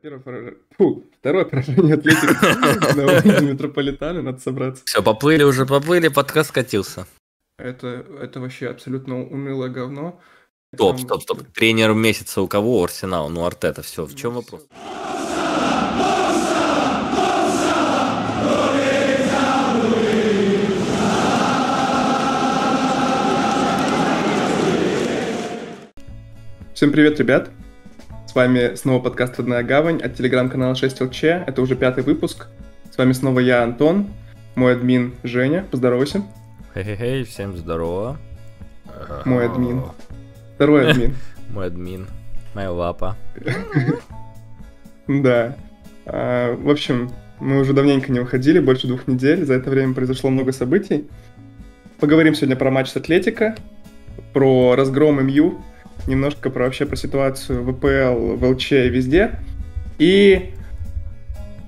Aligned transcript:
Первое 0.00 0.20
поражение... 0.20 0.58
Фу, 0.78 1.04
второе 1.18 1.44
поражение 1.44 1.94
Атлетика 1.94 2.32
на 2.96 3.40
Метрополитана, 3.40 4.22
надо 4.22 4.38
собраться. 4.38 4.82
Все, 4.86 5.02
поплыли 5.02 5.42
уже, 5.42 5.66
поплыли, 5.66 6.08
подкаст 6.08 6.48
скатился. 6.48 7.06
Это, 7.58 8.06
это 8.20 8.40
вообще 8.40 8.68
абсолютно 8.68 9.22
унылое 9.22 9.68
говно. 9.68 10.18
Стоп, 10.74 10.98
стоп, 11.00 11.22
стоп. 11.22 11.42
Тренер 11.52 11.92
месяца 11.92 12.40
у 12.40 12.48
кого? 12.48 12.82
Арсенал, 12.82 13.28
ну 13.28 13.44
Артета, 13.44 13.82
все. 13.82 14.06
В 14.06 14.14
чем 14.14 14.32
вопрос? 14.32 14.66
Всем 26.74 26.90
привет, 26.90 27.18
ребят. 27.20 27.50
С 28.32 28.34
вами 28.34 28.76
снова 28.76 28.98
подкаст 28.98 29.38
«Одная 29.38 29.62
гавань» 29.62 30.00
от 30.00 30.16
телеграм-канала 30.16 30.72
6ЛЧ. 30.72 31.44
Это 31.46 31.60
уже 31.60 31.76
пятый 31.76 32.02
выпуск. 32.02 32.46
С 32.90 32.96
вами 32.96 33.12
снова 33.12 33.40
я, 33.40 33.62
Антон, 33.62 34.08
мой 34.54 34.72
админ 34.72 35.12
Женя. 35.22 35.66
Поздоровайся. 35.70 36.22
Хей-хей-хей, 36.72 37.24
всем 37.24 37.54
здорово. 37.58 38.16
Мой 39.26 39.44
админ. 39.44 39.82
Второй 40.54 40.90
админ. 40.92 41.14
Мой 41.50 41.66
админ. 41.66 42.06
Моя 42.54 42.72
лапа. 42.72 43.18
Да. 45.06 45.54
А, 46.06 46.56
в 46.56 46.70
общем, 46.70 47.10
мы 47.38 47.60
уже 47.60 47.74
давненько 47.74 48.10
не 48.10 48.20
выходили, 48.20 48.60
больше 48.60 48.86
двух 48.86 49.06
недель. 49.08 49.44
За 49.44 49.52
это 49.52 49.68
время 49.68 49.92
произошло 49.92 50.30
много 50.30 50.52
событий. 50.52 51.06
Поговорим 52.00 52.34
сегодня 52.34 52.56
про 52.56 52.70
матч 52.70 52.88
с 52.92 52.96
Атлетико, 52.96 53.56
про 54.32 54.74
разгром 54.74 55.22
МЮ, 55.22 55.62
немножко 56.06 56.50
про 56.50 56.64
вообще 56.64 56.86
про 56.86 56.96
ситуацию 56.96 57.62
в 57.62 57.72
АПЛ, 57.72 58.36
в 58.36 58.44
ЛЧ 58.44 58.72
и 58.72 58.88
везде. 58.88 59.40
И 59.98 60.52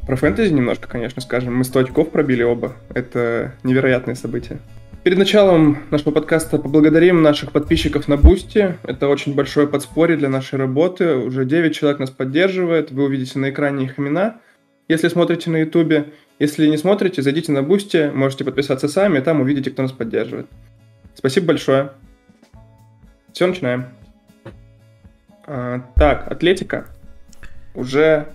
про 0.06 0.16
фэнтези 0.16 0.52
немножко, 0.52 0.88
конечно, 0.88 1.23
скажем. 1.23 1.56
Мы 1.56 1.64
100 1.64 1.81
очков 1.81 2.11
пробили 2.11 2.42
оба. 2.42 2.75
Это 2.92 3.55
невероятное 3.62 4.14
событие. 4.14 4.59
Перед 5.03 5.19
началом 5.19 5.78
нашего 5.91 6.12
подкаста 6.12 6.59
поблагодарим 6.59 7.22
наших 7.22 7.53
подписчиков 7.53 8.09
на 8.09 8.17
Boosty. 8.17 8.77
Это 8.84 9.09
очень 9.09 9.34
большое 9.34 9.67
подспорье 9.67 10.17
для 10.17 10.28
нашей 10.28 10.59
работы. 10.59 11.14
Уже 11.16 11.44
9 11.44 11.75
человек 11.75 12.00
нас 12.00 12.11
поддерживает. 12.11 12.91
Вы 12.91 13.05
увидите 13.05 13.39
на 13.39 13.50
экране 13.50 13.84
их 13.84 13.98
имена, 13.98 14.41
если 14.89 15.09
смотрите 15.09 15.50
на 15.50 15.59
Ютубе. 15.59 16.12
Если 16.39 16.66
не 16.66 16.77
смотрите, 16.77 17.22
зайдите 17.22 17.53
на 17.53 17.62
Boosty, 17.62 18.11
можете 18.12 18.44
подписаться 18.44 18.89
сами, 18.89 19.20
там 19.20 19.41
увидите, 19.41 19.70
кто 19.70 19.83
нас 19.83 19.92
поддерживает. 19.92 20.47
Спасибо 21.14 21.48
большое. 21.48 21.92
Все, 23.33 23.47
начинаем. 23.47 23.87
А, 25.47 25.81
так, 25.97 26.31
Атлетико. 26.31 26.87
Уже 27.75 28.33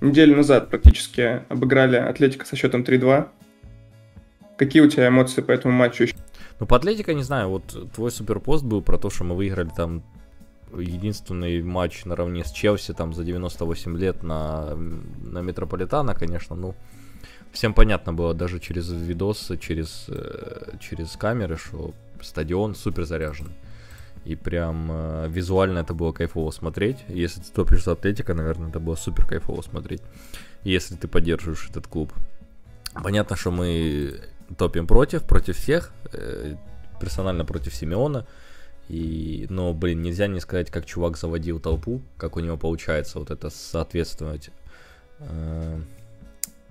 неделю 0.00 0.36
назад 0.36 0.70
практически 0.70 1.42
обыграли 1.48 1.96
Атлетико 1.96 2.46
со 2.46 2.56
счетом 2.56 2.82
3-2. 2.82 3.28
Какие 4.56 4.82
у 4.82 4.88
тебя 4.88 5.08
эмоции 5.08 5.42
по 5.42 5.52
этому 5.52 5.74
матчу 5.74 6.04
еще? 6.04 6.14
Ну, 6.58 6.66
по 6.66 6.76
Атлетико, 6.76 7.12
не 7.12 7.22
знаю, 7.22 7.50
вот 7.50 7.92
твой 7.94 8.10
суперпост 8.10 8.64
был 8.64 8.80
про 8.82 8.98
то, 8.98 9.10
что 9.10 9.24
мы 9.24 9.36
выиграли 9.36 9.68
там 9.76 10.02
единственный 10.74 11.62
матч 11.62 12.04
наравне 12.04 12.44
с 12.44 12.50
Челси 12.50 12.94
там 12.94 13.12
за 13.12 13.24
98 13.24 13.98
лет 13.98 14.22
на, 14.22 14.74
на 14.74 15.40
Метрополитано, 15.40 16.14
конечно, 16.14 16.56
ну, 16.56 16.74
всем 17.52 17.74
понятно 17.74 18.12
было 18.12 18.34
даже 18.34 18.58
через 18.58 18.90
видосы, 18.90 19.56
через, 19.58 20.06
э, 20.08 20.76
через 20.80 21.12
камеры, 21.16 21.56
что 21.56 21.92
стадион 22.20 22.74
супер 22.74 23.04
заряжен. 23.04 23.48
И 24.26 24.34
прям 24.34 24.88
э, 24.90 25.28
визуально 25.28 25.78
это 25.78 25.94
было 25.94 26.12
кайфово 26.12 26.50
смотреть. 26.50 27.04
Если 27.08 27.40
ты 27.40 27.52
топишь 27.52 27.84
за 27.84 27.92
Атлетика, 27.92 28.34
наверное, 28.34 28.70
это 28.70 28.80
было 28.80 28.96
супер 28.96 29.24
кайфово 29.24 29.62
смотреть. 29.62 30.02
Если 30.64 30.96
ты 30.96 31.06
поддерживаешь 31.06 31.68
этот 31.70 31.86
клуб. 31.86 32.12
Понятно, 32.92 33.36
что 33.36 33.52
мы 33.52 34.20
топим 34.58 34.88
против, 34.88 35.22
против 35.22 35.56
всех. 35.56 35.92
Э, 36.12 36.56
персонально 37.00 37.44
против 37.44 37.72
Симеона. 37.72 38.26
И, 38.88 39.46
но, 39.48 39.72
блин, 39.72 40.02
нельзя 40.02 40.26
не 40.26 40.40
сказать, 40.40 40.70
как 40.72 40.86
чувак 40.86 41.16
заводил 41.16 41.60
толпу, 41.60 42.02
как 42.16 42.36
у 42.36 42.40
него 42.40 42.56
получается 42.56 43.20
вот 43.20 43.30
это 43.30 43.48
соответствовать 43.50 44.50
э, 45.20 45.80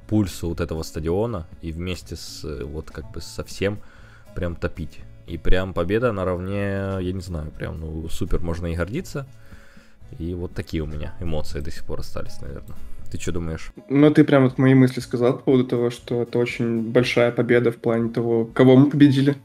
пульсу 0.07 0.49
вот 0.49 0.59
этого 0.59 0.83
стадиона 0.83 1.47
и 1.61 1.71
вместе 1.71 2.17
с 2.17 2.43
вот 2.63 2.91
как 2.91 3.11
бы 3.11 3.21
со 3.21 3.43
всем 3.45 3.79
прям 4.35 4.55
топить. 4.55 4.99
И 5.27 5.37
прям 5.37 5.73
победа 5.73 6.11
наравне, 6.11 6.97
я 7.01 7.11
не 7.11 7.21
знаю, 7.21 7.51
прям, 7.51 7.79
ну, 7.79 8.07
супер, 8.09 8.39
можно 8.39 8.67
и 8.67 8.75
гордиться. 8.75 9.25
И 10.19 10.33
вот 10.33 10.53
такие 10.53 10.83
у 10.83 10.85
меня 10.85 11.13
эмоции 11.19 11.59
до 11.61 11.71
сих 11.71 11.83
пор 11.83 12.01
остались, 12.01 12.41
наверное. 12.41 12.77
Ты 13.11 13.19
что 13.19 13.31
думаешь? 13.31 13.71
Ну, 13.89 14.11
ты 14.11 14.23
прям 14.23 14.43
вот 14.43 14.57
мои 14.57 14.73
мысли 14.73 14.99
сказал 14.99 15.33
по 15.33 15.43
поводу 15.43 15.65
того, 15.65 15.89
что 15.89 16.23
это 16.23 16.37
очень 16.39 16.91
большая 16.91 17.31
победа 17.31 17.71
в 17.71 17.77
плане 17.77 18.09
того, 18.09 18.45
кого 18.45 18.75
мы 18.75 18.89
победили. 18.89 19.35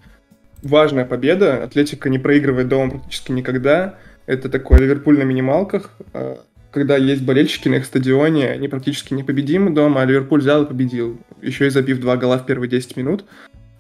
Важная 0.62 1.04
победа. 1.04 1.64
Атлетика 1.64 2.08
не 2.08 2.18
проигрывает 2.18 2.68
дома 2.68 2.90
практически 2.90 3.32
никогда. 3.32 3.96
Это 4.26 4.48
такой 4.48 4.80
Ливерпуль 4.80 5.18
на 5.18 5.22
минималках. 5.22 5.92
А, 6.12 6.40
когда 6.70 6.96
есть 6.96 7.22
болельщики 7.22 7.68
на 7.68 7.76
их 7.76 7.84
стадионе, 7.84 8.48
они 8.48 8.68
практически 8.68 9.14
непобедимы 9.14 9.70
дома, 9.70 10.02
а 10.02 10.04
Ливерпуль 10.04 10.40
взял 10.40 10.64
и 10.64 10.68
победил. 10.68 11.18
Еще 11.40 11.66
и 11.66 11.70
забив 11.70 12.00
два 12.00 12.16
гола 12.16 12.38
в 12.38 12.46
первые 12.46 12.68
10 12.68 12.96
минут. 12.96 13.24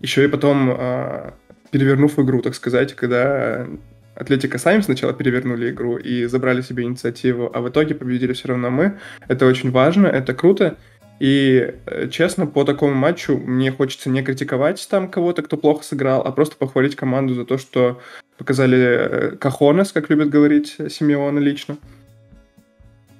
Еще 0.00 0.24
и 0.24 0.28
потом 0.28 0.70
а, 0.70 1.34
перевернув 1.70 2.18
игру, 2.18 2.42
так 2.42 2.54
сказать, 2.54 2.94
когда 2.94 3.66
Атлетика 4.14 4.58
сами 4.58 4.80
сначала 4.82 5.12
перевернули 5.12 5.70
игру 5.70 5.96
и 5.96 6.26
забрали 6.26 6.60
себе 6.60 6.84
инициативу, 6.84 7.50
а 7.54 7.60
в 7.60 7.68
итоге 7.68 7.94
победили 7.94 8.32
все 8.32 8.48
равно 8.48 8.70
мы. 8.70 8.98
Это 9.28 9.46
очень 9.46 9.70
важно, 9.70 10.06
это 10.06 10.34
круто. 10.34 10.76
И, 11.20 11.74
э, 11.86 12.08
честно, 12.08 12.46
по 12.46 12.64
такому 12.64 12.94
матчу 12.94 13.36
мне 13.36 13.70
хочется 13.70 14.08
не 14.08 14.22
критиковать 14.22 14.86
там 14.90 15.08
кого-то, 15.08 15.42
кто 15.42 15.56
плохо 15.56 15.84
сыграл, 15.84 16.22
а 16.22 16.32
просто 16.32 16.56
похвалить 16.56 16.96
команду 16.96 17.34
за 17.34 17.44
то, 17.44 17.58
что 17.58 18.00
показали 18.38 18.78
э, 18.78 19.36
кахонес, 19.36 19.92
как 19.92 20.08
любит 20.08 20.30
говорить 20.30 20.76
Симеона 20.88 21.38
лично. 21.38 21.76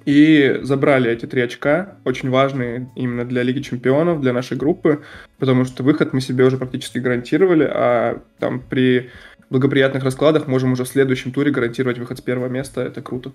И 0.05 0.59
забрали 0.63 1.11
эти 1.11 1.25
три 1.25 1.41
очка, 1.41 1.95
очень 2.05 2.29
важные 2.29 2.89
именно 2.95 3.23
для 3.23 3.43
Лиги 3.43 3.59
Чемпионов, 3.61 4.21
для 4.21 4.33
нашей 4.33 4.57
группы, 4.57 5.01
потому 5.37 5.65
что 5.65 5.83
выход 5.83 6.13
мы 6.13 6.21
себе 6.21 6.43
уже 6.45 6.57
практически 6.57 6.97
гарантировали, 6.97 7.69
а 7.71 8.21
там 8.39 8.61
при 8.61 9.11
благоприятных 9.51 10.03
раскладах 10.03 10.47
можем 10.47 10.71
уже 10.71 10.85
в 10.85 10.87
следующем 10.87 11.31
туре 11.31 11.51
гарантировать 11.51 11.99
выход 11.99 12.17
с 12.17 12.21
первого 12.21 12.47
места, 12.47 12.81
это 12.81 13.01
круто. 13.01 13.31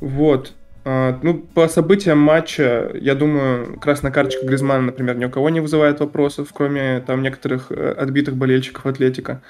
Вот. 0.00 0.52
А, 0.84 1.18
ну, 1.22 1.38
по 1.38 1.68
событиям 1.68 2.18
матча, 2.18 2.90
я 2.94 3.14
думаю, 3.14 3.78
красная 3.78 4.10
карточка 4.10 4.46
Гризмана, 4.46 4.82
например, 4.86 5.16
ни 5.16 5.24
у 5.24 5.30
кого 5.30 5.48
не 5.50 5.60
вызывает 5.60 6.00
вопросов, 6.00 6.48
кроме 6.52 7.00
там 7.00 7.22
некоторых 7.22 7.70
э, 7.70 7.92
отбитых 7.92 8.36
болельщиков 8.36 8.86
Атлетика. 8.86 9.42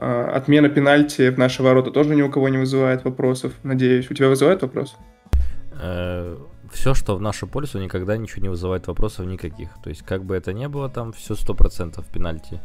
А, 0.00 0.30
отмена 0.36 0.68
пенальти 0.68 1.28
в 1.28 1.38
наши 1.38 1.62
ворота 1.62 1.90
тоже 1.90 2.14
ни 2.14 2.22
у 2.22 2.30
кого 2.30 2.48
не 2.48 2.58
вызывает 2.58 3.04
вопросов, 3.04 3.52
надеюсь. 3.64 4.08
У 4.10 4.14
тебя 4.14 4.28
вызывает 4.28 4.62
вопрос? 4.62 4.96
Э, 5.72 6.36
все, 6.72 6.94
что 6.94 7.16
в 7.16 7.20
нашу 7.20 7.48
пользу, 7.48 7.80
никогда 7.80 8.16
ничего 8.16 8.42
не 8.42 8.48
вызывает 8.48 8.86
вопросов 8.86 9.26
никаких. 9.26 9.70
То 9.82 9.90
есть, 9.90 10.02
как 10.02 10.24
бы 10.24 10.36
это 10.36 10.52
ни 10.52 10.66
было, 10.66 10.88
там 10.88 11.12
все 11.12 11.34
сто 11.34 11.52
процентов 11.52 12.06
пенальти 12.06 12.60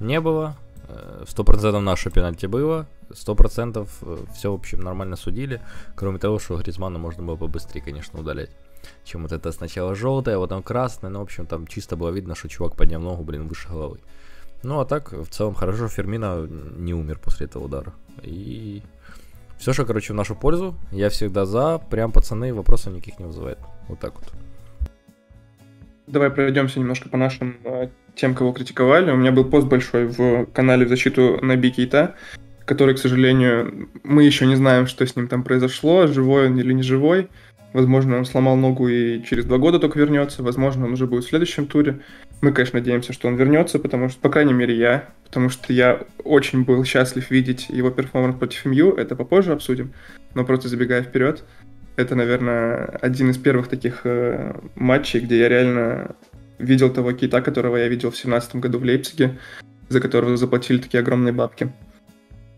не 0.00 0.20
было. 0.20 0.56
Э, 0.88 1.22
сто 1.28 1.44
процентов 1.44 1.80
наше 1.82 2.10
пенальти 2.10 2.46
было. 2.46 2.88
Сто 3.12 3.36
процентов 3.36 3.96
э, 4.02 4.16
все, 4.34 4.50
в 4.50 4.54
общем, 4.56 4.80
нормально 4.80 5.14
судили. 5.14 5.60
Кроме 5.94 6.18
того, 6.18 6.40
что 6.40 6.56
Гризмана 6.56 6.98
можно 6.98 7.22
было 7.22 7.36
побыстрее, 7.36 7.82
конечно, 7.82 8.18
удалять. 8.18 8.50
Чем 9.04 9.22
вот 9.22 9.30
это 9.30 9.52
сначала 9.52 9.94
желтое, 9.94 10.38
а 10.38 10.40
потом 10.40 10.64
красное. 10.64 11.10
Ну, 11.10 11.20
в 11.20 11.22
общем, 11.22 11.46
там 11.46 11.68
чисто 11.68 11.94
было 11.94 12.10
видно, 12.10 12.34
что 12.34 12.48
чувак 12.48 12.74
поднял 12.74 13.00
ногу, 13.00 13.22
блин, 13.22 13.46
выше 13.46 13.68
головы. 13.68 14.00
Ну, 14.64 14.80
а 14.80 14.84
так, 14.84 15.12
в 15.12 15.28
целом, 15.28 15.54
хорошо, 15.54 15.88
Фермина 15.88 16.48
не 16.76 16.94
умер 16.94 17.20
после 17.22 17.46
этого 17.46 17.64
удара. 17.64 17.92
И 18.22 18.82
все, 19.58 19.72
что, 19.72 19.84
короче, 19.84 20.12
в 20.12 20.16
нашу 20.16 20.34
пользу. 20.34 20.74
Я 20.90 21.10
всегда 21.10 21.44
за. 21.44 21.78
Прям, 21.90 22.12
пацаны, 22.12 22.52
вопросов 22.52 22.94
никаких 22.94 23.18
не 23.18 23.26
вызывает. 23.26 23.58
Вот 23.88 24.00
так 24.00 24.14
вот. 24.14 24.32
Давай 26.06 26.30
пройдемся 26.30 26.80
немножко 26.80 27.08
по 27.08 27.16
нашим 27.16 27.56
э, 27.64 27.88
тем, 28.14 28.34
кого 28.34 28.52
критиковали. 28.52 29.10
У 29.10 29.16
меня 29.16 29.32
был 29.32 29.44
пост 29.44 29.66
большой 29.66 30.06
в 30.06 30.46
канале 30.46 30.84
в 30.86 30.88
защиту 30.88 31.38
Наби 31.42 31.70
Кейта, 31.70 32.14
который, 32.66 32.94
к 32.94 32.98
сожалению, 32.98 33.88
мы 34.02 34.24
еще 34.24 34.46
не 34.46 34.56
знаем, 34.56 34.86
что 34.86 35.06
с 35.06 35.16
ним 35.16 35.28
там 35.28 35.42
произошло, 35.44 36.06
живой 36.06 36.48
он 36.48 36.58
или 36.58 36.72
не 36.72 36.82
живой. 36.82 37.28
Возможно, 37.72 38.18
он 38.18 38.24
сломал 38.24 38.56
ногу 38.56 38.88
и 38.88 39.22
через 39.24 39.46
два 39.46 39.58
года 39.58 39.78
только 39.78 39.98
вернется. 39.98 40.42
Возможно, 40.42 40.84
он 40.84 40.92
уже 40.92 41.06
будет 41.06 41.24
в 41.24 41.28
следующем 41.28 41.66
туре. 41.66 42.00
Мы, 42.44 42.52
конечно, 42.52 42.78
надеемся, 42.78 43.14
что 43.14 43.28
он 43.28 43.36
вернется, 43.36 43.78
потому 43.78 44.10
что, 44.10 44.20
по 44.20 44.28
крайней 44.28 44.52
мере, 44.52 44.76
я, 44.76 45.08
потому 45.24 45.48
что 45.48 45.72
я 45.72 46.02
очень 46.24 46.64
был 46.64 46.84
счастлив 46.84 47.30
видеть 47.30 47.70
его 47.70 47.90
перформанс 47.90 48.36
против 48.36 48.66
МЮ, 48.66 48.92
это 48.92 49.16
попозже 49.16 49.52
обсудим, 49.52 49.94
но 50.34 50.44
просто 50.44 50.68
забегая 50.68 51.02
вперед, 51.02 51.42
это, 51.96 52.14
наверное, 52.14 52.98
один 53.00 53.30
из 53.30 53.38
первых 53.38 53.68
таких 53.68 54.02
э, 54.04 54.60
матчей, 54.74 55.20
где 55.20 55.38
я 55.38 55.48
реально 55.48 56.16
видел 56.58 56.92
того 56.92 57.12
кита, 57.12 57.40
которого 57.40 57.78
я 57.78 57.88
видел 57.88 58.10
в 58.10 58.20
2017 58.20 58.56
году 58.56 58.78
в 58.78 58.84
Лейпциге, 58.84 59.38
за 59.88 60.02
которого 60.02 60.36
заплатили 60.36 60.76
такие 60.76 61.00
огромные 61.00 61.32
бабки. 61.32 61.72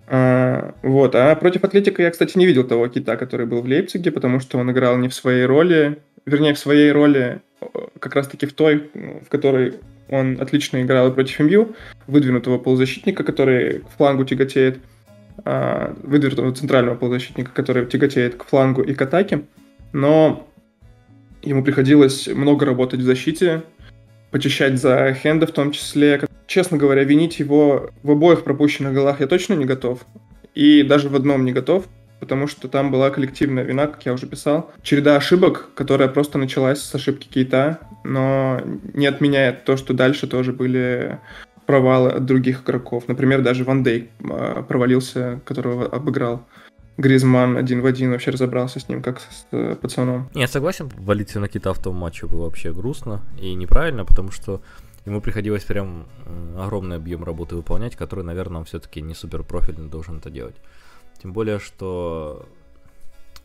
А, 0.09 0.75
вот. 0.83 1.15
А 1.15 1.33
против 1.37 1.63
Атлетика 1.63 2.03
я, 2.03 2.11
кстати, 2.11 2.37
не 2.37 2.47
видел 2.47 2.65
того 2.65 2.89
кита, 2.89 3.17
который 3.17 3.47
был 3.47 3.63
в 3.63 3.67
Лейпциге, 3.67 4.11
потому 4.11 4.41
что 4.41 4.59
он 4.59 4.69
играл 4.73 4.97
не 4.97 5.09
в 5.09 5.15
своей 5.15 5.45
роли, 5.45 6.03
вернее, 6.27 6.55
в 6.55 6.59
своей 6.59 6.93
роли 6.93 7.41
как 7.99 8.15
раз-таки 8.15 8.47
в 8.47 8.53
той, 8.53 8.91
в 8.95 9.29
которой 9.29 9.75
он 10.09 10.41
отлично 10.41 10.83
играл 10.83 11.13
против 11.13 11.41
МЮ, 11.41 11.75
выдвинутого 12.07 12.59
полузащитника, 12.59 13.25
который 13.25 13.81
к 13.81 13.89
флангу 13.97 14.25
тяготеет, 14.25 14.79
а, 15.45 15.95
выдвинутого 16.03 16.55
центрального 16.55 16.97
полузащитника, 16.97 17.51
который 17.53 17.87
тяготеет 17.87 18.37
к 18.37 18.45
флангу 18.45 18.83
и 18.83 18.95
к 18.95 19.03
атаке, 19.03 19.43
но 19.93 20.49
ему 21.43 21.65
приходилось 21.65 22.29
много 22.29 22.67
работать 22.67 23.01
в 23.01 23.05
защите, 23.05 23.63
почищать 24.31 24.79
за 24.79 25.15
Хенда 25.15 25.47
в 25.47 25.53
том 25.53 25.73
числе. 25.73 26.21
Честно 26.47 26.77
говоря, 26.77 27.05
винить 27.05 27.39
его 27.39 27.91
в 28.03 28.11
обоих 28.11 28.45
пропущенных 28.45 28.93
голах 28.93 29.21
я 29.21 29.27
точно 29.27 29.55
не 29.55 29.65
готов. 29.65 30.07
И 30.55 30.83
даже 30.83 31.09
в 31.09 31.17
одном 31.17 31.45
не 31.45 31.53
готов, 31.53 31.87
потому 32.21 32.47
что 32.47 32.69
там 32.69 32.91
была 32.91 33.11
коллективная 33.11 33.65
вина, 33.65 33.87
как 33.87 34.05
я 34.07 34.13
уже 34.13 34.27
писал. 34.27 34.71
Череда 34.83 35.17
ошибок, 35.17 35.71
которая 35.75 36.09
просто 36.09 36.39
началась 36.39 36.81
с 36.81 36.95
ошибки 36.95 37.29
Кейта, 37.29 37.79
но 38.05 38.61
не 38.95 39.07
отменяет 39.07 39.65
то, 39.65 39.77
что 39.77 39.95
дальше 39.95 40.27
тоже 40.27 40.53
были 40.53 41.19
провалы 41.67 42.11
от 42.11 42.25
других 42.25 42.63
игроков. 42.63 43.09
Например, 43.09 43.43
даже 43.43 43.65
Ван 43.65 43.83
Дейк 43.83 44.09
а, 44.23 44.63
провалился, 44.63 45.41
которого 45.45 45.87
обыграл 45.87 46.47
Гризман 46.99 47.59
один 47.59 47.83
в 47.83 47.87
один 47.87 48.11
вообще 48.11 48.31
разобрался 48.31 48.81
с 48.81 48.89
ним, 48.89 49.03
как 49.03 49.21
с 49.21 49.47
э, 49.53 49.77
пацаном. 49.81 50.31
Я 50.33 50.49
согласен, 50.49 50.91
валиться 50.97 51.41
на 51.41 51.49
кита 51.49 51.75
в 51.75 51.83
том 51.83 51.95
матче 51.95 52.27
было 52.27 52.45
вообще 52.45 52.73
грустно 52.73 53.21
и 53.39 53.55
неправильно, 53.55 54.07
потому 54.07 54.31
что 54.31 54.63
ему 55.05 55.21
приходилось 55.21 55.65
прям 55.65 56.07
огромный 56.59 56.97
объем 56.97 57.23
работы 57.23 57.55
выполнять, 57.55 57.97
который, 57.97 58.25
наверное, 58.25 58.61
он 58.61 58.65
все-таки 58.65 59.03
не 59.03 59.15
супер 59.15 59.43
профильный 59.43 59.91
должен 59.91 60.19
это 60.19 60.31
делать. 60.31 60.57
Тем 61.23 61.33
более, 61.33 61.59
что 61.59 62.47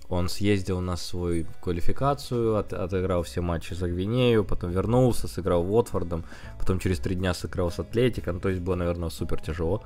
он 0.10 0.28
съездил 0.30 0.82
на 0.82 0.98
свою 0.98 1.46
квалификацию, 1.62 2.58
от, 2.58 2.74
отыграл 2.74 3.24
все 3.24 3.42
матчи 3.42 3.74
за 3.74 3.88
Гвинею, 3.88 4.44
потом 4.44 4.72
вернулся, 4.72 5.28
сыграл 5.28 5.64
Уотфордом, 5.64 6.26
потом 6.60 6.80
через 6.80 7.00
три 7.00 7.16
дня 7.16 7.34
сыграл 7.34 7.72
с 7.72 7.80
Атлетиком, 7.80 8.40
то 8.40 8.50
есть 8.50 8.62
было, 8.62 8.76
наверное, 8.76 9.10
супер 9.10 9.42
тяжело. 9.42 9.84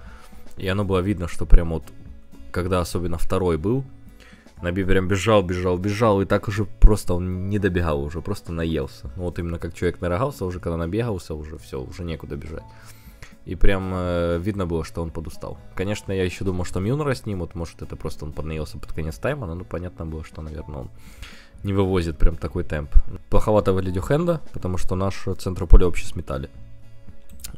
И 0.58 0.68
оно 0.68 0.84
было 0.84 1.00
видно, 1.00 1.28
что 1.28 1.46
прям 1.46 1.70
вот, 1.70 1.84
когда 2.52 2.80
особенно 2.80 3.18
второй 3.18 3.58
был, 3.58 3.84
Наби 4.62 4.86
прям 4.86 5.08
бежал, 5.08 5.44
бежал, 5.44 5.78
бежал, 5.78 6.22
и 6.22 6.26
так 6.26 6.48
уже 6.48 6.66
просто 6.66 7.14
он 7.14 7.50
не 7.50 7.60
добегал 7.60 8.02
уже, 8.02 8.22
просто 8.22 8.54
наелся. 8.54 9.12
Ну 9.18 9.24
вот 9.24 9.38
именно 9.38 9.60
как 9.60 9.74
человек 9.74 10.00
нарогался, 10.00 10.46
уже 10.46 10.60
когда 10.60 10.78
набегался, 10.78 11.36
уже 11.36 11.58
все, 11.58 11.82
уже 11.82 12.04
некуда 12.04 12.38
бежать. 12.38 12.64
И 13.46 13.56
прям 13.56 13.92
э, 13.94 14.40
видно 14.40 14.66
было, 14.66 14.84
что 14.84 15.04
он 15.04 15.12
подустал. 15.12 15.58
Конечно, 15.76 16.12
я 16.12 16.24
еще 16.24 16.44
думал, 16.44 16.66
что 16.66 16.80
Мюнера 16.80 17.14
снимут, 17.14 17.54
может 17.54 17.82
это 17.82 17.96
просто 17.96 18.26
он 18.26 18.32
поднаелся 18.32 18.80
под 18.80 18.92
конец 18.92 19.18
тайма, 19.18 19.46
но 19.46 19.56
ну, 19.56 19.64
понятно 19.64 20.06
было, 20.06 20.24
что, 20.24 20.42
наверное, 20.42 20.82
он 20.82 20.90
не 21.64 21.74
вывозит 21.74 22.18
прям 22.18 22.38
такой 22.38 22.64
темп. 22.64 22.92
Плоховато 23.30 23.72
выглядел 23.72 24.02
Хенда, 24.02 24.42
потому 24.52 24.78
что 24.78 24.96
наш 24.96 25.28
центр 25.38 25.68
поля 25.68 25.86
вообще 25.86 26.06
сметали. 26.06 26.50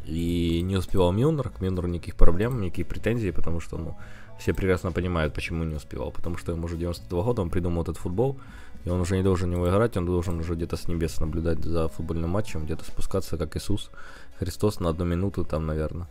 И 0.06 0.62
не 0.62 0.76
успевал 0.76 1.12
Мюнер, 1.12 1.50
к 1.50 1.62
Мюнеру 1.62 1.88
никаких 1.88 2.16
проблем, 2.16 2.62
никаких 2.62 2.88
претензий, 2.88 3.32
потому 3.32 3.60
что, 3.62 3.78
ну, 3.78 3.96
все 4.40 4.54
прекрасно 4.54 4.92
понимают, 4.92 5.34
почему 5.34 5.64
не 5.64 5.76
успевал. 5.76 6.12
Потому 6.12 6.38
что 6.38 6.52
ему 6.52 6.66
уже 6.66 6.78
92 6.78 7.24
года, 7.24 7.42
он 7.42 7.50
придумал 7.50 7.84
этот 7.84 7.98
футбол, 7.98 8.38
и 8.86 8.90
он 8.90 9.02
уже 9.02 9.18
не 9.18 9.24
должен 9.24 9.52
его 9.52 9.70
играть, 9.70 9.98
он 9.98 10.06
должен 10.06 10.40
уже 10.40 10.56
где-то 10.56 10.78
с 10.78 10.88
небес 10.88 11.20
наблюдать 11.20 11.64
за 11.64 11.88
футбольным 11.90 12.30
матчем, 12.30 12.66
где-то 12.66 12.86
спускаться, 12.86 13.38
как 13.38 13.58
Иисус 13.58 13.90
Христос 14.40 14.80
на 14.80 14.90
одну 14.90 15.06
минуту 15.06 15.46
там, 15.46 15.66
наверное. 15.66 16.08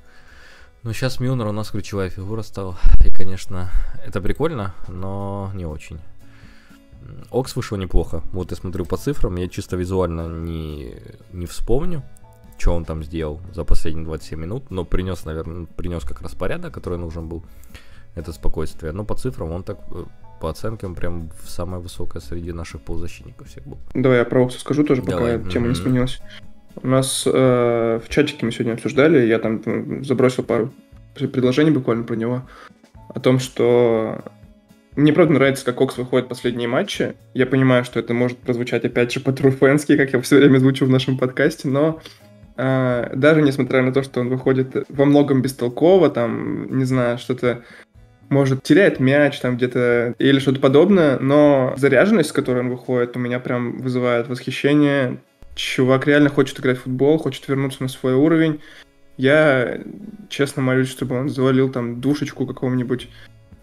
Но 0.82 0.92
сейчас 0.92 1.20
Мюнер 1.20 1.46
у 1.46 1.52
нас 1.52 1.70
ключевая 1.70 2.10
фигура 2.10 2.42
стал. 2.42 2.76
И, 3.04 3.10
конечно, 3.10 3.70
это 4.04 4.20
прикольно, 4.20 4.74
но 4.88 5.50
не 5.54 5.66
очень. 5.66 5.98
Окс 7.30 7.56
вышел 7.56 7.76
неплохо. 7.76 8.22
Вот 8.32 8.50
я 8.50 8.56
смотрю 8.56 8.84
по 8.84 8.96
цифрам, 8.96 9.34
я 9.36 9.48
чисто 9.48 9.76
визуально 9.76 10.28
не, 10.28 10.94
не 11.32 11.46
вспомню, 11.46 12.02
что 12.58 12.74
он 12.74 12.84
там 12.84 13.02
сделал 13.02 13.40
за 13.52 13.64
последние 13.64 14.04
27 14.04 14.38
минут, 14.38 14.70
но 14.70 14.84
принес, 14.84 15.24
наверное, 15.24 15.66
принес 15.66 16.04
как 16.04 16.22
раз 16.22 16.34
порядок, 16.34 16.74
который 16.74 16.98
нужен 16.98 17.28
был 17.28 17.42
это 18.14 18.32
спокойствие. 18.32 18.92
Но 18.92 19.04
по 19.04 19.14
цифрам 19.14 19.50
он 19.50 19.62
так, 19.62 19.78
э, 19.90 20.04
по 20.40 20.50
оценкам, 20.50 20.94
прям 20.94 21.30
самое 21.46 21.82
высокое 21.82 22.20
среди 22.22 22.52
наших 22.52 22.80
полузащитников 22.80 23.48
всех 23.48 23.64
был. 23.66 23.78
Давай 23.94 24.18
я 24.18 24.24
про 24.24 24.44
Окса 24.44 24.58
скажу 24.58 24.84
тоже, 24.84 25.02
пока 25.02 25.18
Давай. 25.18 25.50
тема 25.50 25.66
mm-hmm. 25.66 25.68
не 25.68 25.74
сменилась. 25.74 26.20
У 26.82 26.86
нас 26.86 27.24
э, 27.26 28.00
в 28.04 28.08
чатике 28.08 28.44
мы 28.44 28.52
сегодня 28.52 28.74
обсуждали, 28.74 29.26
я 29.26 29.38
там 29.38 30.04
забросил 30.04 30.44
пару 30.44 30.72
предложений 31.14 31.70
буквально 31.70 32.04
про 32.04 32.14
него, 32.14 32.42
о 33.08 33.20
том, 33.20 33.38
что 33.38 34.22
мне 34.96 35.12
правда 35.12 35.34
нравится, 35.34 35.64
как 35.64 35.80
Окс 35.80 35.96
выходит 35.98 36.26
в 36.26 36.28
последние 36.30 36.68
матчи. 36.68 37.14
Я 37.34 37.46
понимаю, 37.46 37.84
что 37.84 38.00
это 38.00 38.14
может 38.14 38.38
прозвучать 38.38 38.84
опять 38.84 39.12
же 39.12 39.20
по-труфенски, 39.20 39.96
как 39.96 40.12
я 40.12 40.20
все 40.20 40.36
время 40.36 40.58
звучу 40.58 40.86
в 40.86 40.90
нашем 40.90 41.18
подкасте, 41.18 41.68
но 41.68 42.00
э, 42.56 43.12
даже 43.14 43.42
несмотря 43.42 43.82
на 43.82 43.92
то, 43.92 44.02
что 44.02 44.20
он 44.20 44.28
выходит 44.28 44.86
во 44.88 45.04
многом 45.04 45.42
бестолково, 45.42 46.10
там, 46.10 46.78
не 46.78 46.84
знаю, 46.84 47.18
что-то 47.18 47.62
может, 48.28 48.62
теряет 48.62 48.98
мяч 48.98 49.38
там 49.38 49.56
где-то 49.56 50.14
или 50.18 50.38
что-то 50.40 50.60
подобное, 50.60 51.18
но 51.18 51.74
заряженность, 51.76 52.30
с 52.30 52.32
которой 52.32 52.60
он 52.60 52.70
выходит, 52.70 53.16
у 53.16 53.20
меня 53.20 53.38
прям 53.38 53.78
вызывает 53.78 54.28
восхищение. 54.28 55.18
Чувак 55.56 56.06
реально 56.06 56.28
хочет 56.28 56.60
играть 56.60 56.78
в 56.78 56.82
футбол, 56.82 57.18
хочет 57.18 57.48
вернуться 57.48 57.82
на 57.82 57.88
свой 57.88 58.12
уровень. 58.12 58.60
Я 59.16 59.80
честно 60.28 60.60
молюсь, 60.60 60.90
чтобы 60.90 61.18
он 61.18 61.30
завалил 61.30 61.72
там 61.72 62.00
душечку 62.00 62.46
какого-нибудь 62.46 63.08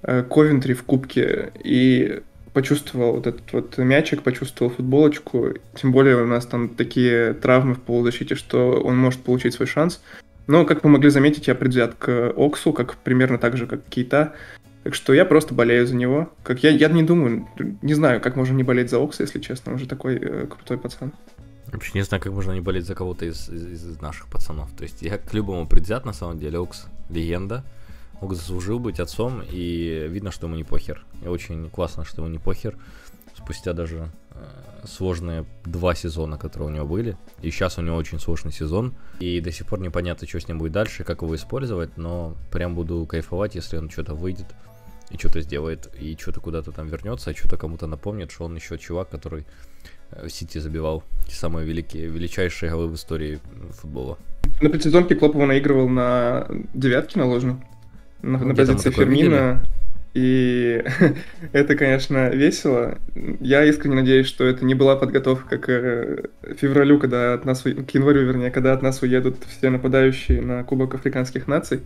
э, 0.01 0.23
Ковентри 0.23 0.73
в 0.73 0.83
кубке 0.83 1.51
и 1.63 2.21
почувствовал 2.51 3.13
вот 3.13 3.27
этот 3.27 3.53
вот 3.53 3.77
мячик, 3.77 4.23
почувствовал 4.23 4.71
футболочку. 4.71 5.49
Тем 5.75 5.91
более 5.91 6.21
у 6.23 6.25
нас 6.25 6.47
там 6.47 6.69
такие 6.69 7.33
травмы 7.35 7.75
в 7.75 7.81
полузащите, 7.81 8.33
что 8.33 8.81
он 8.81 8.97
может 8.97 9.21
получить 9.21 9.53
свой 9.53 9.67
шанс. 9.67 10.01
Но, 10.47 10.65
как 10.65 10.83
вы 10.83 10.89
могли 10.89 11.11
заметить, 11.11 11.47
я 11.47 11.53
предвзят 11.53 11.93
к 11.93 12.33
Оксу, 12.35 12.73
как 12.73 12.95
примерно 12.97 13.37
так 13.37 13.55
же, 13.55 13.67
как 13.67 13.83
Кейта. 13.85 14.33
Так 14.83 14.95
что 14.95 15.13
я 15.13 15.25
просто 15.25 15.53
болею 15.53 15.85
за 15.85 15.95
него. 15.95 16.31
Как 16.41 16.63
я, 16.63 16.71
я 16.71 16.89
не 16.89 17.03
думаю, 17.03 17.47
не 17.83 17.93
знаю, 17.93 18.19
как 18.19 18.35
можно 18.35 18.55
не 18.55 18.63
болеть 18.63 18.89
за 18.89 19.01
Окса, 19.01 19.23
если 19.23 19.39
честно. 19.39 19.73
Он 19.73 19.79
же 19.79 19.87
такой 19.87 20.15
э, 20.15 20.47
крутой 20.47 20.79
пацан. 20.79 21.13
Вообще 21.71 21.91
не 21.95 22.03
знаю, 22.03 22.21
как 22.21 22.33
можно 22.33 22.51
не 22.51 22.61
болеть 22.61 22.85
за 22.85 22.95
кого-то 22.95 23.25
из, 23.25 23.49
из, 23.49 23.85
из 23.85 24.01
наших 24.01 24.27
пацанов. 24.27 24.69
То 24.77 24.83
есть 24.83 25.01
я 25.01 25.17
к 25.17 25.33
любому 25.33 25.67
предвзят, 25.67 26.05
на 26.05 26.13
самом 26.13 26.39
деле. 26.39 26.59
Окс 26.59 26.85
легенда. 27.09 27.63
Окс 28.21 28.37
заслужил 28.37 28.79
быть 28.79 28.99
отцом, 28.99 29.41
и 29.41 30.07
видно, 30.09 30.31
что 30.31 30.47
ему 30.47 30.55
не 30.55 30.63
похер. 30.63 31.03
И 31.23 31.27
очень 31.27 31.69
классно, 31.69 32.05
что 32.05 32.21
ему 32.21 32.31
не 32.31 32.39
похер. 32.39 32.77
Спустя 33.35 33.73
даже 33.73 34.09
э, 34.31 34.85
сложные 34.85 35.45
два 35.65 35.95
сезона, 35.95 36.37
которые 36.37 36.69
у 36.69 36.71
него 36.71 36.85
были. 36.85 37.17
И 37.41 37.49
сейчас 37.49 37.77
у 37.77 37.81
него 37.81 37.95
очень 37.95 38.19
сложный 38.19 38.51
сезон. 38.51 38.93
И 39.19 39.39
до 39.41 39.51
сих 39.51 39.65
пор 39.65 39.79
непонятно, 39.79 40.27
что 40.27 40.39
с 40.39 40.47
ним 40.47 40.59
будет 40.59 40.73
дальше, 40.73 41.03
как 41.03 41.21
его 41.21 41.35
использовать. 41.35 41.97
Но 41.97 42.35
прям 42.51 42.75
буду 42.75 43.05
кайфовать, 43.05 43.55
если 43.55 43.77
он 43.77 43.89
что-то 43.89 44.13
выйдет 44.13 44.47
и 45.09 45.17
что-то 45.17 45.41
сделает, 45.41 45.89
и 45.99 46.17
что-то 46.19 46.41
куда-то 46.41 46.71
там 46.71 46.87
вернется, 46.87 47.31
и 47.31 47.35
что-то 47.35 47.57
кому-то 47.57 47.87
напомнит, 47.87 48.31
что 48.31 48.45
он 48.45 48.55
еще 48.55 48.77
чувак, 48.77 49.09
который 49.09 49.45
Сити 50.27 50.57
забивал 50.57 51.03
те 51.27 51.35
самые 51.35 51.65
великие, 51.65 52.07
величайшие 52.07 52.71
голы 52.71 52.87
в 52.87 52.95
истории 52.95 53.39
футбола. 53.71 54.17
На 54.61 54.69
предсезонке 54.69 55.15
Клоп 55.15 55.35
его 55.35 55.45
наигрывал 55.45 55.89
на 55.89 56.47
девятке 56.73 57.19
наложно, 57.19 57.63
на, 58.21 58.37
на 58.37 58.55
позиции 58.55 58.91
Фермина. 58.91 59.63
И 60.13 60.83
это, 61.53 61.75
конечно, 61.75 62.29
весело. 62.29 62.99
Я 63.39 63.65
искренне 63.65 63.95
надеюсь, 63.95 64.27
что 64.27 64.45
это 64.45 64.63
не 64.63 64.75
была 64.75 64.95
подготовка 64.95 65.57
к 65.57 65.69
э, 65.69 66.25
февралю, 66.55 66.99
когда 66.99 67.33
от 67.33 67.45
нас, 67.45 67.63
к 67.63 67.89
январю, 67.91 68.25
вернее, 68.25 68.51
когда 68.51 68.73
от 68.73 68.83
нас 68.83 69.01
уедут 69.01 69.37
все 69.49 69.71
нападающие 69.71 70.41
на 70.41 70.63
Кубок 70.63 70.93
Африканских 70.93 71.47
наций 71.47 71.81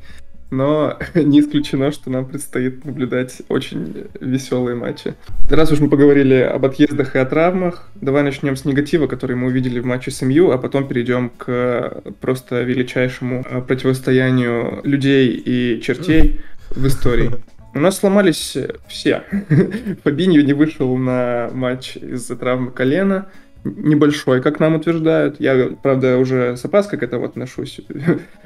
но 0.50 0.98
не 1.14 1.42
исключено, 1.42 1.92
что 1.92 2.10
нам 2.10 2.26
предстоит 2.26 2.86
наблюдать 2.86 3.42
очень 3.50 4.08
веселые 4.20 4.76
матчи. 4.76 5.16
Раз 5.50 5.72
уж 5.72 5.80
мы 5.80 5.90
поговорили 5.90 6.36
об 6.36 6.66
отъездах 6.66 7.16
и 7.16 7.20
о 7.20 7.26
травмах, 7.26 7.90
давай 7.96 8.24
начнем 8.24 8.56
с 8.56 8.66
негатива, 8.66 9.08
который 9.08 9.36
мы 9.36 9.48
увидели 9.48 9.80
в 9.80 9.86
матче 9.86 10.12
с 10.12 10.22
МЮ, 10.22 10.52
а 10.52 10.58
потом 10.58 10.88
перейдем 10.88 11.30
к 11.30 12.02
просто 12.22 12.62
величайшему 12.62 13.46
э, 13.50 13.62
противостоянию 13.62 14.82
людей 14.84 15.30
и 15.30 15.82
чертей 15.82 16.42
в 16.70 16.86
истории. 16.88 17.32
У 17.74 17.80
нас 17.80 18.00
сломались 18.00 18.58
все. 18.88 19.24
Фабиньо 20.04 20.42
не 20.42 20.54
вышел 20.54 20.98
на 20.98 21.50
матч 21.54 21.98
из-за 21.98 22.36
травмы 22.36 22.72
колена. 22.72 23.28
Небольшой, 23.64 24.42
как 24.42 24.60
нам 24.60 24.76
утверждают. 24.76 25.40
Я, 25.40 25.70
правда, 25.82 26.18
уже 26.18 26.56
с 26.56 26.66
опаской 26.66 27.00
к 27.00 27.04
этому 27.04 27.26
отношусь. 27.26 27.82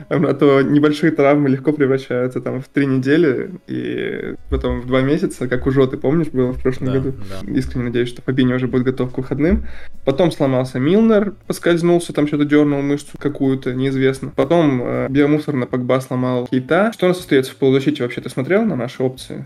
А 0.10 0.34
то 0.34 0.62
небольшие 0.62 1.12
травмы 1.12 1.50
легко 1.50 1.72
превращаются 1.72 2.42
там 2.42 2.62
в 2.62 2.68
три 2.68 2.86
недели 2.86 3.52
и 3.68 4.36
потом 4.50 4.82
в 4.82 4.88
два 4.88 5.02
месяца, 5.02 5.48
как 5.48 5.68
у 5.68 5.72
Жоты, 5.72 5.98
помнишь, 5.98 6.28
было 6.28 6.52
в 6.52 6.62
прошлом 6.62 6.88
да, 6.88 6.94
году. 6.94 7.14
Да. 7.30 7.52
Искренне 7.52 7.86
надеюсь, 7.86 8.10
что 8.10 8.22
Фабини 8.22 8.54
уже 8.54 8.68
будет 8.68 8.84
готов 8.84 9.14
к 9.14 9.18
выходным. 9.18 9.66
Потом 10.06 10.32
сломался 10.32 10.80
Милнер, 10.80 11.36
поскользнулся, 11.48 12.14
там 12.14 12.28
что-то 12.28 12.46
дернул 12.46 12.82
мышцу 12.82 13.18
какую-то, 13.18 13.74
неизвестно. 13.74 14.32
Потом 14.36 14.82
э, 14.84 15.08
биомусор 15.10 15.56
на 15.56 15.66
Погба 15.66 16.02
сломал 16.02 16.48
Кейта. 16.48 16.92
Что 16.94 17.06
у 17.06 17.10
нас 17.10 17.20
остается 17.20 17.52
в 17.54 17.56
полузащите 17.56 18.04
вообще? 18.04 18.22
Ты 18.22 18.30
смотрел 18.30 18.66
на 18.66 18.76
наши 18.76 19.02
опции? 19.02 19.46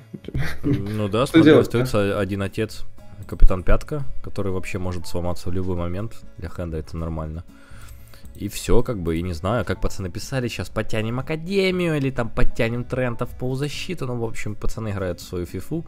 Ну 0.63 1.07
да, 1.09 1.25
смотрел, 1.27 1.59
остается 1.59 2.19
один 2.19 2.41
отец 2.41 2.85
Капитан 3.27 3.63
Пятка, 3.63 4.03
который 4.23 4.51
вообще 4.51 4.77
может 4.77 5.07
сломаться 5.07 5.49
в 5.49 5.53
любой 5.53 5.75
момент. 5.75 6.23
Для 6.37 6.49
хенда 6.49 6.77
это 6.77 6.97
нормально. 6.97 7.43
И 8.35 8.49
все, 8.49 8.83
как 8.83 8.99
бы, 8.99 9.17
и 9.17 9.21
не 9.21 9.33
знаю, 9.33 9.63
как 9.65 9.81
пацаны 9.81 10.09
писали, 10.09 10.49
сейчас 10.49 10.69
подтянем 10.69 11.19
Академию 11.19 11.95
или 11.95 12.11
там 12.11 12.29
подтянем 12.29 12.83
Трента 12.83 13.25
в 13.25 13.37
полузащиту. 13.37 14.05
Ну, 14.05 14.17
в 14.17 14.23
общем, 14.25 14.55
пацаны 14.55 14.89
играют 14.89 15.21
в 15.21 15.23
свою 15.23 15.45
фифу, 15.45 15.85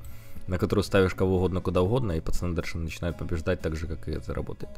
на 0.48 0.57
которую 0.57 0.84
ставишь 0.84 1.13
кого 1.13 1.38
угодно, 1.38 1.60
куда 1.60 1.81
угодно, 1.81 2.13
и 2.13 2.22
пацаны 2.22 2.55
дальше 2.55 2.77
начинают 2.77 3.17
побеждать 3.17 3.60
так 3.60 3.75
же, 3.75 3.86
как 3.86 4.07
и 4.07 4.12
это 4.12 4.34
работает. 4.34 4.72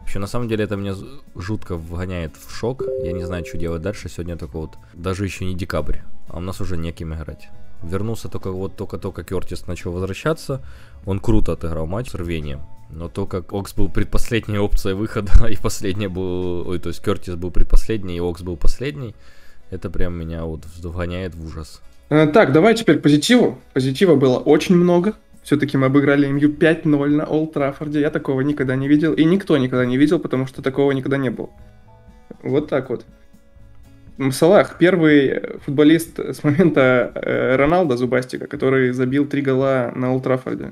Вообще, 0.00 0.18
на 0.18 0.26
самом 0.26 0.48
деле, 0.48 0.64
это 0.64 0.76
меня 0.76 0.94
жутко 1.36 1.76
вгоняет 1.76 2.36
в 2.36 2.50
шок. 2.50 2.82
Я 3.04 3.12
не 3.12 3.24
знаю, 3.24 3.46
что 3.46 3.58
делать 3.58 3.82
дальше. 3.82 4.08
Сегодня 4.08 4.36
только 4.36 4.58
вот, 4.58 4.76
даже 4.92 5.24
еще 5.24 5.44
не 5.44 5.54
декабрь, 5.54 5.98
а 6.28 6.38
у 6.38 6.40
нас 6.40 6.60
уже 6.60 6.76
неким 6.76 7.14
играть. 7.14 7.48
Вернулся 7.82 8.28
только 8.28 8.50
вот 8.50 8.76
только-только 8.76 9.24
Кертис 9.24 9.66
начал 9.66 9.92
возвращаться. 9.92 10.62
Он 11.06 11.20
круто 11.20 11.52
отыграл 11.52 11.86
матч 11.86 12.10
с 12.10 12.14
рвением. 12.14 12.60
Но 12.90 13.08
то, 13.08 13.26
как 13.26 13.52
Окс 13.52 13.74
был 13.74 13.88
предпоследней 13.88 14.58
опцией 14.58 14.94
выхода, 14.94 15.32
и 15.50 15.56
последняя 15.56 16.08
был... 16.08 16.68
Ой, 16.68 16.78
то 16.78 16.88
есть 16.88 17.04
Кертис 17.04 17.34
был 17.34 17.50
предпоследний, 17.50 18.16
и 18.16 18.20
Окс 18.20 18.42
был 18.42 18.56
последний, 18.56 19.14
это 19.70 19.90
прям 19.90 20.14
меня 20.14 20.44
вот 20.44 20.64
вгоняет 20.82 21.34
в 21.34 21.44
ужас. 21.44 21.80
Э, 22.10 22.26
так, 22.26 22.52
давай 22.52 22.74
теперь 22.74 22.98
позитиву. 22.98 23.58
Позитива 23.72 24.14
было 24.14 24.38
очень 24.38 24.76
много. 24.76 25.14
Все-таки 25.42 25.76
мы 25.76 25.86
обыграли 25.86 26.26
МЮ 26.26 26.48
5-0 26.48 27.08
на 27.08 27.24
Олд 27.24 27.52
Траффорде. 27.52 28.00
Я 28.00 28.10
такого 28.10 28.40
никогда 28.42 28.76
не 28.76 28.88
видел. 28.88 29.12
И 29.14 29.24
никто 29.24 29.56
никогда 29.58 29.84
не 29.84 29.98
видел, 29.98 30.18
потому 30.18 30.46
что 30.46 30.62
такого 30.62 30.92
никогда 30.92 31.16
не 31.16 31.30
было. 31.30 31.50
Вот 32.42 32.68
так 32.68 32.90
вот. 32.90 33.04
Салах 34.30 34.78
первый 34.78 35.58
футболист 35.64 36.18
с 36.18 36.44
момента 36.44 37.10
э, 37.14 37.56
Роналда 37.56 37.96
Зубастика, 37.96 38.46
который 38.46 38.92
забил 38.92 39.26
три 39.26 39.42
гола 39.42 39.92
на 39.94 40.14
Ултрафорде. 40.14 40.70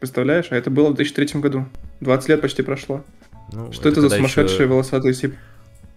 Представляешь? 0.00 0.48
А 0.50 0.56
это 0.56 0.70
было 0.70 0.90
в 0.90 0.94
2003 0.94 1.40
году. 1.40 1.66
20 2.00 2.28
лет 2.28 2.40
почти 2.40 2.62
прошло. 2.62 3.04
Ну, 3.52 3.72
Что 3.72 3.88
это, 3.88 4.00
это 4.00 4.08
за 4.08 4.16
сумасшедший 4.16 4.56
еще... 4.56 4.66
волосатый 4.66 5.14
сип? 5.14 5.34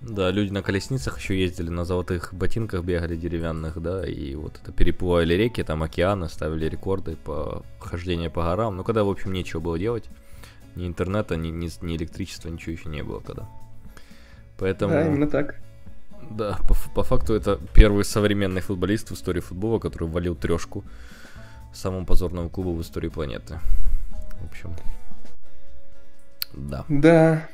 Да, 0.01 0.31
люди 0.31 0.51
на 0.51 0.63
колесницах 0.63 1.20
еще 1.20 1.39
ездили, 1.39 1.70
на 1.70 1.86
золотых 1.86 2.34
ботинках 2.34 2.84
бегали 2.84 3.15
деревянных, 3.15 3.79
да, 3.79 4.03
и 4.03 4.34
вот 4.34 4.60
это 4.62 4.72
переплывали 4.72 5.36
реки, 5.36 5.62
там 5.62 5.84
океаны, 5.84 6.27
ставили 6.27 6.65
рекорды 6.65 7.15
по 7.15 7.63
хождению 7.79 8.31
по 8.31 8.41
горам. 8.41 8.77
Ну, 8.77 8.84
когда, 8.84 9.03
в 9.03 9.10
общем, 9.10 9.31
нечего 9.31 9.60
было 9.60 9.77
делать. 9.77 10.05
Ни 10.75 10.88
интернета, 10.88 11.36
ни, 11.36 11.50
ни, 11.50 11.70
ни 11.86 11.98
электричества, 11.98 12.50
ничего 12.50 12.72
еще 12.72 12.89
не 12.89 13.03
было 13.03 13.20
когда. 13.20 13.48
Поэтому... 14.58 14.93
Да, 14.93 15.08
именно 15.08 15.27
так. 15.27 15.58
Да, 16.31 16.58
по, 16.67 16.75
по 16.96 17.03
факту 17.03 17.34
это 17.34 17.60
первый 17.74 18.05
современный 18.05 18.62
футболист 18.62 19.12
в 19.12 19.13
истории 19.13 19.41
футбола, 19.41 19.79
который 19.79 20.08
валил 20.08 20.36
трешку 20.36 20.84
самому 21.74 22.05
позорному 22.05 22.50
клубу 22.50 22.74
в 22.74 22.81
истории 22.81 23.10
планеты. 23.10 23.60
В 24.41 24.45
общем, 24.50 24.75
да. 26.53 26.86
Да. 26.89 27.48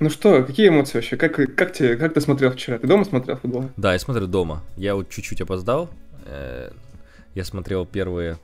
Ну 0.00 0.10
что, 0.10 0.42
какие 0.42 0.68
эмоции 0.68 0.94
вообще? 0.94 1.16
Как, 1.16 1.34
как, 1.54 1.72
тебе, 1.72 1.96
как 1.96 2.14
ты 2.14 2.20
смотрел 2.20 2.50
вчера? 2.50 2.78
Ты 2.78 2.86
дома 2.86 3.04
смотрел 3.04 3.36
футбол? 3.36 3.70
Да, 3.76 3.92
я 3.92 3.98
смотрел 3.98 4.26
дома. 4.26 4.62
Я 4.76 4.94
вот 4.94 5.10
чуть-чуть 5.10 5.40
опоздал. 5.40 5.90
Э, 6.26 6.70
я 7.34 7.44
смотрел 7.44 7.86
первые, 7.86 8.38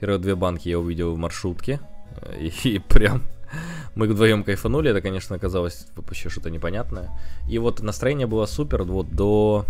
первые 0.00 0.18
две 0.18 0.34
банки, 0.34 0.68
я 0.68 0.78
увидел 0.78 1.14
в 1.14 1.18
маршрутке. 1.18 1.80
Э, 2.22 2.38
и, 2.38 2.68
и 2.68 2.78
прям 2.78 3.22
мы 3.94 4.06
вдвоем 4.06 4.42
кайфанули, 4.42 4.90
это, 4.90 5.00
конечно, 5.02 5.36
оказалось 5.36 5.86
вообще 5.96 6.28
что-то 6.28 6.50
непонятное. 6.50 7.10
И 7.48 7.58
вот 7.58 7.80
настроение 7.82 8.26
было 8.26 8.46
супер 8.46 8.84
вот 8.84 9.10
до... 9.10 9.66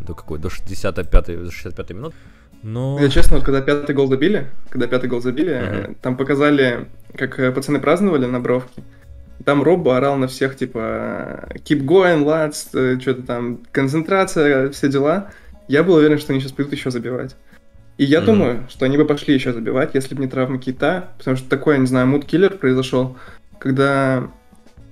До 0.00 0.12
какой? 0.14 0.38
До 0.38 0.50
65 0.50 1.26
до 1.26 1.50
65 1.50 1.90
минут. 1.90 2.14
Но... 2.62 2.98
Я 3.00 3.08
честно, 3.08 3.36
вот 3.36 3.44
когда 3.44 3.60
пятый 3.60 3.94
гол 3.94 4.08
забили, 4.08 4.48
когда 4.70 4.86
пятый 4.86 5.08
гол 5.08 5.20
забили, 5.20 5.52
uh-huh. 5.52 5.96
там 6.02 6.16
показали, 6.16 6.88
как 7.14 7.38
э, 7.38 7.52
пацаны 7.52 7.78
праздновали 7.78 8.26
на 8.26 8.40
бровке. 8.40 8.82
Там 9.44 9.62
Роббо 9.62 9.98
орал 9.98 10.16
на 10.16 10.26
всех, 10.26 10.56
типа, 10.56 11.48
keep 11.64 11.82
going, 11.82 12.24
lads, 12.24 12.68
э, 12.72 12.98
что-то 13.00 13.22
там, 13.22 13.60
концентрация, 13.70 14.70
все 14.70 14.88
дела. 14.88 15.30
Я 15.68 15.84
был 15.84 15.94
уверен, 15.94 16.18
что 16.18 16.32
они 16.32 16.40
сейчас 16.40 16.52
пойдут 16.52 16.72
еще 16.72 16.90
забивать. 16.90 17.36
И 17.98 18.04
я 18.04 18.18
mm-hmm. 18.18 18.24
думаю, 18.24 18.66
что 18.68 18.84
они 18.84 18.96
бы 18.96 19.04
пошли 19.04 19.34
еще 19.34 19.52
забивать, 19.52 19.94
если 19.94 20.14
бы 20.14 20.22
не 20.22 20.28
травма 20.28 20.58
Кита, 20.58 21.10
потому 21.18 21.36
что 21.36 21.48
такой, 21.48 21.74
я 21.74 21.80
не 21.80 21.86
знаю, 21.86 22.06
mood 22.06 22.26
killer 22.26 22.56
произошел, 22.56 23.16
когда... 23.58 24.30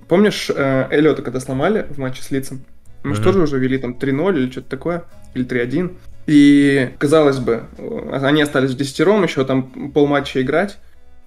Помнишь 0.07 0.51
э, 0.53 0.87
Эллиота, 0.91 1.23
когда 1.23 1.39
сломали 1.39 1.87
в 1.89 1.97
матче 1.97 2.21
с 2.21 2.29
Лидсом? 2.29 2.61
Мы 3.03 3.11
mm-hmm. 3.11 3.15
же 3.15 3.23
тоже 3.23 3.41
уже 3.41 3.59
вели 3.59 3.77
там 3.77 3.97
3-0 3.99 4.37
или 4.37 4.51
что-то 4.51 4.69
такое, 4.69 5.03
или 5.33 5.45
3-1. 5.45 5.95
И, 6.27 6.91
казалось 6.97 7.39
бы, 7.39 7.65
они 8.11 8.41
остались 8.41 8.71
в 8.71 8.77
десятером, 8.77 9.23
еще 9.23 9.45
там 9.45 9.91
полматча 9.91 10.41
играть. 10.41 10.77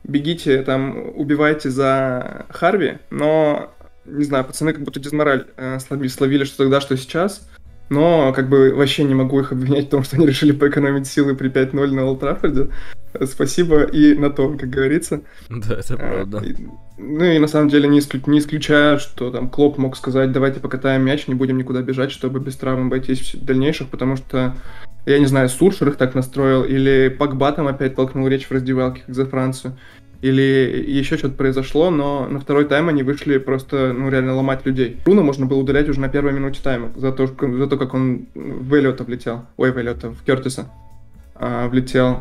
Бегите, 0.05 0.63
там, 0.63 1.13
убивайте 1.15 1.71
за 1.71 2.47
Харви, 2.51 2.99
но, 3.11 3.73
не 4.07 4.25
знаю, 4.25 4.45
пацаны 4.45 4.73
как 4.73 4.83
будто 4.83 5.01
дизмораль 5.01 5.47
э, 5.57 5.79
словили, 5.81 6.09
словили, 6.09 6.45
что 6.45 6.59
тогда, 6.59 6.81
что 6.81 6.97
сейчас. 6.97 7.49
Но 7.91 8.33
как 8.35 8.49
бы 8.49 8.75
вообще 8.75 9.05
не 9.05 9.15
могу 9.15 9.41
их 9.41 9.53
обвинять 9.53 9.87
в 9.87 9.91
том, 9.91 10.03
что 10.03 10.17
они 10.17 10.27
решили 10.27 10.53
поэкономить 10.53 11.07
силы 11.07 11.35
при 11.35 11.51
5-0 11.51 11.91
на 11.93 12.05
Олд 12.05 12.21
Траффорде. 12.21 12.69
Спасибо 13.25 13.83
и 13.83 14.15
на 14.15 14.31
том, 14.31 14.59
как 14.59 14.69
говорится. 14.69 15.23
Да, 15.49 15.77
это 15.77 15.95
а, 15.95 15.97
правда. 15.97 16.43
Ну 16.99 17.25
и 17.25 17.39
на 17.39 17.47
самом 17.47 17.69
деле 17.69 17.89
не, 17.89 18.01
исключ, 18.01 18.27
не 18.27 18.39
исключаю, 18.39 18.99
что 18.99 19.31
там 19.31 19.49
Клоп 19.49 19.79
мог 19.79 19.97
сказать, 19.97 20.33
давайте 20.33 20.61
покатаем 20.61 21.03
мяч, 21.03 21.27
не 21.27 21.35
будем 21.35 21.57
никуда 21.57 21.81
бежать, 21.81 22.13
чтобы 22.13 22.41
без 22.41 22.57
травм 22.57 22.89
обойтись 22.89 23.35
в 23.35 23.45
дальнейших, 23.45 23.89
потому 23.89 24.17
что, 24.17 24.55
я 25.07 25.19
не 25.19 25.27
знаю, 25.27 25.49
Суршер 25.49 25.89
их 25.89 25.97
так 25.97 26.15
настроил, 26.15 26.65
или 26.65 27.09
Пакба 27.09 27.53
там 27.53 27.67
опять 27.67 27.97
толкнул 27.97 28.29
речь 28.29 28.47
в 28.47 28.53
раздевалке, 28.53 29.03
как 29.07 29.15
за 29.15 29.25
Францию 29.25 29.79
или 30.21 30.85
еще 30.89 31.17
что-то 31.17 31.35
произошло, 31.35 31.91
но 31.91 32.27
на 32.27 32.41
второй 32.41 32.65
тайм 32.65 32.89
они 32.89 33.03
вышли 33.03 33.39
просто, 33.39 33.93
ну, 33.93 34.11
реально 34.11 34.35
ломать 34.35 34.67
людей. 34.67 34.99
Бруно 35.05 35.23
можно 35.23 35.47
было 35.47 35.59
удалять 35.59 35.89
уже 35.89 36.01
на 36.01 36.09
первой 36.09 36.33
минуте 36.33 36.61
тайма 36.63 36.91
за 36.97 37.13
то, 37.13 37.27
за 37.27 37.67
то 37.67 37.77
как 37.77 37.95
он 37.95 38.27
в 38.35 38.75
Эллиота 38.75 39.05
влетел. 39.05 39.47
Ой, 39.57 39.71
в 39.71 39.79
Эллиота, 39.79 40.11
в 40.11 40.25
Кертиса 40.25 40.71
а, 41.35 41.69
влетел. 41.69 42.21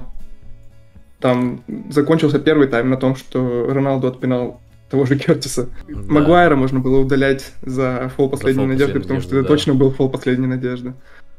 Там 1.20 1.63
закончился 1.89 2.38
первый 2.38 2.68
тайм 2.68 2.89
на 2.92 2.98
том, 2.98 3.16
что 3.16 3.66
Роналду 3.68 4.08
отпинал 4.08 4.62
того 4.92 5.06
же 5.06 5.18
Кертиса. 5.18 5.70
Да. 5.88 5.96
Магуайра 6.08 6.56
можно 6.56 6.80
было 6.80 7.00
удалять 7.00 7.51
за 7.63 8.12
фол 8.16 8.30
последней 8.30 8.68
надежды, 8.68 9.00
потому 9.00 9.22
что 9.22 9.32
да. 9.32 9.39
это 9.39 9.48
точно 9.48 9.74
был 9.74 9.92
фол 9.92 10.10
последней 10.10 10.48
надежды. 10.48 10.94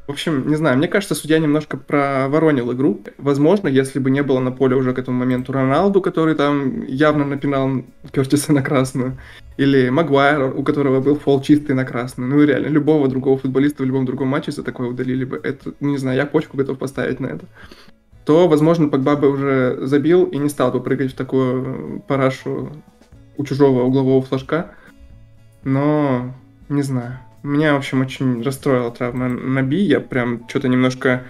В 0.08 0.10
общем, 0.10 0.48
не 0.48 0.56
знаю, 0.56 0.78
мне 0.78 0.88
кажется, 0.88 1.14
судья 1.14 1.38
немножко 1.38 1.76
проворонил 1.76 2.72
игру. 2.72 2.98
Возможно, 3.18 3.68
если 3.68 3.98
бы 3.98 4.10
не 4.10 4.22
было 4.22 4.40
на 4.40 4.50
поле 4.50 4.74
уже 4.74 4.94
к 4.94 4.98
этому 4.98 5.18
моменту 5.18 5.52
Роналду, 5.52 6.00
который 6.00 6.34
там 6.34 6.86
явно 6.86 7.26
напинал 7.26 7.82
Кертиса 8.10 8.54
на 8.54 8.62
красную, 8.62 9.18
или 9.58 9.90
Магуайр, 9.90 10.54
у 10.56 10.62
которого 10.62 11.02
был 11.02 11.16
фол 11.16 11.42
чистый 11.42 11.72
на 11.72 11.84
красную, 11.84 12.30
ну 12.30 12.40
и 12.40 12.46
реально, 12.46 12.68
любого 12.68 13.06
другого 13.06 13.36
футболиста 13.36 13.82
в 13.82 13.86
любом 13.86 14.06
другом 14.06 14.28
матче 14.28 14.50
за 14.50 14.62
такое 14.62 14.88
удалили 14.88 15.26
бы. 15.26 15.38
Это, 15.42 15.74
не 15.80 15.98
знаю, 15.98 16.16
я 16.16 16.24
почку 16.24 16.56
готов 16.56 16.78
поставить 16.78 17.20
на 17.20 17.26
это. 17.26 17.44
То, 18.24 18.48
возможно, 18.48 18.88
Погба 18.88 19.14
бы 19.14 19.28
уже 19.28 19.76
забил 19.82 20.24
и 20.24 20.38
не 20.38 20.48
стал 20.48 20.72
бы 20.72 20.80
прыгать 20.80 21.12
в 21.12 21.16
такую 21.16 22.02
парашу 22.08 22.72
у 23.36 23.44
чужого 23.44 23.82
углового 23.82 24.22
флажка. 24.22 24.70
Но, 25.64 26.32
не 26.70 26.80
знаю. 26.80 27.18
Меня, 27.42 27.74
в 27.74 27.78
общем, 27.78 28.00
очень 28.00 28.42
расстроила 28.42 28.90
травма 28.90 29.28
на 29.28 29.62
Би. 29.62 29.78
Я 29.78 30.00
прям 30.00 30.48
что-то 30.48 30.68
немножко, 30.68 31.24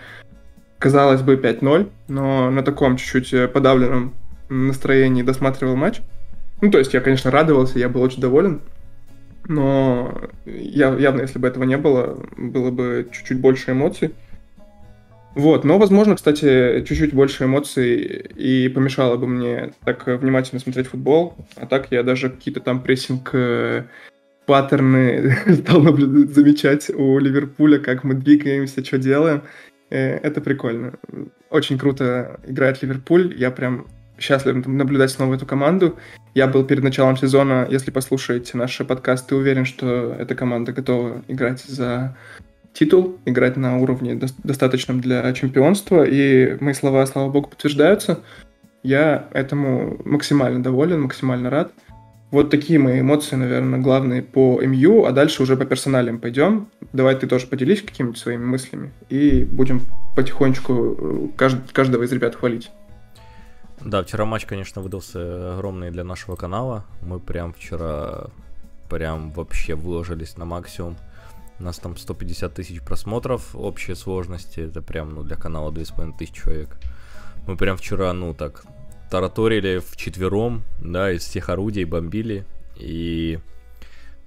казалось 0.79 1.23
бы, 1.23 1.37
5-0, 1.37 1.91
но 2.09 2.51
на 2.51 2.63
таком 2.63 2.97
чуть-чуть 2.97 3.35
э, 3.35 3.49
подавленном 3.49 4.15
настроении 4.49 5.23
досматривал 5.23 5.77
матч. 5.77 6.01
Ну, 6.61 6.71
то 6.71 6.79
есть 6.79 6.95
я, 6.95 7.01
конечно, 7.01 7.31
радовался, 7.31 7.79
я 7.79 7.89
был 7.89 8.03
очень 8.03 8.21
доволен. 8.21 8.61
Но 9.47 10.21
я, 10.45 10.95
явно, 10.95 11.23
если 11.23 11.39
бы 11.39 11.49
этого 11.49 11.65
не 11.65 11.77
было, 11.77 12.19
было 12.37 12.71
бы 12.71 13.09
чуть-чуть 13.13 13.41
больше 13.41 13.73
эмоций. 13.73 14.15
Вот, 15.35 15.65
но, 15.65 15.79
возможно, 15.79 16.17
кстати, 16.17 16.85
чуть-чуть 16.85 17.15
больше 17.15 17.45
эмоций 17.45 17.97
и 18.35 18.69
помешало 18.69 19.17
бы 19.17 19.27
мне 19.27 19.73
так 19.85 20.07
внимательно 20.07 20.61
смотреть 20.61 20.89
футбол. 20.89 21.37
А 21.57 21.67
так 21.67 21.89
я 21.93 22.03
даже 22.03 22.31
какие-то 22.31 22.61
там 22.61 22.83
прессинг 22.83 23.31
э, 23.35 23.85
паттерны 24.49 25.37
стал 25.61 25.83
замечать 25.83 26.91
у 26.91 27.19
Ливерпуля, 27.19 27.79
как 27.79 28.03
мы 28.03 28.15
двигаемся, 28.15 28.83
что 28.83 28.97
делаем. 28.97 29.43
Э, 29.91 30.17
это 30.17 30.41
прикольно. 30.41 30.95
Очень 31.51 31.79
круто 31.79 32.41
играет 32.47 32.83
Ливерпуль. 32.83 33.35
Я 33.37 33.51
прям 33.51 33.87
счастлив 34.19 34.67
наблюдать 34.67 35.11
снова 35.11 35.35
эту 35.35 35.45
команду. 35.45 35.99
Я 36.35 36.47
был 36.47 36.65
перед 36.65 36.83
началом 36.83 37.19
сезона, 37.19 37.69
если 37.71 37.91
послушаете 37.91 38.57
наши 38.57 38.87
подкасты, 38.87 39.37
уверен, 39.37 39.67
что 39.67 40.17
эта 40.19 40.35
команда 40.35 40.73
готова 40.73 41.23
играть 41.29 41.63
за 41.63 42.17
титул, 42.73 43.19
играть 43.27 43.59
на 43.59 43.77
уровне 43.77 44.15
до- 44.15 44.29
достаточном 44.45 45.01
для 45.01 45.31
чемпионства, 45.35 46.05
и 46.05 46.57
мои 46.61 46.73
слова, 46.73 47.05
слава 47.05 47.31
богу, 47.31 47.51
подтверждаются. 47.51 48.21
Я 48.83 49.29
этому 49.33 50.01
максимально 50.07 50.63
доволен, 50.63 51.03
максимально 51.03 51.51
рад. 51.51 51.73
Вот 52.31 52.51
такие 52.51 52.79
мои 52.79 53.01
эмоции, 53.01 53.37
наверное, 53.37 53.81
главные 53.81 54.23
по 54.23 54.61
МЮ, 54.61 55.05
а 55.05 55.13
дальше 55.13 55.43
уже 55.43 55.57
по 55.57 55.65
персоналям 55.65 56.19
пойдем. 56.19 56.69
Давай 56.93 57.17
ты 57.17 57.27
тоже 57.27 57.47
поделись 57.47 57.83
какими-то 57.83 58.19
своими 58.19 58.45
мыслями, 58.45 58.93
и 59.09 59.45
будем 59.45 59.87
потихонечку 60.15 60.73
э, 60.75 61.29
кажд- 61.39 61.73
каждого 61.73 62.03
из 62.03 62.13
ребят 62.13 62.35
хвалить. 62.35 62.71
Да, 63.81 64.03
вчера 64.03 64.25
матч, 64.25 64.45
конечно, 64.45 64.83
выдался 64.83 65.55
огромный 65.55 65.91
для 65.91 66.05
нашего 66.05 66.37
канала. 66.37 66.85
Мы 67.01 67.19
прям 67.21 67.55
вчера 67.55 68.27
прям 68.91 69.31
вообще 69.33 69.75
выложились 69.75 70.37
на 70.37 70.45
максимум. 70.45 70.97
У 71.61 71.63
нас 71.63 71.79
там 71.79 71.97
150 71.97 72.55
тысяч 72.55 72.83
просмотров 72.83 73.55
общей 73.55 73.95
сложности. 73.95 74.61
Это 74.61 74.83
прям, 74.83 75.15
ну, 75.15 75.23
для 75.23 75.37
канала 75.37 75.73
2500 75.73 76.35
человек. 76.35 76.77
Мы 77.47 77.57
прям 77.57 77.77
вчера, 77.77 78.13
ну, 78.13 78.35
так, 78.35 78.65
тараторили 79.11 79.83
четвером, 79.97 80.63
да, 80.81 81.13
из 81.13 81.23
всех 81.23 81.49
орудий 81.49 81.85
бомбили. 81.85 82.45
И 82.77 83.39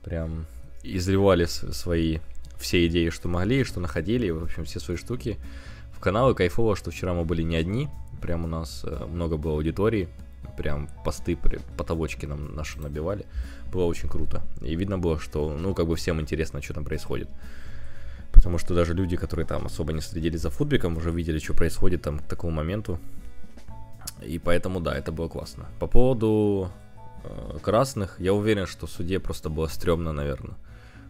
прям 0.04 0.46
изливали 0.84 1.46
свои 1.46 2.20
все 2.58 2.86
идеи, 2.88 3.10
что 3.10 3.28
могли, 3.28 3.64
что 3.64 3.80
находили, 3.80 4.30
в 4.30 4.44
общем, 4.44 4.66
все 4.66 4.80
свои 4.80 4.98
штуки 4.98 5.38
в 5.94 6.00
канал. 6.00 6.32
И 6.32 6.36
кайфово, 6.36 6.76
что 6.76 6.92
вчера 6.92 7.14
мы 7.14 7.26
были 7.26 7.42
не 7.42 7.56
одни. 7.56 7.90
Прям 8.22 8.46
у 8.46 8.48
нас 8.48 8.84
э, 8.84 9.06
много 9.06 9.38
было 9.38 9.54
аудитории. 9.54 10.08
Прям 10.58 10.90
посты, 11.04 11.38
потолочки 11.78 12.26
нам 12.26 12.56
наши 12.56 12.80
набивали. 12.80 13.26
Было 13.72 13.86
очень 13.86 14.10
круто. 14.10 14.44
И 14.62 14.76
видно 14.76 15.00
было, 15.00 15.20
что, 15.20 15.56
ну, 15.58 15.74
как 15.74 15.88
бы 15.88 15.96
всем 15.96 16.20
интересно, 16.20 16.62
что 16.62 16.74
там 16.74 16.86
происходит. 16.86 17.30
Потому 18.32 18.58
что 18.58 18.74
даже 18.74 18.94
люди, 18.94 19.18
которые 19.18 19.46
там 19.46 19.66
особо 19.66 19.94
не 19.94 20.02
следили 20.02 20.38
за 20.38 20.50
футбиком, 20.50 20.98
уже 20.98 21.12
видели, 21.12 21.40
что 21.40 21.54
происходит 21.54 22.02
там 22.02 22.20
к 22.20 22.24
такому 22.24 22.54
моменту. 22.54 23.00
И 24.22 24.39
поэтому, 24.39 24.79
да, 24.79 24.96
это 24.96 25.12
было 25.12 25.27
классно. 25.27 25.65
По 25.79 25.88
поводу 25.88 26.70
э, 27.24 27.58
красных, 27.62 28.20
я 28.20 28.34
уверен, 28.34 28.67
что 28.67 28.88
суде 28.88 29.20
просто 29.20 29.50
было 29.50 29.67
стрёмно, 29.67 30.13
наверное. 30.13 30.55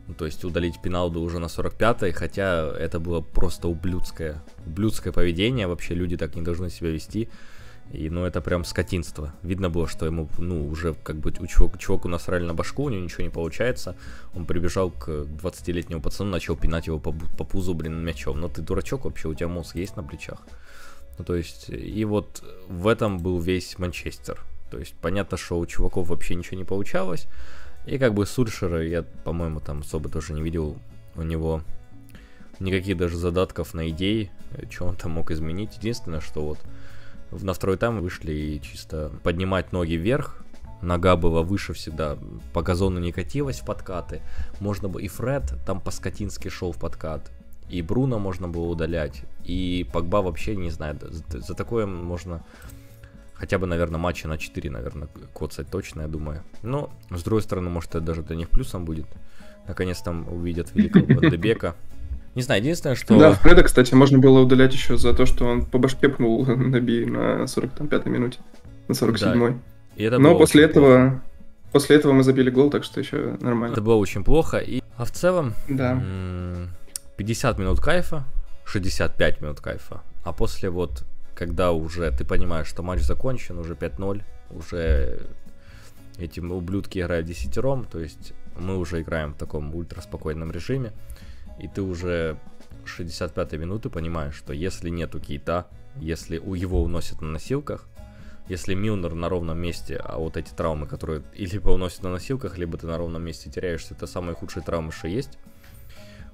Ну, 0.08 0.14
то 0.14 0.26
есть 0.26 0.44
удалить 0.44 0.82
Пиналду 0.82 1.22
уже 1.22 1.40
на 1.40 1.46
45-й, 1.46 2.12
хотя 2.12 2.68
это 2.78 3.00
было 3.00 3.22
просто 3.22 3.68
ублюдское, 3.68 4.42
ублюдское 4.66 5.14
поведение, 5.14 5.68
вообще 5.68 5.94
люди 5.94 6.18
так 6.18 6.36
не 6.36 6.42
должны 6.42 6.70
себя 6.70 6.90
вести. 6.90 7.30
И, 7.94 8.10
ну, 8.10 8.24
это 8.26 8.40
прям 8.42 8.64
скотинство. 8.64 9.34
Видно 9.44 9.70
было, 9.70 9.86
что 9.86 10.06
ему, 10.06 10.30
ну, 10.38 10.66
уже 10.68 10.94
как 10.94 11.18
бы 11.18 11.34
у 11.40 11.48
чувак, 11.48 11.78
чуваку 11.78 12.08
насрали 12.08 12.46
на 12.46 12.54
башку, 12.54 12.84
у 12.84 12.90
него 12.90 13.04
ничего 13.04 13.24
не 13.24 13.30
получается. 13.30 13.96
Он 14.34 14.46
прибежал 14.46 14.92
к 14.92 15.10
20-летнему 15.10 16.02
пацану, 16.02 16.30
начал 16.30 16.56
пинать 16.56 16.88
его 16.88 17.00
по, 17.00 17.12
по 17.12 17.44
пузу, 17.44 17.74
блин, 17.74 18.02
мячом. 18.04 18.40
Но 18.40 18.48
ты 18.48 18.62
дурачок 18.62 19.04
вообще, 19.04 19.28
у 19.28 19.34
тебя 19.34 19.50
мозг 19.50 19.76
есть 19.76 19.98
на 19.98 20.04
плечах. 20.04 20.42
Ну, 21.22 21.26
то 21.26 21.36
есть, 21.36 21.70
и 21.70 22.04
вот 22.04 22.44
в 22.68 22.88
этом 22.88 23.20
был 23.20 23.40
весь 23.40 23.78
Манчестер. 23.78 24.40
То 24.72 24.80
есть, 24.80 24.96
понятно, 24.96 25.38
что 25.38 25.60
у 25.60 25.66
чуваков 25.68 26.10
вообще 26.10 26.34
ничего 26.34 26.58
не 26.58 26.64
получалось. 26.64 27.28
И 27.86 28.00
как 28.00 28.16
бы 28.16 28.26
Сульшера 28.26 28.84
я, 28.84 29.04
по-моему, 29.04 29.60
там 29.60 29.82
особо 29.82 30.10
тоже 30.10 30.34
не 30.34 30.42
видел 30.42 30.80
у 31.16 31.22
него 31.22 31.62
никаких 32.60 32.98
даже 32.98 33.18
задатков 33.18 33.76
на 33.76 33.88
идеи, 33.90 34.32
что 34.72 34.86
он 34.86 34.96
там 34.96 35.12
мог 35.12 35.30
изменить. 35.30 35.78
Единственное, 35.78 36.22
что 36.22 36.44
вот 37.30 37.44
на 37.44 37.54
второй 37.54 37.78
тайм 37.78 38.02
вышли 38.02 38.34
и 38.34 38.62
чисто 38.64 39.12
поднимать 39.22 39.72
ноги 39.72 39.94
вверх, 39.94 40.44
нога 40.82 41.16
была 41.18 41.44
выше 41.44 41.74
всегда, 41.74 42.18
по 42.52 42.64
газону 42.64 43.00
не 43.00 43.12
катилась 43.12 43.60
в 43.60 43.66
подкаты, 43.66 44.24
можно 44.60 44.90
бы 44.90 45.04
и 45.04 45.08
Фред 45.08 45.54
там 45.68 45.82
по-скотински 45.82 46.48
шел 46.48 46.72
в 46.72 46.80
подкат, 46.80 47.30
и 47.72 47.82
Бруно 47.82 48.20
можно 48.20 48.48
было 48.48 48.66
удалять, 48.66 49.22
и 49.46 49.88
Погба 49.94 50.18
вообще, 50.18 50.56
не 50.56 50.70
знаю, 50.70 50.98
за, 51.02 51.40
за 51.40 51.54
такое 51.54 51.86
можно 51.86 52.44
хотя 53.34 53.58
бы, 53.58 53.66
наверное, 53.66 53.98
матча 53.98 54.28
на 54.28 54.38
4, 54.38 54.70
наверное, 54.70 55.08
коцать 55.34 55.68
точно, 55.72 56.02
я 56.02 56.08
думаю. 56.08 56.44
Но, 56.62 56.92
с 57.10 57.24
другой 57.24 57.42
стороны, 57.42 57.70
может, 57.70 57.90
это 57.92 58.02
даже 58.02 58.22
для 58.22 58.36
них 58.36 58.50
плюсом 58.50 58.86
будет. 58.86 59.06
Наконец 59.68 60.00
там 60.02 60.28
увидят 60.32 60.76
великого 60.76 61.06
Дебека. 61.30 61.76
Не 62.36 62.42
знаю, 62.42 62.62
единственное, 62.62 62.96
что... 62.96 63.18
Да, 63.18 63.34
Фреда, 63.34 63.64
кстати, 63.64 63.94
можно 63.94 64.20
было 64.20 64.42
удалять 64.42 64.74
еще 64.74 64.98
за 64.98 65.14
то, 65.14 65.26
что 65.26 65.46
он 65.46 65.66
по 65.66 65.80
башке 65.80 66.10
пнул 66.10 66.46
Наби 66.46 67.06
на 67.08 67.44
45-й 67.44 68.10
минуте, 68.10 68.40
на 68.88 68.94
47-й. 68.94 70.10
Да. 70.10 70.20
Но 70.20 70.38
после 70.38 70.66
этого... 70.66 71.10
Плохо. 71.10 71.22
После 71.72 71.96
этого 71.96 72.12
мы 72.12 72.24
забили 72.24 72.50
гол, 72.50 72.70
так 72.70 72.84
что 72.84 73.00
еще 73.00 73.38
нормально. 73.40 73.74
Это 73.74 73.82
было 73.82 73.96
очень 73.96 74.24
плохо. 74.24 74.58
И... 74.58 74.82
А 74.98 75.06
в 75.06 75.12
целом... 75.12 75.54
Да. 75.70 76.02
50 77.22 77.60
минут 77.60 77.80
кайфа, 77.80 78.24
65 78.66 79.42
минут 79.42 79.62
кайфа. 79.62 80.02
А 80.24 80.34
после 80.34 80.72
вот 80.72 81.04
когда 81.36 81.72
уже 81.72 82.10
ты 82.10 82.26
понимаешь, 82.26 82.66
что 82.66 82.82
матч 82.82 83.02
закончен, 83.02 83.60
уже 83.60 83.76
5-0, 83.76 84.24
уже 84.50 85.28
эти 86.18 86.40
ублюдки 86.40 86.98
играют 86.98 87.28
десятером, 87.28 87.86
то 87.86 88.00
есть 88.00 88.34
мы 88.58 88.76
уже 88.76 89.04
играем 89.04 89.36
в 89.36 89.38
таком 89.38 89.76
ультраспокойном 89.76 90.52
режиме, 90.52 90.94
и 91.60 91.68
ты 91.68 91.84
уже 91.84 92.38
65-й 92.86 93.58
минуты 93.60 93.92
понимаешь, 93.92 94.34
что 94.34 94.52
если 94.52 94.90
нету 94.90 95.20
Кейта, 95.20 95.68
если 95.98 96.40
у 96.40 96.56
его 96.56 96.82
уносят 96.82 97.22
на 97.22 97.28
носилках, 97.28 97.88
если 98.50 98.74
Милнер 98.74 99.14
на 99.14 99.30
ровном 99.30 99.60
месте, 99.60 99.98
а 100.04 100.18
вот 100.18 100.38
эти 100.38 100.50
травмы, 100.50 100.88
которые 100.88 101.22
либо 101.36 101.70
уносят 101.70 102.02
на 102.02 102.10
носилках, 102.10 102.58
либо 102.58 102.80
ты 102.80 102.88
на 102.88 102.98
ровном 102.98 103.24
месте 103.24 103.52
теряешься, 103.52 103.94
это 103.94 104.08
самые 104.08 104.34
худшие 104.34 104.64
травмы, 104.64 104.92
что 104.92 105.08
есть. 105.08 105.38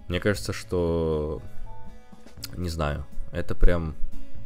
Мне 0.07 0.19
кажется, 0.19 0.53
что... 0.53 1.41
Не 2.55 2.69
знаю, 2.69 3.05
это 3.31 3.55
прям 3.55 3.95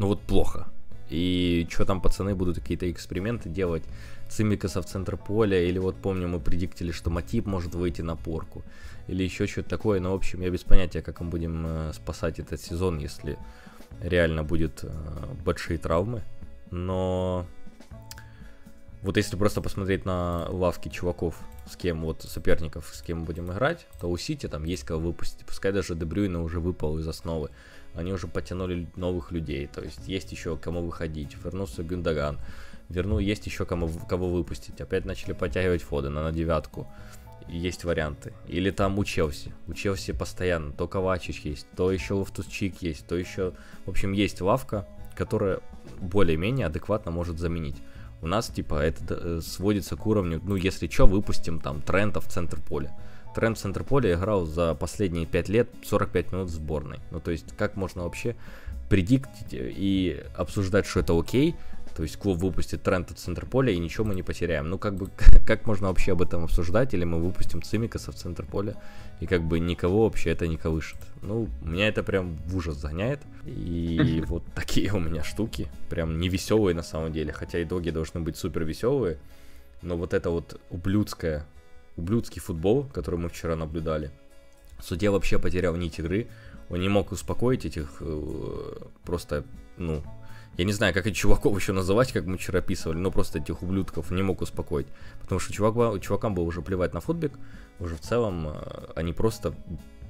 ну 0.02 0.08
вот 0.08 0.20
плохо. 0.22 0.68
И 1.10 1.68
что 1.70 1.86
там 1.86 2.02
пацаны 2.02 2.34
будут 2.34 2.56
какие-то 2.56 2.90
эксперименты 2.90 3.50
делать, 3.50 3.84
Цимикаса 4.30 4.82
в 4.82 4.86
центр 4.86 5.18
поля, 5.18 5.62
или 5.62 5.78
вот 5.78 5.96
помню, 5.98 6.28
мы 6.28 6.40
предиктили, 6.40 6.92
что 6.92 7.10
Матип 7.10 7.46
может 7.46 7.76
выйти 7.76 8.02
на 8.02 8.16
порку, 8.16 8.64
или 9.08 9.24
еще 9.24 9.46
что-то 9.46 9.70
такое, 9.70 10.00
но 10.00 10.12
в 10.12 10.16
общем 10.16 10.42
я 10.42 10.50
без 10.50 10.64
понятия, 10.64 11.02
как 11.02 11.20
мы 11.20 11.30
будем 11.30 11.66
э, 11.68 11.94
спасать 11.94 12.40
этот 12.40 12.62
сезон, 12.62 12.98
если 12.98 13.38
реально 14.02 14.44
будет 14.44 14.84
э, 14.84 14.90
большие 15.46 15.78
травмы, 15.78 16.24
но 16.72 17.46
вот 19.04 19.18
если 19.18 19.36
просто 19.36 19.62
посмотреть 19.62 20.06
на 20.06 20.48
лавки 20.50 20.90
чуваков, 20.90 21.36
с 21.72 21.76
кем 21.76 22.02
вот 22.02 22.24
соперников, 22.24 22.92
с 22.94 23.02
кем 23.02 23.24
будем 23.24 23.52
играть, 23.52 23.88
то 24.00 24.10
у 24.10 24.18
Сити 24.18 24.48
там 24.48 24.64
есть 24.66 24.84
кого 24.84 25.00
выпустить, 25.00 25.46
пускай 25.46 25.72
даже 25.72 25.96
Дебрюйна 25.96 26.42
уже 26.44 26.60
выпал 26.60 27.00
из 27.00 27.08
основы, 27.08 27.50
они 27.96 28.12
уже 28.12 28.28
потянули 28.28 28.88
новых 28.96 29.32
людей, 29.32 29.68
то 29.68 29.82
есть 29.82 30.08
есть 30.08 30.32
еще 30.32 30.58
кому 30.58 30.82
выходить, 30.82 31.36
вернулся 31.44 31.84
Гюндаган, 31.84 32.40
верну, 32.90 33.20
есть 33.20 33.46
еще 33.46 33.66
кому, 33.66 33.90
кого 34.10 34.30
выпустить, 34.30 34.82
опять 34.82 35.06
начали 35.06 35.34
подтягивать 35.34 35.82
Фодена 35.82 36.24
на 36.24 36.32
девятку, 36.32 36.88
есть 37.48 37.84
варианты. 37.84 38.34
Или 38.48 38.72
там 38.72 38.98
у 38.98 39.04
Челси. 39.04 39.54
У 39.68 39.74
Челси 39.74 40.14
постоянно 40.14 40.72
то 40.72 40.88
Ковачич 40.88 41.40
есть, 41.42 41.68
то 41.76 41.92
еще 41.92 42.14
Лофтусчик 42.14 42.82
есть, 42.82 43.06
то 43.08 43.16
еще... 43.16 43.54
В 43.86 43.90
общем, 43.90 44.14
есть 44.14 44.42
лавка, 44.42 44.88
которая 45.16 45.60
более-менее 46.00 46.68
адекватно 46.68 47.12
может 47.12 47.40
заменить. 47.40 47.78
У 48.22 48.28
нас, 48.28 48.48
типа, 48.48 48.76
это 48.76 49.20
э, 49.20 49.42
сводится 49.42 49.96
к 49.96 50.06
уровню, 50.06 50.40
ну, 50.44 50.56
если 50.56 50.88
что, 50.88 51.08
выпустим 51.08 51.60
там 51.60 51.82
Трента 51.82 52.22
в 52.22 52.28
центр 52.28 52.60
поля. 52.60 52.96
Трент 53.34 53.58
в 53.58 53.62
центр 53.62 53.84
поля 53.84 54.14
играл 54.14 54.46
за 54.46 54.76
последние 54.76 55.26
5 55.26 55.50
лет 55.50 55.70
45 55.84 56.32
минут 56.32 56.50
в 56.50 56.54
сборной. 56.54 57.00
Ну, 57.12 57.20
то 57.20 57.32
есть, 57.32 57.56
как 57.58 57.76
можно 57.76 58.04
вообще 58.04 58.36
предиктить 58.90 59.48
и 59.54 60.22
обсуждать, 60.36 60.86
что 60.86 61.00
это 61.00 61.18
окей, 61.18 61.56
то 61.96 62.04
есть 62.04 62.18
клуб 62.18 62.40
выпустит 62.40 62.84
Трента 62.84 63.14
в 63.14 63.18
центр 63.18 63.46
поля 63.46 63.72
и 63.72 63.78
ничего 63.78 64.06
мы 64.06 64.16
не 64.16 64.24
потеряем. 64.24 64.70
Ну, 64.70 64.78
как 64.78 64.96
бы, 64.96 65.10
как 65.46 65.66
можно 65.66 65.88
вообще 65.88 66.14
об 66.14 66.22
этом 66.22 66.44
обсуждать, 66.44 66.94
или 66.94 67.04
мы 67.04 67.20
выпустим 67.20 67.62
Цимикаса 67.62 68.12
в 68.12 68.16
центр 68.16 68.46
поля, 68.46 68.76
и 69.20 69.26
как 69.26 69.44
бы 69.44 69.60
никого 69.60 70.04
вообще 70.04 70.32
это 70.32 70.48
не 70.48 70.58
колышет. 70.58 71.00
Ну, 71.22 71.50
меня 71.62 71.88
это 71.88 72.04
прям 72.04 72.38
в 72.46 72.56
ужас 72.56 72.78
загоняет. 72.78 73.20
И 73.46 74.24
вот 74.28 74.44
такие 74.56 74.92
у 74.94 75.00
меня 75.00 75.24
штуки, 75.24 75.68
прям 75.90 76.20
не 76.20 76.30
веселые 76.30 76.76
на 76.76 76.84
самом 76.84 77.12
деле, 77.12 77.34
хотя 77.34 77.62
итоги 77.62 77.90
должны 77.90 78.20
быть 78.22 78.38
супер 78.38 78.64
веселые. 78.64 79.18
Но 79.82 79.98
вот 79.98 80.14
это 80.14 80.30
вот 80.30 80.60
ублюдское 80.70 81.46
ублюдский 81.98 82.42
футбол, 82.42 82.86
который 82.86 83.20
мы 83.20 83.30
вчера 83.30 83.56
наблюдали. 83.56 84.12
Судья 84.82 85.12
вообще 85.12 85.40
потерял 85.40 85.76
нить 85.76 86.00
игры, 86.00 86.28
он 86.70 86.80
не 86.80 86.90
мог 86.90 87.12
успокоить 87.12 87.66
этих 87.66 87.98
э, 88.00 88.74
просто, 89.04 89.44
ну, 89.78 90.02
я 90.58 90.66
не 90.66 90.74
знаю, 90.74 90.94
как 90.94 91.08
этих 91.08 91.18
чуваков 91.18 91.56
еще 91.56 91.72
называть, 91.72 92.12
как 92.12 92.26
мы 92.26 92.38
вчера 92.38 92.60
описывали, 92.60 92.98
но 92.98 93.10
просто 93.10 93.40
этих 93.40 93.62
ублюдков 93.62 94.12
не 94.12 94.22
мог 94.22 94.42
успокоить. 94.42 94.88
Потому 95.22 95.40
что 95.40 95.54
чувак, 95.54 96.02
чувакам 96.02 96.36
было 96.36 96.44
уже 96.44 96.62
плевать 96.62 96.94
на 96.94 97.00
футбик, 97.00 97.34
уже 97.80 97.96
в 97.96 98.02
целом 98.02 98.48
э, 98.50 98.92
они 98.96 99.14
просто 99.14 99.54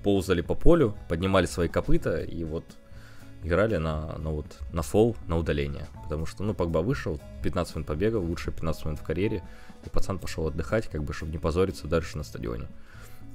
ползали 0.04 0.42
по 0.42 0.56
полю, 0.56 0.96
поднимали 1.10 1.46
свои 1.46 1.68
копыта, 1.68 2.22
и 2.22 2.44
вот 2.44 2.66
играли 3.44 3.78
на, 3.78 4.18
на, 4.18 4.32
вот, 4.32 4.46
на 4.72 4.82
фол, 4.82 5.16
на 5.28 5.38
удаление. 5.38 5.88
Потому 6.04 6.26
что, 6.26 6.44
ну, 6.44 6.54
Погба 6.54 6.80
вышел, 6.80 7.20
15 7.44 7.76
минут 7.76 7.88
побегал, 7.88 8.24
лучше 8.24 8.52
15 8.52 8.86
минут 8.86 9.00
в 9.00 9.04
карьере, 9.04 9.44
и 9.86 9.90
пацан 9.90 10.20
пошел 10.20 10.48
отдыхать, 10.48 10.88
как 10.88 11.04
бы, 11.04 11.14
чтобы 11.14 11.32
не 11.32 11.38
позориться 11.38 11.88
дальше 11.88 12.18
на 12.18 12.24
стадионе. 12.24 12.68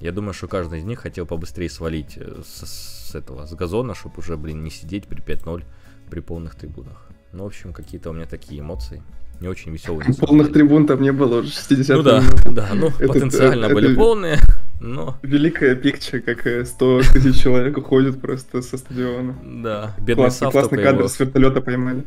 Я 0.01 0.13
думаю, 0.13 0.35
что 0.35 0.47
каждый 0.47 0.81
из 0.81 0.85
них 0.85 1.01
хотел 1.01 1.25
побыстрее 1.25 1.71
свалить 1.71 2.17
э, 2.17 2.43
с, 2.45 2.67
с 2.67 3.15
этого, 3.15 3.47
с 3.47 3.55
газона, 3.55 3.95
чтобы 3.95 4.19
уже, 4.19 4.37
блин, 4.37 4.63
не 4.63 4.71
сидеть 4.71 5.07
при 5.07 5.23
5-0 5.23 5.65
при 6.11 6.21
полных 6.21 6.55
трибунах. 6.55 7.07
Ну, 7.33 7.45
в 7.45 7.47
общем, 7.47 7.73
какие-то 7.73 8.11
у 8.11 8.13
меня 8.13 8.27
такие 8.27 8.61
эмоции. 8.61 9.03
Не 9.41 9.49
очень 9.49 9.73
веселые. 9.73 10.15
Полных 10.19 10.53
трибун 10.53 10.87
там 10.87 11.03
не 11.03 11.13
было 11.13 11.41
уже 11.41 11.51
60 11.51 11.97
Ну 11.97 12.03
да, 12.03 12.23
да, 12.51 12.69
ну 12.75 12.91
потенциально 12.91 13.69
были 13.69 13.95
полные, 13.95 14.39
но... 14.81 15.19
Великая 15.23 15.75
пикча, 15.75 16.21
как 16.21 16.67
100 16.67 17.01
тысяч 17.13 17.43
человек 17.43 17.77
уходят 17.77 18.21
просто 18.21 18.63
со 18.63 18.79
стадиона. 18.79 19.37
Да, 19.45 19.95
бедный 20.01 20.31
Сав 20.31 20.53
Классный 20.53 20.83
кадр 20.83 21.09
с 21.09 21.21
вертолета 21.21 21.61
поймали. 21.61 22.05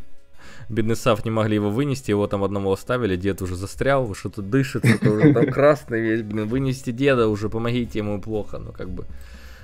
Бедный 0.69 0.95
Сав 0.95 1.23
не 1.25 1.31
могли 1.31 1.55
его 1.55 1.69
вынести, 1.69 2.11
его 2.11 2.27
там 2.27 2.43
одного 2.43 2.73
оставили, 2.73 3.15
дед 3.15 3.41
уже 3.41 3.55
застрял, 3.55 4.13
что-то 4.15 4.41
дышит, 4.41 4.85
уже 4.85 5.33
там 5.33 5.47
красный 5.51 6.01
весь, 6.01 6.21
блин, 6.21 6.47
вынести 6.47 6.91
деда 6.91 7.27
уже, 7.27 7.49
помогите 7.49 7.99
ему 7.99 8.21
плохо, 8.21 8.59
ну 8.59 8.71
как 8.71 8.89
бы 8.89 9.05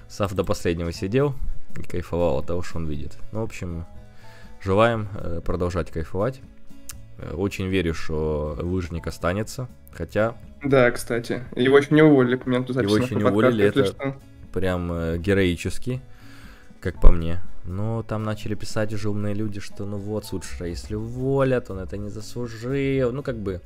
Сав 0.08 0.34
до 0.34 0.44
последнего 0.44 0.92
сидел 0.92 1.36
и 1.78 1.84
кайфовал 1.84 2.40
от 2.40 2.48
того, 2.48 2.62
что 2.62 2.78
он 2.78 2.88
видит. 2.88 3.18
Ну, 3.32 3.42
в 3.42 3.44
общем, 3.44 3.86
желаем 4.66 5.08
э, 5.14 5.42
продолжать 5.46 5.92
кайфовать. 5.92 6.42
Э, 7.20 7.34
очень 7.34 7.68
верю, 7.68 7.94
что 7.94 8.58
лыжник 8.60 9.08
останется, 9.08 9.70
хотя... 9.94 10.36
Да, 10.64 10.90
кстати. 10.92 11.44
Его 11.56 11.78
еще 11.78 11.94
не 11.94 12.02
уволили 12.02 12.36
по 12.36 12.50
моменту 12.50 12.74
записи. 12.74 12.94
Его 12.94 13.06
еще 13.06 13.16
не 13.16 13.24
уволили, 13.24 13.64
это 13.66 13.86
что. 13.86 14.16
прям 14.52 14.92
э, 14.92 15.18
героически, 15.20 16.02
как 16.82 17.00
по 17.00 17.12
мне. 17.12 17.40
Но 17.64 18.04
там 18.04 18.24
начали 18.24 18.56
писать 18.56 18.94
уже 18.94 19.10
умные 19.10 19.34
люди, 19.34 19.60
что 19.60 19.86
ну 19.86 19.98
вот, 19.98 20.26
Сульшера, 20.26 20.68
если 20.68 20.96
уволят, 20.96 21.70
он 21.70 21.80
это 21.80 21.98
не 21.98 22.10
заслужил. 22.10 23.12
Ну, 23.12 23.24
как 23.24 23.38
бы... 23.38 23.62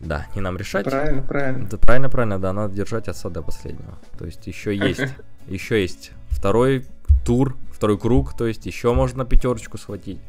Да, 0.00 0.26
не 0.34 0.40
нам 0.40 0.56
решать. 0.56 0.84
Правильно, 0.84 1.22
правильно. 1.22 1.66
Да, 1.66 1.78
правильно, 1.78 2.10
правильно, 2.10 2.38
да, 2.38 2.52
надо 2.52 2.74
держать 2.74 3.08
отца 3.08 3.30
до 3.30 3.42
последнего. 3.42 3.98
То 4.18 4.24
есть 4.26 4.46
еще 4.46 4.74
есть, 4.88 5.14
еще 5.46 5.80
есть 5.80 6.12
второй 6.28 6.84
тур, 7.24 7.56
второй 7.74 7.98
круг, 7.98 8.36
то 8.36 8.46
есть 8.46 8.66
еще 8.66 8.94
можно 8.94 9.24
пятерочку 9.24 9.78
схватить. 9.78 10.20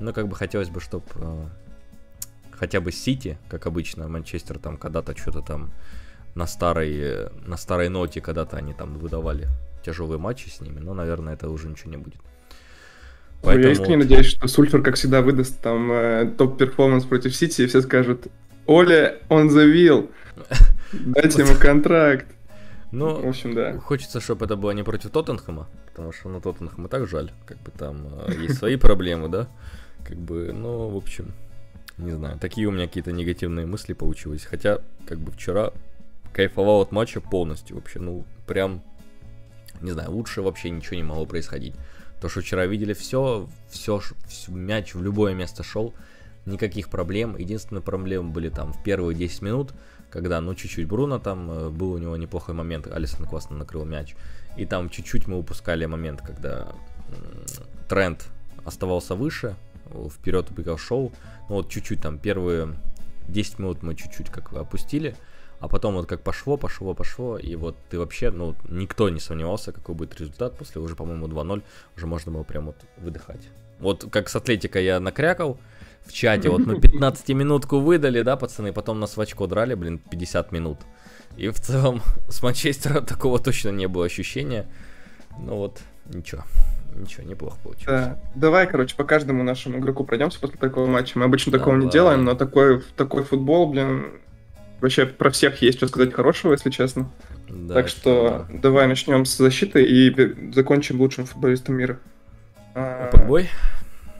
Ну, 0.00 0.12
как 0.12 0.28
бы 0.28 0.36
хотелось 0.36 0.70
бы, 0.70 0.80
чтобы 0.80 1.04
э, 1.16 1.46
хотя 2.52 2.80
бы 2.80 2.92
Сити, 2.92 3.38
как 3.48 3.66
обычно, 3.66 4.08
Манчестер 4.08 4.58
там 4.58 4.76
когда-то 4.76 5.16
что-то 5.16 5.42
там 5.42 5.70
на 6.34 6.46
старой, 6.46 7.30
на 7.46 7.56
старой 7.56 7.88
ноте 7.88 8.20
когда-то 8.20 8.56
они 8.56 8.74
там 8.74 8.98
выдавали 8.98 9.48
тяжелые 9.84 10.18
матчи 10.18 10.48
с 10.48 10.60
ними, 10.60 10.78
но, 10.78 10.94
наверное, 10.94 11.34
это 11.34 11.50
уже 11.50 11.68
ничего 11.68 11.90
не 11.90 11.96
будет. 11.96 12.20
Поэтому... 13.42 13.66
Я 13.66 13.72
искренне 13.72 13.96
надеюсь, 13.98 14.26
что 14.26 14.48
Сульшер, 14.48 14.82
как 14.82 14.96
всегда, 14.96 15.22
выдаст 15.22 15.60
там 15.60 15.90
э, 15.92 16.32
топ-перформанс 16.36 17.04
против 17.04 17.34
Сити, 17.34 17.62
и 17.62 17.66
все 17.66 17.80
скажут, 17.82 18.26
Ole 18.66 19.18
at 19.28 19.50
the 19.50 19.70
wheel, 19.70 20.10
дайте 20.92 21.42
ему 21.42 21.54
контракт. 21.54 22.26
Ну, 22.90 23.20
в 23.20 23.28
общем, 23.28 23.54
да. 23.54 23.78
Хочется, 23.78 24.20
чтобы 24.20 24.46
это 24.46 24.56
было 24.56 24.70
не 24.70 24.82
против 24.82 25.10
Тоттенхэма, 25.10 25.68
потому 25.86 26.12
что, 26.12 26.28
ну, 26.28 26.40
Тоттенхэм 26.40 26.86
и 26.86 26.88
так 26.88 27.06
жаль, 27.06 27.30
как 27.44 27.58
бы 27.58 27.70
там 27.70 28.06
э, 28.26 28.34
есть 28.42 28.58
свои 28.58 28.76
проблемы, 28.76 29.28
да, 29.28 29.48
как 30.04 30.16
бы, 30.16 30.52
ну, 30.52 30.88
в 30.88 30.96
общем, 30.96 31.34
не 31.98 32.12
знаю, 32.12 32.38
такие 32.38 32.66
у 32.66 32.70
меня 32.70 32.86
какие-то 32.86 33.12
негативные 33.12 33.66
мысли 33.66 33.92
получились, 33.92 34.44
хотя, 34.44 34.80
как 35.06 35.18
бы 35.18 35.32
вчера 35.32 35.72
кайфовал 36.32 36.80
от 36.80 36.92
матча 36.92 37.20
полностью 37.20 37.76
вообще, 37.76 37.98
ну, 37.98 38.24
прям, 38.46 38.82
не 39.82 39.90
знаю, 39.90 40.10
лучше 40.12 40.40
вообще 40.40 40.70
ничего 40.70 40.96
не 40.96 41.02
могло 41.02 41.26
происходить. 41.26 41.74
То, 42.20 42.28
что 42.28 42.40
вчера 42.40 42.66
видели 42.66 42.94
все, 42.94 43.48
все, 43.68 44.00
все 44.26 44.52
мяч 44.52 44.94
в 44.94 45.02
любое 45.02 45.34
место 45.34 45.62
шел, 45.62 45.94
никаких 46.46 46.88
проблем. 46.88 47.36
Единственные 47.36 47.82
проблемы 47.82 48.30
были 48.30 48.48
там 48.48 48.72
в 48.72 48.82
первые 48.82 49.16
10 49.16 49.42
минут, 49.42 49.72
когда, 50.10 50.40
ну, 50.40 50.54
чуть-чуть 50.54 50.86
Бруно 50.86 51.18
там, 51.18 51.50
э, 51.50 51.68
был 51.70 51.92
у 51.92 51.98
него 51.98 52.16
неплохой 52.16 52.54
момент, 52.54 52.86
Алисон 52.86 53.26
классно 53.26 53.56
накрыл 53.56 53.84
мяч. 53.84 54.14
И 54.56 54.66
там 54.66 54.88
чуть-чуть 54.90 55.26
мы 55.26 55.38
упускали 55.38 55.86
момент, 55.86 56.20
когда 56.22 56.68
тренд 57.88 58.26
оставался 58.64 59.14
выше, 59.14 59.56
вперед 60.10 60.50
убегал 60.50 60.78
шоу. 60.78 61.12
Ну, 61.48 61.56
вот 61.56 61.70
чуть-чуть 61.70 62.02
там 62.02 62.18
первые 62.18 62.74
10 63.28 63.58
минут 63.58 63.82
мы 63.82 63.94
чуть-чуть 63.94 64.30
как 64.30 64.52
опустили, 64.52 65.16
а 65.60 65.68
потом 65.68 65.94
вот 65.94 66.06
как 66.06 66.22
пошло, 66.22 66.56
пошло, 66.56 66.94
пошло, 66.94 67.38
и 67.38 67.56
вот 67.56 67.76
ты 67.90 67.98
вообще, 67.98 68.30
ну, 68.30 68.54
никто 68.68 69.08
не 69.08 69.20
сомневался, 69.20 69.72
какой 69.72 69.94
будет 69.94 70.18
результат. 70.20 70.56
После 70.56 70.80
уже, 70.80 70.94
по-моему, 70.94 71.26
2-0 71.26 71.62
уже 71.96 72.06
можно 72.06 72.32
было 72.32 72.44
прям 72.44 72.66
вот 72.66 72.76
выдыхать. 72.96 73.48
Вот 73.80 74.06
как 74.10 74.28
с 74.28 74.36
Атлетика 74.36 74.80
я 74.80 75.00
накрякал, 75.00 75.58
в 76.04 76.12
чате, 76.12 76.48
вот 76.48 76.66
мы 76.66 76.80
15 76.80 77.28
минутку 77.30 77.80
выдали, 77.80 78.22
да, 78.22 78.36
пацаны, 78.36 78.72
потом 78.72 79.00
нас 79.00 79.16
в 79.16 79.20
очко 79.20 79.46
драли, 79.46 79.74
блин, 79.74 79.98
50 79.98 80.52
минут. 80.52 80.78
И 81.36 81.48
в 81.48 81.60
целом 81.60 82.02
с 82.28 82.42
Манчестера 82.42 83.00
такого 83.00 83.38
точно 83.38 83.70
не 83.70 83.86
было 83.86 84.06
ощущения. 84.06 84.66
Ну 85.38 85.56
вот, 85.56 85.80
ничего. 86.06 86.42
Ничего, 86.94 87.24
неплохо 87.24 87.56
получилось. 87.62 87.86
Да. 87.86 88.18
Давай, 88.34 88.66
короче, 88.66 88.96
по 88.96 89.04
каждому 89.04 89.44
нашему 89.44 89.78
игроку 89.78 90.04
пройдемся 90.04 90.40
после 90.40 90.58
такого 90.58 90.86
матча. 90.86 91.18
Мы 91.18 91.26
обычно 91.26 91.52
такого 91.52 91.76
Давай. 91.76 91.84
не 91.84 91.90
делаем, 91.92 92.24
но 92.24 92.34
такой, 92.34 92.82
такой 92.96 93.22
футбол, 93.22 93.70
блин, 93.70 94.20
вообще 94.80 95.06
про 95.06 95.30
всех 95.30 95.62
есть 95.62 95.78
что 95.78 95.86
сказать 95.86 96.12
хорошего, 96.12 96.52
если 96.52 96.70
честно. 96.70 97.10
Да, 97.48 97.74
так 97.74 97.88
что 97.88 98.46
да. 98.48 98.58
давай 98.58 98.88
начнем 98.88 99.24
с 99.24 99.36
защиты 99.36 99.84
и 99.84 100.52
закончим 100.52 101.00
лучшим 101.00 101.26
футболистом 101.26 101.76
мира. 101.76 101.98
Погбой? 102.74 103.48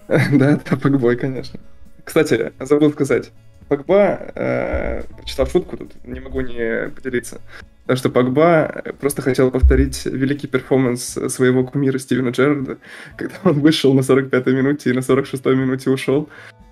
Да, 0.33 0.53
это 0.53 0.77
Погбой, 0.77 1.17
конечно. 1.17 1.61
Кстати, 2.05 2.53
забыл 2.61 2.91
сказать. 2.93 3.31
Погба, 3.69 4.33
э, 4.35 5.03
прочитал 5.19 5.47
шутку, 5.47 5.77
тут 5.77 5.93
не 6.07 6.21
могу 6.21 6.41
не 6.41 6.89
поделиться. 6.89 7.41
Так 7.87 7.99
что 7.99 8.09
Погба 8.09 8.83
просто 8.99 9.21
хотел 9.21 9.51
повторить 9.51 10.07
великий 10.07 10.47
перформанс 10.47 11.19
своего 11.29 11.65
кумира 11.65 11.99
Стивена 11.99 12.31
Джерарда, 12.31 12.79
когда 13.17 13.37
он 13.45 13.61
вышел 13.61 13.93
на 13.93 14.01
45-й 14.01 14.55
минуте 14.55 14.91
и 14.91 14.93
на 14.95 15.01
46-й 15.01 15.55
минуте 15.55 15.91
ушел 15.91 16.31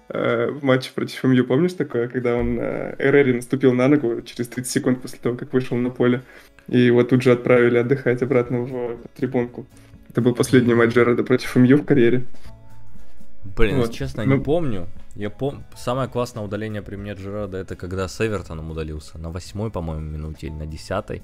э, 0.09 0.51
в 0.51 0.65
матче 0.65 0.91
против 0.95 1.23
МЮ. 1.23 1.45
Помнишь 1.45 1.75
такое, 1.75 2.09
когда 2.09 2.35
он 2.37 2.59
э, 2.59 2.97
Эрери 2.99 3.35
наступил 3.35 3.75
на 3.75 3.89
ногу 3.89 4.23
через 4.23 4.49
30 4.49 4.71
секунд 4.71 5.03
после 5.03 5.19
того, 5.19 5.37
как 5.37 5.53
вышел 5.53 5.77
на 5.77 5.91
поле, 5.91 6.23
и 6.69 6.79
его 6.79 7.05
тут 7.05 7.23
же 7.23 7.33
отправили 7.33 7.77
отдыхать 7.77 8.23
обратно 8.23 8.61
в 8.61 8.99
трибунку. 9.15 9.67
Это 10.09 10.23
был 10.23 10.35
последний 10.35 10.73
матч 10.73 10.95
Джерарда 10.95 11.25
против 11.25 11.55
МЮ 11.57 11.77
в 11.77 11.85
карьере. 11.85 12.23
Блин, 13.57 13.79
вот. 13.79 13.93
честно, 13.93 14.25
ну... 14.25 14.37
не 14.37 14.43
помню. 14.43 14.87
Я 15.15 15.31
помню, 15.31 15.65
самое 15.77 16.09
классное 16.09 16.45
удаление 16.45 16.83
при 16.83 16.97
мне 16.97 17.15
Джерарда 17.15 17.57
это 17.57 17.75
когда 17.75 18.07
с 18.07 18.21
Эвертоном 18.21 18.71
удалился. 18.71 19.19
На 19.19 19.31
восьмой, 19.31 19.71
по-моему, 19.71 20.03
минуте 20.03 20.49
или 20.49 20.55
на 20.55 20.67
десятой. 20.67 21.23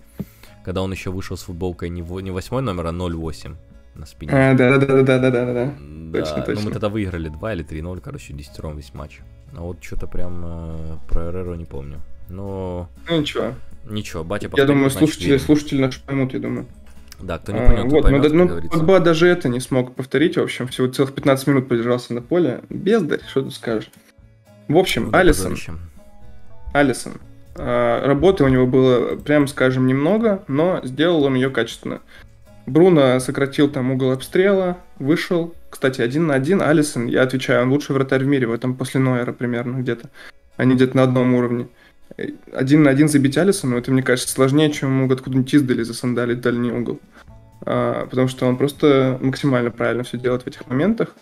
Когда 0.64 0.82
он 0.82 0.92
еще 0.92 1.10
вышел 1.10 1.36
с 1.36 1.42
футболкой 1.42 1.90
не, 1.90 2.02
в, 2.02 2.18
не 2.20 2.30
восьмой 2.30 2.62
номер, 2.62 2.86
а 2.86 2.92
08 2.92 3.56
на 3.94 4.06
спине. 4.06 4.32
А, 4.32 4.54
да, 4.54 4.78
да, 4.78 4.86
да, 4.86 5.02
да, 5.02 5.18
да, 5.18 5.18
да, 5.18 5.30
да, 5.30 5.52
да. 5.52 5.70
Точно, 6.12 6.36
ну, 6.38 6.44
точно. 6.44 6.64
мы 6.64 6.70
тогда 6.70 6.88
выиграли 6.88 7.28
2 7.28 7.52
или 7.52 7.64
3-0, 7.64 8.00
короче, 8.00 8.32
десятером 8.32 8.76
весь 8.76 8.94
матч. 8.94 9.20
А 9.54 9.60
вот 9.60 9.82
что-то 9.82 10.06
прям 10.06 10.42
э, 10.44 10.96
про 11.08 11.30
Эреру 11.30 11.54
не 11.54 11.64
помню. 11.64 12.00
Но... 12.28 12.88
Ну 13.08 13.20
ничего. 13.20 13.54
Ничего, 13.84 14.24
батя 14.24 14.48
Я 14.56 14.64
думаю, 14.64 14.90
слушатели, 14.90 15.36
слушатели 15.36 15.80
наши 15.80 16.00
поймут, 16.02 16.32
я 16.32 16.40
думаю. 16.40 16.66
Да, 17.20 17.38
кто 17.38 17.52
не 17.52 17.60
понял, 17.60 17.82
а, 17.82 17.86
вот, 17.86 18.02
поймет, 18.02 18.32
ну, 18.32 18.48
ну 18.48 18.68
Погба 18.68 19.00
даже 19.00 19.28
это 19.28 19.48
не 19.48 19.60
смог 19.60 19.94
повторить, 19.94 20.36
в 20.36 20.42
общем, 20.42 20.66
всего 20.68 20.88
целых 20.88 21.14
15 21.14 21.46
минут 21.46 21.68
продержался 21.68 22.14
на 22.14 22.22
поле. 22.22 22.62
Бездарь, 22.68 23.20
что 23.28 23.42
ты 23.42 23.50
скажешь. 23.50 23.90
В 24.68 24.76
общем, 24.76 25.10
ну, 25.10 25.18
Алисон. 25.18 25.56
Алисон. 26.72 27.14
А, 27.54 28.04
работы 28.06 28.44
у 28.44 28.48
него 28.48 28.66
было, 28.66 29.16
прям 29.16 29.46
скажем, 29.46 29.86
немного, 29.86 30.42
но 30.48 30.80
сделал 30.84 31.24
он 31.24 31.34
ее 31.34 31.50
качественно. 31.50 32.00
Бруно 32.66 33.18
сократил 33.18 33.68
там 33.68 33.90
угол 33.90 34.12
обстрела, 34.12 34.78
вышел. 34.98 35.54
Кстати, 35.68 36.00
один 36.00 36.26
на 36.28 36.34
один 36.34 36.62
Алисон, 36.62 37.06
я 37.06 37.22
отвечаю, 37.22 37.62
он 37.62 37.70
лучший 37.70 37.94
вратарь 37.94 38.24
в 38.24 38.26
мире 38.26 38.46
в 38.46 38.52
этом 38.52 38.76
после 38.76 39.00
Нойера 39.00 39.32
примерно 39.32 39.78
где-то. 39.78 40.10
Они 40.56 40.74
где-то 40.74 40.96
на 40.96 41.02
одном 41.04 41.34
уровне 41.34 41.68
один 42.52 42.82
на 42.82 42.90
один 42.90 43.08
забить 43.08 43.38
Алисону, 43.38 43.78
это, 43.78 43.90
мне 43.90 44.02
кажется, 44.02 44.32
сложнее, 44.32 44.70
чем 44.70 44.90
ему 44.90 45.12
откуда-нибудь 45.12 45.52
издали 45.54 45.82
засандалить 45.82 46.40
дальний 46.40 46.70
угол. 46.70 47.00
А, 47.64 48.06
потому 48.06 48.28
что 48.28 48.46
он 48.46 48.56
просто 48.56 49.18
максимально 49.20 49.70
правильно 49.70 50.02
все 50.02 50.18
делает 50.18 50.42
в 50.42 50.46
этих 50.46 50.66
моментах. 50.68 51.14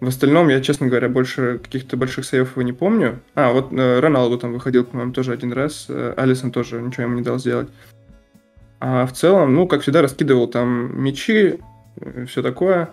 В 0.00 0.08
остальном, 0.08 0.48
я, 0.48 0.60
честно 0.60 0.88
говоря, 0.88 1.08
больше 1.08 1.58
каких-то 1.62 1.96
больших 1.96 2.24
сейвов 2.24 2.52
его 2.52 2.62
не 2.62 2.72
помню. 2.72 3.20
А, 3.34 3.52
вот 3.52 3.72
э, 3.72 4.00
Роналду 4.00 4.38
там 4.38 4.52
выходил, 4.52 4.84
по-моему, 4.84 5.12
тоже 5.12 5.32
один 5.32 5.52
раз. 5.52 5.86
Э, 5.88 6.14
Алисон 6.16 6.50
тоже 6.50 6.82
ничего 6.82 7.04
ему 7.04 7.14
не 7.14 7.22
дал 7.22 7.38
сделать. 7.38 7.68
А 8.80 9.06
в 9.06 9.12
целом, 9.12 9.54
ну, 9.54 9.66
как 9.66 9.80
всегда, 9.80 10.02
раскидывал 10.02 10.48
там 10.48 11.00
мячи, 11.02 11.58
э, 11.96 12.26
все 12.26 12.42
такое. 12.42 12.90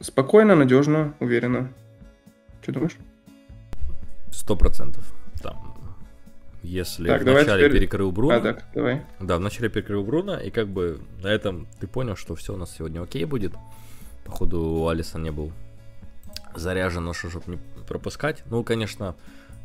Спокойно, 0.00 0.54
надежно, 0.54 1.14
уверенно. 1.20 1.72
Что 2.62 2.72
думаешь? 2.72 2.96
Сто 4.30 4.54
процентов. 4.54 5.15
Если 6.66 7.06
так, 7.06 7.22
в 7.22 7.24
начале 7.24 7.68
теперь... 7.68 7.80
перекрыл 7.80 8.10
Бруно. 8.10 8.34
А, 8.34 8.40
так, 8.40 8.64
давай. 8.74 9.06
Да, 9.20 9.36
в 9.36 9.40
начале 9.40 9.68
перекрыл 9.68 10.02
Бруно, 10.02 10.36
и 10.36 10.50
как 10.50 10.66
бы 10.66 11.00
на 11.22 11.28
этом 11.28 11.68
ты 11.78 11.86
понял, 11.86 12.16
что 12.16 12.34
все 12.34 12.54
у 12.54 12.56
нас 12.56 12.74
сегодня 12.76 13.00
окей 13.02 13.24
будет. 13.24 13.52
Походу, 14.24 14.88
Алисон 14.88 15.22
не 15.22 15.30
был 15.30 15.52
заряжен 16.56 17.04
на 17.04 17.14
что, 17.14 17.30
чтобы 17.30 17.52
не 17.52 17.58
пропускать. 17.86 18.42
Ну, 18.46 18.64
конечно, 18.64 19.14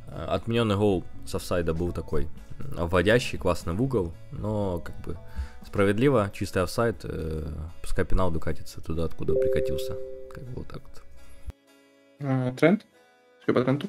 э, 0.09 0.25
отмененный 0.25 0.75
гол 0.75 1.03
с 1.25 1.33
офсайда 1.33 1.73
был 1.73 1.91
такой 1.91 2.27
вводящий, 2.59 3.39
классный 3.39 3.73
в 3.73 3.81
угол, 3.81 4.13
но 4.31 4.79
как 4.79 4.95
бы 5.01 5.17
справедливо, 5.65 6.29
чистый 6.33 6.61
офсайд, 6.61 6.97
э, 7.03 7.47
пускай 7.81 8.05
пенал 8.05 8.29
докатится 8.29 8.79
туда, 8.79 9.05
откуда 9.05 9.33
прикатился. 9.33 9.97
Как 10.31 10.43
бы 10.43 10.53
вот 10.57 10.67
так 10.67 10.81
вот. 10.83 11.03
А, 12.19 12.51
тренд? 12.51 12.85
Что 13.41 13.53
по 13.53 13.63
тренду? 13.63 13.87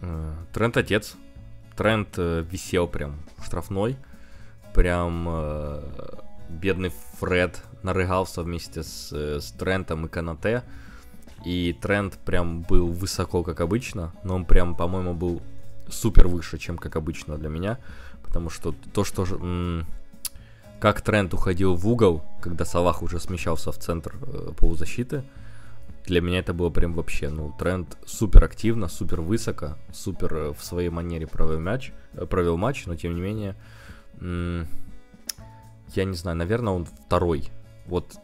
Э, 0.00 0.32
тренд 0.52 0.76
отец. 0.76 1.16
Тренд 1.76 2.08
э, 2.16 2.44
висел 2.50 2.86
прям 2.86 3.16
штрафной. 3.44 3.96
Прям 4.74 5.26
э, 5.28 5.82
бедный 6.48 6.92
Фред 7.18 7.62
нарыгался 7.82 8.42
вместе 8.42 8.82
с, 8.82 9.10
э, 9.12 9.40
с 9.40 9.52
Трентом 9.52 10.06
и 10.06 10.08
Канате. 10.08 10.62
И 11.44 11.76
тренд 11.80 12.18
прям 12.18 12.62
был 12.62 12.88
высоко, 12.88 13.42
как 13.42 13.60
обычно, 13.60 14.12
но 14.24 14.34
он 14.34 14.44
прям, 14.44 14.74
по-моему, 14.74 15.14
был 15.14 15.42
супер 15.88 16.26
выше, 16.26 16.58
чем 16.58 16.78
как 16.78 16.96
обычно 16.96 17.36
для 17.36 17.48
меня. 17.48 17.78
Потому 18.22 18.50
что 18.50 18.74
то, 18.92 19.04
что 19.04 19.24
м- 19.24 19.86
как 20.80 21.02
тренд 21.02 21.32
уходил 21.34 21.74
в 21.74 21.86
угол, 21.86 22.24
когда 22.40 22.64
Салах 22.64 23.02
уже 23.02 23.20
смещался 23.20 23.70
в 23.70 23.78
центр 23.78 24.14
э, 24.22 24.52
полузащиты, 24.56 25.24
для 26.06 26.20
меня 26.20 26.38
это 26.38 26.54
было 26.54 26.70
прям 26.70 26.94
вообще, 26.94 27.28
ну, 27.28 27.52
тренд 27.58 27.96
супер 28.06 28.44
активно, 28.44 28.88
супер 28.88 29.20
высоко, 29.20 29.76
супер 29.92 30.34
э, 30.34 30.52
в 30.52 30.64
своей 30.64 30.88
манере 30.88 31.26
провел 31.26 31.58
мяч, 31.58 31.92
э, 32.14 32.26
провел 32.26 32.56
матч, 32.56 32.86
но 32.86 32.94
тем 32.94 33.14
не 33.14 33.20
менее, 33.20 33.56
я 35.94 36.04
не 36.04 36.14
знаю, 36.14 36.36
наверное, 36.36 36.72
он 36.72 36.86
второй. 36.86 37.48
Вот, 37.86 38.16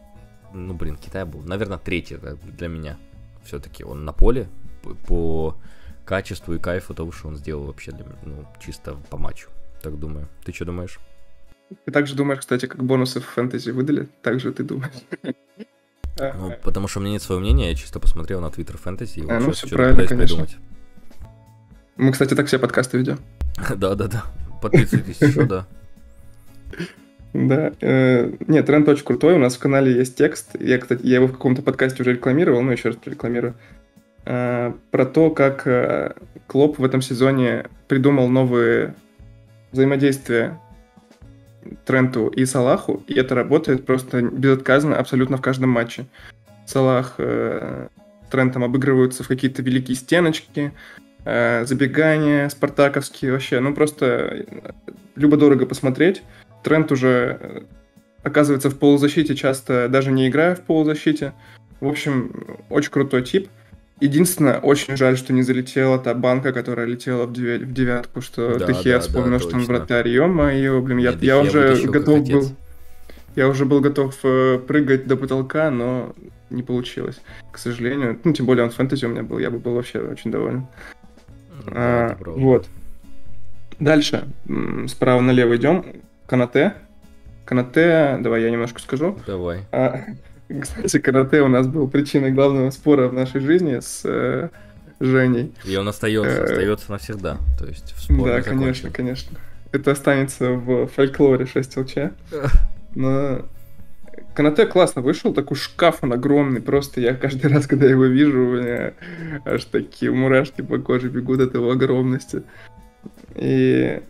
ну, 0.53 0.73
блин, 0.73 0.95
Китай 0.95 1.25
был, 1.25 1.41
наверное, 1.41 1.77
третий 1.77 2.17
для 2.57 2.67
меня. 2.67 2.97
Все-таки 3.43 3.83
он 3.83 4.05
на 4.05 4.13
поле 4.13 4.47
по, 4.81 4.95
по 4.95 5.57
качеству 6.05 6.53
и 6.53 6.59
кайфу 6.59 6.93
того, 6.93 7.11
что 7.11 7.27
он 7.27 7.35
сделал 7.35 7.65
вообще 7.65 7.91
для 7.91 8.05
меня, 8.05 8.17
ну, 8.23 8.47
чисто 8.63 8.95
по 9.09 9.17
матчу, 9.17 9.49
так 9.81 9.99
думаю. 9.99 10.27
Ты 10.45 10.53
что 10.53 10.65
думаешь? 10.65 10.99
Ты 11.85 11.91
также 11.91 12.15
думаешь, 12.15 12.39
кстати, 12.39 12.65
как 12.65 12.83
бонусы 12.83 13.19
в 13.19 13.25
фэнтези 13.25 13.71
выдали? 13.71 14.07
Так 14.21 14.39
же 14.39 14.53
ты 14.53 14.63
думаешь? 14.63 14.93
Ну, 16.17 16.53
потому 16.63 16.87
что 16.87 16.99
у 16.99 17.01
меня 17.01 17.13
нет 17.13 17.21
своего 17.21 17.41
мнения, 17.41 17.69
я 17.69 17.75
чисто 17.75 17.99
посмотрел 17.99 18.39
на 18.39 18.51
Твиттер 18.51 18.77
фэнтези 18.77 19.19
и 19.19 19.29
а, 19.29 19.39
ну, 19.39 19.51
все 19.51 19.67
правильно, 19.67 20.05
конечно. 20.05 20.37
Придумать. 20.37 20.57
Мы, 21.95 22.11
кстати, 22.11 22.33
так 22.33 22.47
все 22.47 22.59
подкасты 22.59 22.97
ведем. 22.97 23.19
Да-да-да. 23.75 24.25
Подписывайтесь 24.61 25.21
еще, 25.21 25.45
да. 25.45 25.67
Да. 27.33 27.71
Э, 27.81 28.31
нет, 28.47 28.65
тренд 28.67 28.87
очень 28.87 29.03
крутой. 29.03 29.33
У 29.33 29.39
нас 29.39 29.55
в 29.55 29.59
канале 29.59 29.91
есть 29.91 30.15
текст. 30.15 30.51
Я, 30.59 30.77
кстати, 30.77 31.03
я 31.03 31.15
его 31.15 31.25
в 31.25 31.31
каком-то 31.31 31.63
подкасте 31.63 32.03
уже 32.03 32.13
рекламировал, 32.13 32.61
но 32.61 32.71
еще 32.71 32.89
раз 32.89 32.97
рекламирую. 33.05 33.55
Э, 34.25 34.73
про 34.91 35.05
то, 35.05 35.31
как 35.31 35.65
э, 35.65 36.13
Клоп 36.45 36.77
в 36.77 36.85
этом 36.85 37.01
сезоне 37.01 37.65
придумал 37.87 38.29
новые 38.29 38.93
взаимодействия 39.71 40.59
Тренту 41.85 42.27
и 42.27 42.45
Салаху, 42.45 43.03
и 43.07 43.13
это 43.13 43.35
работает 43.35 43.85
просто 43.85 44.21
безотказно 44.21 44.97
абсолютно 44.97 45.37
в 45.37 45.41
каждом 45.41 45.69
матче. 45.69 46.05
Салах 46.65 47.15
э, 47.17 47.87
Трентом 48.29 48.63
обыгрываются 48.63 49.23
в 49.23 49.27
какие-то 49.27 49.61
великие 49.61 49.95
стеночки, 49.95 50.73
э, 51.25 51.65
забегания 51.65 52.49
спартаковские 52.49 53.31
вообще. 53.31 53.59
Ну, 53.59 53.73
просто 53.73 54.05
э, 54.05 54.71
любо-дорого 55.15 55.65
посмотреть. 55.65 56.23
Трент 56.63 56.91
уже 56.91 57.37
э, 57.39 57.61
оказывается 58.23 58.69
в 58.69 58.79
полузащите, 58.79 59.35
часто 59.35 59.87
даже 59.89 60.11
не 60.11 60.27
играя 60.27 60.55
в 60.55 60.61
полузащите. 60.61 61.33
В 61.79 61.87
общем, 61.87 62.57
очень 62.69 62.91
крутой 62.91 63.23
тип. 63.23 63.49
Единственное, 63.99 64.59
очень 64.59 64.97
жаль, 64.97 65.17
что 65.17 65.33
не 65.33 65.43
залетела 65.43 65.97
та 65.97 66.13
банка, 66.13 66.51
которая 66.51 66.87
летела 66.87 67.25
в, 67.25 67.31
девя- 67.31 67.59
в 67.59 67.71
девятку, 67.71 68.21
что 68.21 68.57
да, 68.57 68.65
Техия 68.65 68.93
да, 68.93 68.99
вспомнил, 68.99 69.37
да, 69.37 69.39
что 69.39 69.55
он 69.55 69.63
вратарь. 69.63 70.09
Ё-моё, 70.09 70.81
блин, 70.81 70.97
я, 70.97 71.11
я 71.21 71.39
уже 71.39 71.81
готов 71.85 72.27
был... 72.27 72.43
Я 73.35 73.47
уже 73.47 73.65
был 73.65 73.79
готов 73.79 74.15
э, 74.23 74.59
прыгать 74.59 75.07
до 75.07 75.17
потолка, 75.17 75.71
но 75.71 76.13
не 76.51 76.61
получилось, 76.61 77.19
к 77.51 77.57
сожалению. 77.57 78.19
Ну, 78.23 78.31
тем 78.31 78.45
более 78.45 78.63
он 78.63 78.69
фэнтези 78.69 79.05
у 79.05 79.09
меня 79.09 79.23
был, 79.23 79.39
я 79.39 79.49
бы 79.49 79.57
был 79.57 79.73
вообще 79.73 79.99
очень 79.99 80.29
доволен. 80.29 80.67
Да, 81.65 81.71
а, 81.73 82.17
вот. 82.19 82.67
Дальше, 83.79 84.27
справа 84.87 85.21
налево 85.21 85.55
идем. 85.55 85.83
Канате. 86.27 86.75
Канате, 87.45 88.17
давай 88.21 88.43
я 88.43 88.51
немножко 88.51 88.79
скажу. 88.79 89.17
Давай. 89.25 89.61
А, 89.71 90.01
кстати, 90.61 90.99
карате 90.99 91.41
у 91.41 91.47
нас 91.47 91.67
был 91.67 91.87
причиной 91.87 92.31
главного 92.31 92.69
спора 92.71 93.07
в 93.07 93.13
нашей 93.13 93.41
жизни 93.41 93.79
с 93.79 94.01
э, 94.05 94.49
Женей. 94.99 95.53
И 95.65 95.75
он 95.75 95.87
остается, 95.87 96.41
э, 96.41 96.43
остается 96.43 96.91
навсегда. 96.91 97.37
То 97.59 97.65
есть 97.65 97.93
в 97.93 98.01
спор 98.01 98.27
Да, 98.27 98.41
конечно, 98.41 98.89
конечно. 98.89 99.37
Это 99.71 99.91
останется 99.91 100.51
в 100.51 100.87
фольклоре 100.87 101.45
6 101.45 101.77
ЛЧ. 101.77 101.95
Но 102.95 103.45
Канате 104.33 104.65
классно 104.65 105.01
вышел, 105.01 105.33
такой 105.33 105.57
шкаф 105.57 105.99
он 106.01 106.13
огромный, 106.13 106.61
просто 106.61 107.01
я 107.01 107.13
каждый 107.13 107.51
раз, 107.51 107.67
когда 107.67 107.85
его 107.85 108.05
вижу, 108.05 108.39
у 108.39 108.51
меня 108.53 108.93
аж 109.45 109.65
такие 109.65 110.11
мурашки 110.11 110.61
по 110.61 110.79
коже 110.79 111.09
бегут 111.09 111.39
от 111.39 111.53
его 111.53 111.71
огромности. 111.71 112.43
И 113.35 114.01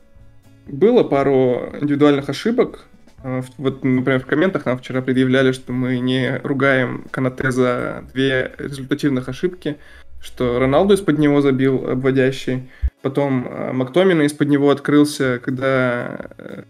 было 0.68 1.04
пару 1.04 1.74
индивидуальных 1.82 2.30
ошибок, 2.30 2.86
вот, 3.24 3.84
например, 3.84 4.20
в 4.20 4.26
комментах 4.26 4.66
нам 4.66 4.78
вчера 4.78 5.02
предъявляли, 5.02 5.54
что 5.54 5.72
мы 5.72 6.00
не 6.00 6.40
ругаем 6.44 7.06
Канате 7.10 7.52
за 7.52 8.04
две 8.14 8.52
результативных 8.58 9.30
ошибки, 9.30 9.78
что 10.22 10.60
Роналду 10.60 10.94
из-под 10.96 11.20
него 11.20 11.42
забил 11.42 11.90
обводящий, 11.90 12.70
потом 13.02 13.48
а, 13.50 13.74
Мактомина 13.74 14.24
из-под 14.24 14.50
него 14.50 14.70
открылся, 14.72 15.40
когда 15.44 16.28
э, 16.38 16.64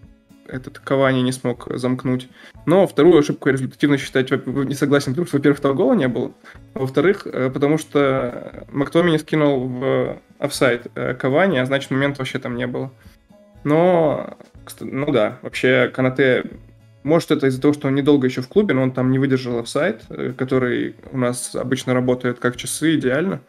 этот 0.48 0.78
Кавани 0.78 1.22
не 1.22 1.32
смог 1.32 1.68
замкнуть. 1.70 2.30
Но 2.68 2.86
вторую 2.86 3.18
ошибку 3.18 3.50
результативно 3.50 3.98
считать 3.98 4.32
не 4.32 4.76
согласен, 4.76 5.14
потому 5.14 5.28
что, 5.28 5.38
во-первых, 5.38 5.60
того 5.60 5.74
гола 5.74 5.94
не 5.94 6.08
было, 6.08 6.34
а 6.76 6.80
во-вторых, 6.80 7.26
э, 7.26 7.50
потому 7.50 7.80
что 7.80 8.66
Мактомини 8.72 9.18
скинул 9.18 9.68
в 9.68 10.20
офсайд 10.38 10.88
э, 10.94 11.16
Кавани, 11.16 11.58
а 11.58 11.66
значит, 11.66 11.90
момента 11.90 12.20
вообще 12.20 12.38
там 12.38 12.56
не 12.56 12.68
было. 12.68 12.92
Но 13.64 14.38
ну 14.80 15.12
да, 15.12 15.40
вообще 15.42 15.92
Канате, 15.94 16.46
может 17.04 17.32
это 17.32 17.48
из-за 17.48 17.62
того, 17.62 17.74
что 17.74 17.88
он 17.88 17.96
недолго 17.96 18.28
еще 18.28 18.42
в 18.42 18.48
клубе, 18.48 18.74
но 18.74 18.84
он 18.84 18.92
там 18.92 19.12
не 19.12 19.20
выдержал 19.20 19.60
офсайт, 19.60 20.04
э, 20.10 20.34
который 20.38 20.96
у 21.12 21.18
нас 21.18 21.56
обычно 21.56 21.94
работает 21.94 22.40
как 22.40 22.56
часы, 22.56 22.96
идеально. 22.96 23.42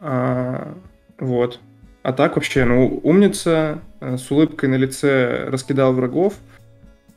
А, 0.00 0.74
вот. 1.18 1.60
А 2.02 2.12
так 2.12 2.34
вообще, 2.34 2.64
ну, 2.64 3.00
умница, 3.04 3.78
э, 4.00 4.16
с 4.16 4.30
улыбкой 4.30 4.68
на 4.68 4.74
лице 4.74 5.48
раскидал 5.48 5.92
врагов. 5.92 6.34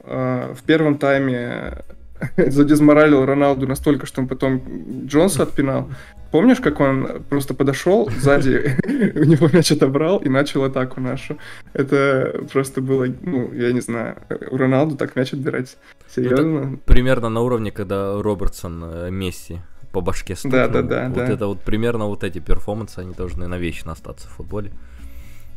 А, 0.01 0.53
в 0.53 0.61
первом 0.63 0.99
тайме 0.99 1.79
задизморалил 2.38 3.25
Роналду 3.25 3.67
настолько, 3.67 4.05
что 4.05 4.21
он 4.21 4.27
потом 4.27 4.61
Джонса 5.05 5.43
отпинал. 5.43 5.89
Помнишь, 6.31 6.59
как 6.59 6.79
он 6.81 7.23
просто 7.29 7.53
подошел 7.53 8.09
сзади, 8.09 8.77
у 9.15 9.23
него 9.23 9.47
мяч 9.53 9.71
отобрал 9.71 10.17
и 10.17 10.29
начал 10.29 10.63
атаку 10.63 10.99
нашу? 10.99 11.38
Это 11.73 12.45
просто 12.51 12.81
было, 12.81 13.07
ну, 13.21 13.53
я 13.53 13.71
не 13.71 13.81
знаю, 13.81 14.17
у 14.51 14.57
Роналду 14.57 14.97
так 14.97 15.15
мяч 15.15 15.33
отбирать. 15.33 15.77
Серьезно? 16.13 16.59
Это 16.59 16.77
примерно 16.85 17.29
на 17.29 17.41
уровне, 17.41 17.71
когда 17.71 18.21
Робертсон 18.21 18.83
э, 18.83 19.09
Месси 19.11 19.59
по 19.93 20.01
башке 20.01 20.35
стукнул. 20.35 20.61
Да, 20.61 20.67
да, 20.67 20.81
да. 20.81 21.07
Вот 21.07 21.15
да. 21.15 21.27
это 21.27 21.47
вот 21.47 21.61
примерно 21.61 22.07
вот 22.07 22.25
эти 22.25 22.39
перформансы, 22.39 22.99
они 22.99 23.13
должны 23.13 23.47
навечно 23.47 23.93
остаться 23.93 24.27
в 24.27 24.31
футболе. 24.31 24.71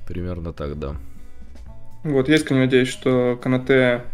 Примерно 0.07 0.52
так, 0.52 0.78
да. 0.78 0.94
Вот, 2.04 2.28
я 2.28 2.37
искренне 2.37 2.61
надеюсь, 2.61 2.88
что 2.88 3.37
Канате 3.42 4.04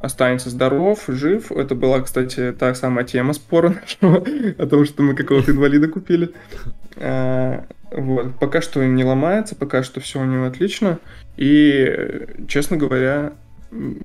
останется 0.00 0.50
здоров, 0.50 1.04
жив. 1.08 1.52
Это 1.52 1.74
была, 1.74 2.00
кстати, 2.00 2.52
та 2.58 2.74
самая 2.74 3.04
тема 3.04 3.32
спора 3.32 3.68
нашего 4.02 4.24
о 4.58 4.66
том, 4.66 4.84
что 4.84 5.02
мы 5.02 5.14
какого-то 5.14 5.52
инвалида 5.52 5.88
купили. 5.88 6.30
А, 6.96 7.64
вот. 7.90 8.38
Пока 8.38 8.60
что 8.60 8.84
не 8.84 9.04
ломается, 9.04 9.54
пока 9.54 9.82
что 9.82 10.00
все 10.00 10.20
у 10.20 10.24
него 10.24 10.46
отлично. 10.46 10.98
И, 11.36 12.26
честно 12.48 12.76
говоря, 12.76 13.34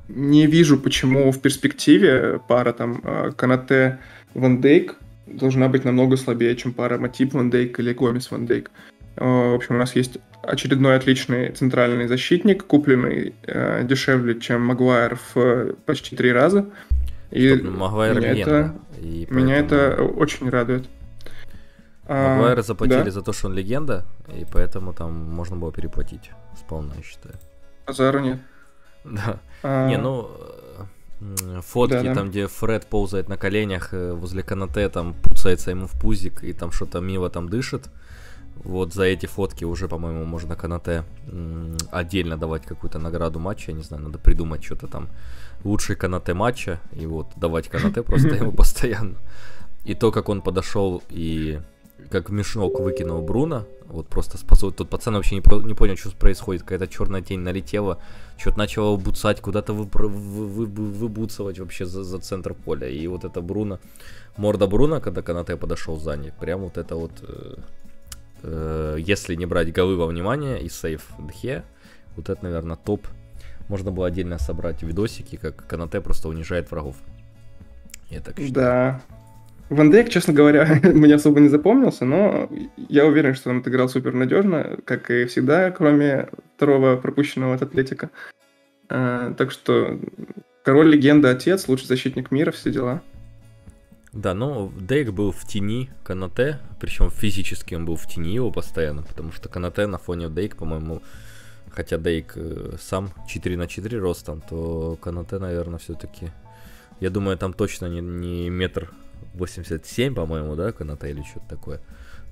не 0.08 0.48
вижу, 0.48 0.78
почему 0.78 1.32
в 1.32 1.42
перспективе 1.42 2.40
пара 2.48 2.74
там 2.74 3.02
а, 3.04 3.32
Канате 3.32 4.00
Ван 4.34 4.62
Дейк 4.62 4.96
должна 5.28 5.70
быть 5.70 5.86
намного 5.86 6.18
слабее, 6.18 6.56
чем 6.56 6.74
пара 6.74 6.98
Матип 6.98 7.34
Ван 7.34 7.50
Дейк 7.50 7.80
или 7.80 7.94
Гомес 7.94 8.30
Ван 8.32 8.46
Дейк. 8.46 8.70
А, 9.18 9.52
в 9.52 9.56
общем, 9.56 9.76
у 9.76 9.78
нас 9.78 9.96
есть 9.96 10.18
очередной 10.42 10.96
отличный 10.96 11.52
центральный 11.52 12.08
защитник, 12.08 12.66
купленный 12.66 13.36
э, 13.44 13.84
дешевле, 13.84 14.40
чем 14.40 14.66
Магуайр 14.66 15.16
в 15.16 15.38
э, 15.38 15.74
почти 15.86 16.16
три 16.16 16.32
раза. 16.32 16.70
И 17.32 17.56
Стоп, 17.56 17.72
Магуайр 17.72 18.20
меня, 18.20 18.42
это, 18.42 18.76
и 19.00 19.26
поэтому... 19.26 19.40
меня 19.40 19.58
это 19.58 20.04
очень 20.04 20.50
радует. 20.50 20.86
Магуайра 22.08 22.62
заплатили 22.62 23.06
да? 23.06 23.12
за 23.12 23.22
то, 23.22 23.34
что 23.34 23.48
он 23.48 23.56
легенда, 23.56 24.06
и 24.28 24.46
поэтому 24.52 24.94
там 24.94 25.14
можно 25.14 25.56
было 25.56 25.72
переплатить 25.72 26.32
сполна, 26.58 26.94
я 26.96 27.04
считаю. 27.04 27.36
Азару 27.86 28.20
нет. 28.20 28.40
Да. 29.06 29.40
А... 29.62 29.88
Не, 29.88 29.98
ну, 29.98 30.32
фотки, 31.62 31.94
да, 31.94 32.04
да. 32.04 32.16
там, 32.16 32.30
где 32.30 32.48
Фред 32.48 32.88
ползает 32.88 33.30
на 33.30 33.38
коленях 33.38 33.94
э, 33.94 34.14
возле 34.14 34.42
канате, 34.42 34.90
там 34.90 35.14
писается 35.14 35.70
ему 35.72 35.86
в 35.88 35.92
пузик, 36.00 36.44
и 36.44 36.54
там 36.54 36.72
что-то 36.72 37.00
мило 37.02 37.30
там 37.30 37.48
дышит. 37.48 37.90
Вот 38.64 38.94
за 38.94 39.04
эти 39.04 39.26
фотки 39.26 39.64
уже, 39.64 39.88
по-моему, 39.88 40.26
можно 40.26 40.56
Канате 40.56 41.04
отдельно 41.92 42.38
давать 42.38 42.66
какую-то 42.66 43.00
награду 43.00 43.40
матча. 43.40 43.72
Я 43.72 43.78
не 43.78 43.84
знаю, 43.84 44.04
надо 44.04 44.18
придумать 44.18 44.64
что-то 44.64 44.88
там. 44.88 45.10
Лучший 45.64 45.96
Канате 45.96 46.34
матча. 46.34 46.80
И 46.94 47.06
вот 47.06 47.28
давать 47.36 47.68
Канате 47.68 48.02
просто 48.02 48.30
ему 48.36 48.52
постоянно. 48.52 49.16
И 49.84 49.94
то, 49.94 50.12
как 50.12 50.30
он 50.30 50.42
подошел 50.42 51.04
и 51.10 51.60
как 52.10 52.30
в 52.30 52.34
мешок 52.34 52.80
выкинул 52.80 53.22
Бруно, 53.22 53.66
вот 53.88 54.08
просто 54.08 54.38
спасал. 54.38 54.72
Тут 54.72 54.90
пацан 54.90 55.16
вообще 55.16 55.36
не, 55.36 55.42
про, 55.42 55.62
не 55.62 55.74
понял, 55.74 55.96
что 55.96 56.12
происходит. 56.12 56.64
Какая-то 56.64 56.88
черная 56.88 57.22
тень 57.22 57.40
налетела, 57.40 58.00
что-то 58.38 58.58
начало 58.58 58.96
буцать, 58.98 59.42
куда-то 59.42 59.74
вы, 59.74 59.88
вы, 59.94 60.48
вы, 60.48 60.66
выбуцывать 60.66 61.60
вообще 61.60 61.86
за, 61.86 62.04
за 62.04 62.20
центр 62.20 62.54
поля. 62.54 62.88
И 62.88 63.06
вот 63.08 63.26
это 63.26 63.42
Бруно, 63.42 63.80
морда 64.38 64.68
Бруно, 64.68 65.02
когда 65.02 65.22
Канате 65.22 65.58
подошел 65.58 65.98
сзади, 65.98 66.34
прям 66.40 66.62
вот 66.62 66.78
это 66.78 66.96
вот 66.96 67.12
э, 68.46 68.98
если 69.00 69.36
не 69.36 69.46
брать 69.46 69.74
голы 69.74 69.96
во 69.96 70.08
внимание 70.08 70.62
и 70.62 70.70
сейф 70.70 71.08
Дхе, 71.20 71.64
вот 72.16 72.30
это, 72.30 72.44
наверное, 72.44 72.76
топ. 72.76 73.08
Можно 73.68 73.92
было 73.92 74.08
отдельно 74.08 74.38
собрать 74.38 74.84
видосики, 74.84 75.38
как 75.38 75.68
Канате 75.68 76.00
просто 76.02 76.30
унижает 76.30 76.70
врагов. 76.72 76.96
Я 78.10 78.22
так 78.22 78.38
считаю. 78.38 78.54
Да. 78.54 79.02
Ван 79.70 79.92
честно 80.10 80.34
говоря, 80.34 80.80
мне 80.84 81.16
особо 81.16 81.40
не 81.40 81.50
запомнился, 81.50 82.06
но 82.06 82.50
я 82.90 83.06
уверен, 83.06 83.34
что 83.34 83.50
он 83.50 83.60
отыграл 83.60 83.90
супер 83.90 84.14
надежно, 84.14 84.78
как 84.86 85.10
и 85.10 85.26
всегда, 85.26 85.72
кроме 85.72 86.30
второго 86.56 86.98
пропущенного 86.98 87.56
от 87.56 87.64
Атлетика. 87.64 88.12
А, 88.90 89.34
так 89.34 89.52
что 89.52 90.00
король 90.64 90.90
легенда, 90.90 91.32
отец, 91.32 91.68
лучший 91.68 91.88
защитник 91.88 92.30
мира, 92.30 92.52
все 92.52 92.72
дела. 92.72 93.02
Да, 94.16 94.34
но 94.34 94.72
Дейк 94.80 95.12
был 95.12 95.34
в 95.34 95.46
тени 95.46 95.90
Канате, 96.06 96.60
причем 96.80 97.12
физически 97.12 97.76
он 97.76 97.86
был 97.86 97.98
в 97.98 98.08
тени 98.08 98.34
его 98.34 98.50
постоянно, 98.50 99.04
потому 99.04 99.34
что 99.34 99.50
Канате 99.50 99.88
на 99.88 99.98
фоне 99.98 100.30
Дейк, 100.30 100.56
по-моему, 100.56 101.02
хотя 101.70 101.98
Дейк 101.98 102.32
э, 102.38 102.78
сам 102.80 103.12
4 103.28 103.58
на 103.58 103.68
4 103.68 104.00
ростом, 104.00 104.42
то 104.50 104.98
Канате, 105.02 105.38
наверное, 105.38 105.80
все-таки, 105.80 106.32
я 107.02 107.10
думаю, 107.10 107.38
там 107.38 107.52
точно 107.52 107.88
не, 107.88 108.00
не 108.00 108.50
метр 108.50 108.90
87, 109.34 110.16
по-моему, 110.16 110.56
да, 110.56 110.72
Канате 110.72 111.10
или 111.10 111.22
что-то 111.22 111.50
такое. 111.50 111.82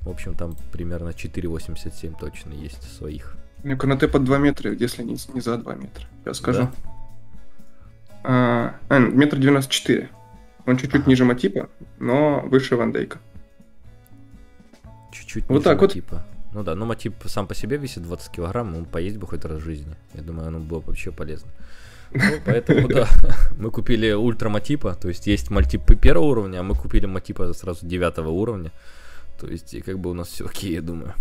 В 0.04 0.10
общем, 0.10 0.36
там 0.36 0.56
примерно 0.72 1.10
4,87 1.10 2.16
точно 2.18 2.54
есть 2.54 2.82
своих. 2.98 3.36
Ну, 3.66 3.76
Канате 3.76 4.08
под 4.08 4.24
2 4.24 4.38
метра, 4.38 4.72
если 4.72 5.04
не, 5.04 5.18
не 5.34 5.42
за 5.42 5.58
2 5.58 5.76
метра, 5.76 6.06
я 6.26 6.34
скажу. 6.34 6.62
Да? 6.62 6.72
А, 8.24 8.76
а, 8.88 9.00
метр 9.00 9.38
94. 9.38 10.10
Он 10.66 10.78
чуть-чуть 10.78 11.08
ниже 11.08 11.26
Матипа, 11.26 11.70
но 12.00 12.42
выше 12.42 12.76
Ван 12.76 12.92
Дейка. 12.92 13.20
Чуть-чуть 15.12 15.44
вот 15.50 15.56
ниже 15.56 15.64
так 15.64 15.82
Матипа. 15.82 16.16
Вот. 16.16 16.24
Ну 16.54 16.64
да, 16.64 16.76
но 16.76 16.86
Матип 16.86 17.16
сам 17.26 17.48
по 17.48 17.56
себе 17.56 17.78
весит 17.78 18.04
20 18.04 18.32
килограмм, 18.32 18.76
он 18.76 18.86
поесть 18.86 19.18
бы 19.18 19.26
хоть 19.28 19.44
раз 19.44 19.60
в 19.60 19.64
жизни. 19.64 19.96
Я 20.14 20.22
думаю, 20.22 20.48
оно 20.48 20.60
было 20.60 20.80
вообще 20.80 21.12
полезно. 21.12 21.50
Ну, 22.12 22.22
поэтому, 22.46 22.88
да, 22.88 23.08
мы 23.58 23.72
купили 23.72 24.12
ультра 24.12 24.50
Матипа, 24.50 24.94
то 24.94 25.08
есть 25.08 25.26
есть 25.26 25.50
мальтипы 25.50 25.96
первого 25.96 26.26
уровня, 26.26 26.60
а 26.60 26.64
мы 26.64 26.76
купили 26.76 27.08
Матипа 27.08 27.54
сразу 27.54 27.86
девятого 27.86 28.30
уровня. 28.30 28.72
То 29.40 29.48
есть, 29.48 29.74
и 29.74 29.82
как 29.82 29.98
бы 30.00 30.12
у 30.12 30.14
нас 30.14 30.28
все 30.28 30.46
окей, 30.46 30.74
я 30.74 30.82
думаю. 30.82 31.16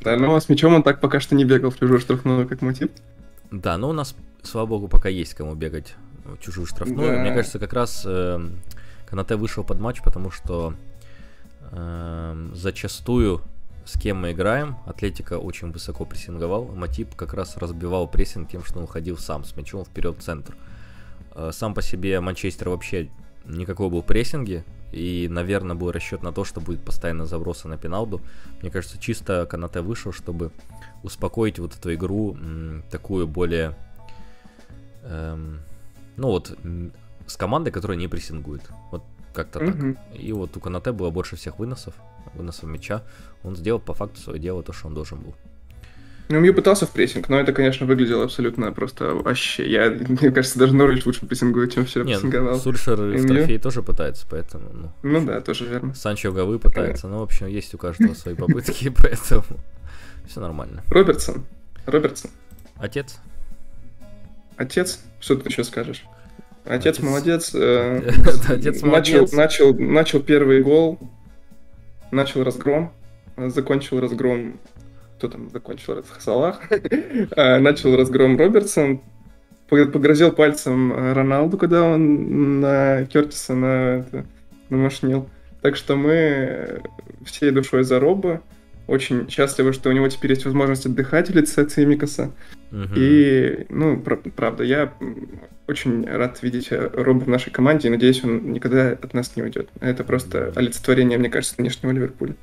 Да, 0.00 0.16
но 0.16 0.38
с 0.38 0.48
мячом 0.48 0.74
он 0.74 0.82
так 0.82 1.00
пока 1.00 1.20
что 1.20 1.34
не 1.34 1.44
бегал 1.44 1.70
в 1.70 1.78
чужую 1.78 2.00
штрафную, 2.00 2.48
как 2.48 2.62
Матип. 2.62 2.90
Да, 3.50 3.76
но 3.76 3.90
у 3.90 3.92
нас, 3.92 4.16
слава 4.42 4.66
богу, 4.66 4.88
пока 4.88 5.10
есть 5.10 5.34
кому 5.34 5.54
бегать 5.54 5.94
чужую 6.40 6.66
штрафную. 6.66 7.12
Да. 7.12 7.20
Мне 7.20 7.32
кажется, 7.32 7.58
как 7.58 7.72
раз 7.72 8.02
э, 8.06 8.40
Канате 9.06 9.36
вышел 9.36 9.64
под 9.64 9.80
матч, 9.80 10.02
потому 10.02 10.30
что 10.30 10.74
э, 11.70 12.48
зачастую 12.54 13.42
с 13.84 13.98
кем 13.98 14.20
мы 14.20 14.32
играем, 14.32 14.76
Атлетика 14.86 15.38
очень 15.38 15.72
высоко 15.72 16.04
прессинговал, 16.04 16.66
Матип 16.66 17.14
как 17.16 17.34
раз 17.34 17.56
разбивал 17.56 18.06
прессинг 18.06 18.48
тем, 18.48 18.64
что 18.64 18.78
он 18.78 18.84
уходил 18.84 19.18
сам 19.18 19.44
с 19.44 19.56
мячом 19.56 19.84
вперед 19.84 20.16
в 20.16 20.22
центр. 20.22 20.54
Э, 21.34 21.50
сам 21.52 21.74
по 21.74 21.82
себе 21.82 22.20
Манчестер 22.20 22.68
вообще 22.68 23.10
никакого 23.44 23.90
был 23.90 24.02
прессинге, 24.02 24.64
и, 24.92 25.26
наверное, 25.28 25.74
был 25.74 25.90
расчет 25.90 26.22
на 26.22 26.32
то, 26.32 26.44
что 26.44 26.60
будет 26.60 26.84
постоянно 26.84 27.26
забросы 27.26 27.66
на 27.66 27.76
пеналду. 27.76 28.20
Мне 28.60 28.70
кажется, 28.70 28.98
чисто 28.98 29.46
Канате 29.46 29.80
вышел, 29.80 30.12
чтобы 30.12 30.52
успокоить 31.02 31.58
вот 31.58 31.74
эту 31.74 31.92
игру, 31.94 32.36
такую 32.90 33.26
более... 33.26 33.74
Эм, 35.02 35.60
ну 36.16 36.28
вот, 36.28 36.56
с 37.26 37.36
командой, 37.36 37.70
которая 37.70 37.98
не 37.98 38.08
прессингует. 38.08 38.62
Вот 38.90 39.02
как-то 39.34 39.60
так. 39.60 39.74
И 40.14 40.32
вот 40.32 40.56
у 40.56 40.60
Канате 40.60 40.92
было 40.92 41.10
больше 41.10 41.36
всех 41.36 41.58
выносов, 41.58 41.94
выносов 42.34 42.64
мяча. 42.64 43.02
Он 43.42 43.56
сделал 43.56 43.80
по 43.80 43.94
факту 43.94 44.20
свое 44.20 44.38
дело, 44.38 44.62
то, 44.62 44.72
что 44.72 44.88
он 44.88 44.94
должен 44.94 45.18
был. 45.20 45.34
Ну, 46.28 46.40
Мью 46.40 46.54
пытался 46.54 46.86
в 46.86 46.90
прессинг, 46.92 47.28
но 47.28 47.38
это, 47.38 47.52
конечно, 47.52 47.84
выглядело 47.84 48.24
абсолютно 48.24 48.72
просто 48.72 49.14
вообще. 49.14 49.70
Я, 49.70 49.90
мне 50.08 50.30
кажется, 50.30 50.58
даже 50.58 50.74
Норвич 50.74 51.04
лучше 51.04 51.26
прессингует, 51.26 51.74
чем 51.74 51.84
вчера 51.84 52.04
Нет, 52.04 52.20
прессинговал. 52.20 52.58
Сульшер 52.58 52.96
в 52.96 53.26
трофей 53.26 53.58
тоже 53.58 53.82
пытается, 53.82 54.26
поэтому... 54.30 54.70
Ну, 54.72 54.92
ну 55.02 55.26
да, 55.26 55.40
тоже 55.40 55.66
верно. 55.66 55.94
Санчо 55.94 56.32
Гавы 56.32 56.58
пытается, 56.58 57.08
но, 57.08 57.18
в 57.18 57.22
общем, 57.22 57.48
есть 57.48 57.74
у 57.74 57.78
каждого 57.78 58.14
свои 58.14 58.34
попытки, 58.36 58.88
поэтому 58.96 59.44
все 60.26 60.40
нормально. 60.40 60.82
Робертсон. 60.88 61.44
Робертсон. 61.84 62.30
Отец. 62.76 63.18
Отец? 64.56 65.00
Что 65.22 65.36
ты 65.36 65.48
еще 65.48 65.62
скажешь? 65.62 66.04
Отец, 66.64 66.98
молодец. 66.98 67.54
Э, 67.54 67.98
Отец 68.48 68.82
начал, 68.82 69.28
начал, 69.32 69.72
начал 69.72 70.20
первый 70.20 70.62
гол, 70.62 70.98
начал 72.10 72.42
разгром, 72.42 72.92
закончил 73.36 74.00
разгром. 74.00 74.58
Кто 75.16 75.28
там 75.28 75.48
закончил? 75.50 76.04
Салах. 76.18 76.60
Э, 76.70 77.60
начал 77.60 77.96
разгром 77.96 78.36
Робертсон. 78.36 79.00
Погрозил 79.68 80.32
пальцем 80.32 80.92
Роналду, 80.92 81.56
когда 81.56 81.82
он 81.84 82.60
на 82.60 83.06
Кертиса 83.06 83.54
на, 83.54 84.04
намашнил. 84.68 85.30
Так 85.62 85.76
что 85.76 85.96
мы 85.96 86.82
всей 87.24 87.52
душой 87.52 87.84
за 87.84 88.00
Роба. 88.00 88.42
Очень 88.88 89.30
счастливы, 89.30 89.72
что 89.72 89.88
у 89.88 89.92
него 89.92 90.08
теперь 90.08 90.32
есть 90.32 90.44
возможность 90.44 90.84
отдыхать 90.84 91.30
в 91.30 91.34
лице 91.34 91.64
Цимикаса. 91.64 92.32
Угу. 92.72 92.94
И, 92.96 93.66
ну, 93.68 94.02
правда, 94.34 94.64
я 94.64 94.94
очень 95.68 96.06
рад 96.06 96.42
видеть 96.42 96.68
э, 96.72 96.90
Роба 96.94 97.24
в 97.24 97.28
нашей 97.28 97.50
команде 97.50 97.88
и 97.88 97.90
надеюсь, 97.90 98.24
он 98.24 98.52
никогда 98.52 98.92
от 98.92 99.12
нас 99.12 99.36
не 99.36 99.42
уйдет. 99.42 99.68
Это 99.80 100.04
просто 100.04 100.52
олицетворение, 100.56 101.18
мне 101.18 101.28
кажется, 101.28 101.56
нынешнего 101.58 101.90
Ливерпуля. 101.90 102.34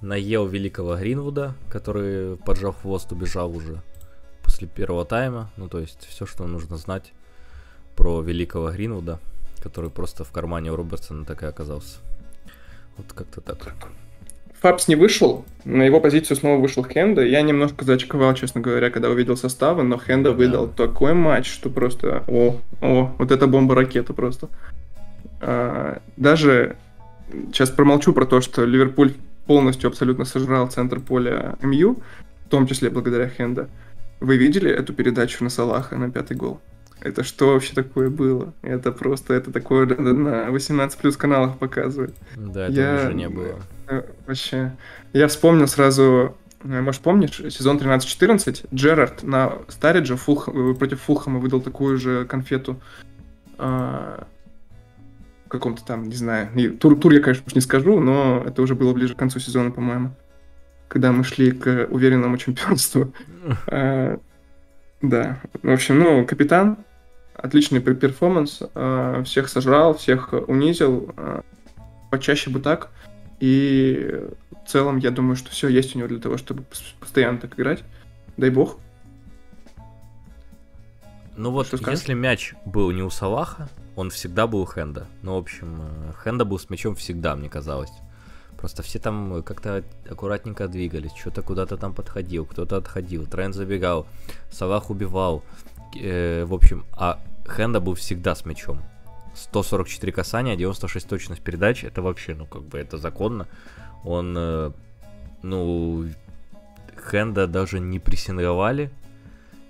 Наел 0.00 0.46
великого 0.46 0.96
Гринвуда, 0.96 1.54
который, 1.68 2.38
поджав 2.38 2.80
хвост, 2.80 3.12
убежал 3.12 3.54
уже 3.54 3.82
после 4.42 4.66
первого 4.66 5.04
тайма. 5.04 5.50
Ну, 5.58 5.68
то 5.68 5.78
есть, 5.78 6.06
все, 6.08 6.24
что 6.24 6.46
нужно 6.46 6.78
знать 6.78 7.12
про 7.96 8.22
великого 8.22 8.70
Гринвуда, 8.70 9.20
который 9.62 9.90
просто 9.90 10.24
в 10.24 10.32
кармане 10.32 10.72
у 10.72 10.76
Робертсона 10.76 11.26
так 11.26 11.42
и 11.42 11.46
оказался. 11.46 11.98
Вот 12.96 13.12
как-то 13.12 13.42
так. 13.42 13.58
Фабс 14.60 14.88
не 14.88 14.96
вышел, 14.96 15.44
на 15.64 15.82
его 15.82 16.00
позицию 16.00 16.36
снова 16.36 16.60
вышел 16.60 16.84
Хенда. 16.84 17.24
Я 17.24 17.40
немножко 17.40 17.84
зачковал, 17.84 18.34
честно 18.34 18.60
говоря, 18.60 18.90
когда 18.90 19.08
увидел 19.08 19.36
составы, 19.36 19.82
но 19.82 19.98
Хенда 19.98 20.32
выдал 20.32 20.66
да. 20.66 20.86
такой 20.86 21.14
матч, 21.14 21.50
что 21.50 21.70
просто... 21.70 22.24
О, 22.26 22.56
о, 22.82 23.14
вот 23.18 23.30
это 23.30 23.46
бомба-ракета 23.46 24.12
просто. 24.12 24.48
А, 25.40 26.02
даже 26.18 26.76
сейчас 27.52 27.70
промолчу 27.70 28.12
про 28.12 28.26
то, 28.26 28.42
что 28.42 28.64
Ливерпуль 28.64 29.14
полностью 29.46 29.88
абсолютно 29.88 30.26
сожрал 30.26 30.68
центр 30.70 31.00
поля 31.00 31.56
МЮ, 31.62 31.98
в 32.44 32.48
том 32.50 32.66
числе 32.66 32.90
благодаря 32.90 33.28
Хенда. 33.28 33.68
Вы 34.20 34.36
видели 34.36 34.70
эту 34.70 34.92
передачу 34.92 35.42
на 35.42 35.48
Салаха 35.48 35.96
на 35.96 36.10
пятый 36.10 36.36
гол? 36.36 36.60
Это 37.00 37.24
что 37.24 37.52
вообще 37.52 37.74
такое 37.74 38.10
было? 38.10 38.52
Это 38.62 38.92
просто, 38.92 39.32
это 39.32 39.50
такое 39.50 39.86
на 39.86 40.50
18 40.50 40.98
плюс 40.98 41.16
каналах 41.16 41.58
показывает. 41.58 42.14
Да, 42.36 42.66
это 42.66 42.72
Я... 42.72 42.94
уже 42.96 43.14
не 43.14 43.28
было. 43.28 43.58
Э, 43.88 44.02
вообще. 44.26 44.76
Я 45.14 45.28
вспомнил 45.28 45.66
сразу, 45.66 46.36
э, 46.62 46.80
может, 46.80 47.00
помнишь, 47.00 47.36
сезон 47.36 47.78
13-14, 47.78 48.68
Джерард 48.74 49.22
на 49.22 49.54
Старидже 49.68 50.16
Фулх... 50.16 50.48
Э, 50.48 50.74
против 50.74 51.00
Фулхама 51.00 51.38
выдал 51.38 51.62
такую 51.62 51.96
же 51.96 52.26
конфету 52.26 52.78
а... 53.56 54.26
каком-то 55.48 55.82
там, 55.84 56.04
не 56.04 56.16
знаю, 56.16 56.50
тур, 56.78 56.98
тур 56.98 57.12
я, 57.12 57.20
конечно, 57.20 57.44
не 57.54 57.62
скажу, 57.62 57.98
но 57.98 58.44
это 58.46 58.60
уже 58.60 58.74
было 58.74 58.92
ближе 58.92 59.14
к 59.14 59.18
концу 59.18 59.40
сезона, 59.40 59.70
по-моему, 59.70 60.14
когда 60.88 61.12
мы 61.12 61.24
шли 61.24 61.50
к 61.52 61.86
уверенному 61.90 62.36
чемпионству. 62.36 63.12
А... 63.68 64.18
Да, 65.02 65.40
в 65.62 65.70
общем, 65.70 65.98
ну, 65.98 66.26
капитан, 66.26 66.76
отличный 67.42 67.80
перформанс, 67.80 68.62
а, 68.74 69.22
всех 69.24 69.48
сожрал, 69.48 69.96
всех 69.96 70.32
унизил, 70.32 71.12
а, 71.16 71.42
почаще 72.10 72.50
бы 72.50 72.60
так. 72.60 72.90
И 73.40 74.28
в 74.64 74.68
целом, 74.68 74.98
я 74.98 75.10
думаю, 75.10 75.36
что 75.36 75.50
все 75.50 75.68
есть 75.68 75.94
у 75.94 75.98
него 75.98 76.08
для 76.08 76.20
того, 76.20 76.36
чтобы 76.36 76.64
постоянно 77.00 77.38
так 77.38 77.58
играть. 77.58 77.82
Дай 78.36 78.50
бог. 78.50 78.78
Ну 81.36 81.50
вот, 81.50 81.72
если 81.72 82.12
мяч 82.12 82.54
был 82.66 82.90
не 82.90 83.02
у 83.02 83.08
Салаха, 83.08 83.68
он 83.96 84.10
всегда 84.10 84.46
был 84.46 84.60
у 84.60 84.66
Хенда. 84.66 85.06
Ну, 85.22 85.34
в 85.34 85.38
общем, 85.38 85.80
э, 85.80 86.12
Хенда 86.22 86.44
был 86.44 86.58
с 86.58 86.68
мячом 86.68 86.94
всегда, 86.94 87.34
мне 87.34 87.48
казалось. 87.48 87.92
Просто 88.58 88.82
все 88.82 88.98
там 88.98 89.42
как-то 89.42 89.82
аккуратненько 90.08 90.68
двигались, 90.68 91.12
что-то 91.18 91.40
куда-то 91.40 91.78
там 91.78 91.94
подходил, 91.94 92.44
кто-то 92.44 92.76
отходил, 92.76 93.26
Трен 93.26 93.54
забегал, 93.54 94.06
Салах 94.50 94.90
убивал. 94.90 95.42
Э, 95.98 96.44
в 96.44 96.52
общем, 96.52 96.84
а 96.92 97.18
Хенда 97.50 97.80
был 97.80 97.94
всегда 97.94 98.34
с 98.34 98.44
мячом. 98.44 98.80
144 99.34 100.12
касания, 100.12 100.56
96 100.56 101.08
точность 101.08 101.42
передач, 101.42 101.84
это 101.84 102.02
вообще, 102.02 102.34
ну, 102.34 102.46
как 102.46 102.62
бы, 102.62 102.78
это 102.78 102.98
законно. 102.98 103.46
Он, 104.04 104.34
э, 104.36 104.70
ну, 105.42 106.06
Хенда 107.10 107.46
даже 107.46 107.80
не 107.80 107.98
прессинговали, 107.98 108.90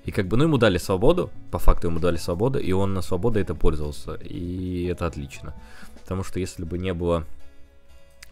и 0.04 0.12
как 0.12 0.26
бы, 0.28 0.36
ну, 0.36 0.44
ему 0.44 0.58
дали 0.58 0.78
свободу, 0.78 1.30
по 1.50 1.58
факту 1.58 1.88
ему 1.88 2.00
дали 2.00 2.16
свободу, 2.16 2.58
и 2.58 2.72
он 2.72 2.94
на 2.94 3.02
свободу 3.02 3.38
это 3.38 3.54
пользовался, 3.54 4.14
и 4.14 4.84
это 4.84 5.06
отлично. 5.06 5.54
Потому 6.02 6.24
что 6.24 6.40
если 6.40 6.64
бы 6.64 6.78
не 6.78 6.94
было 6.94 7.24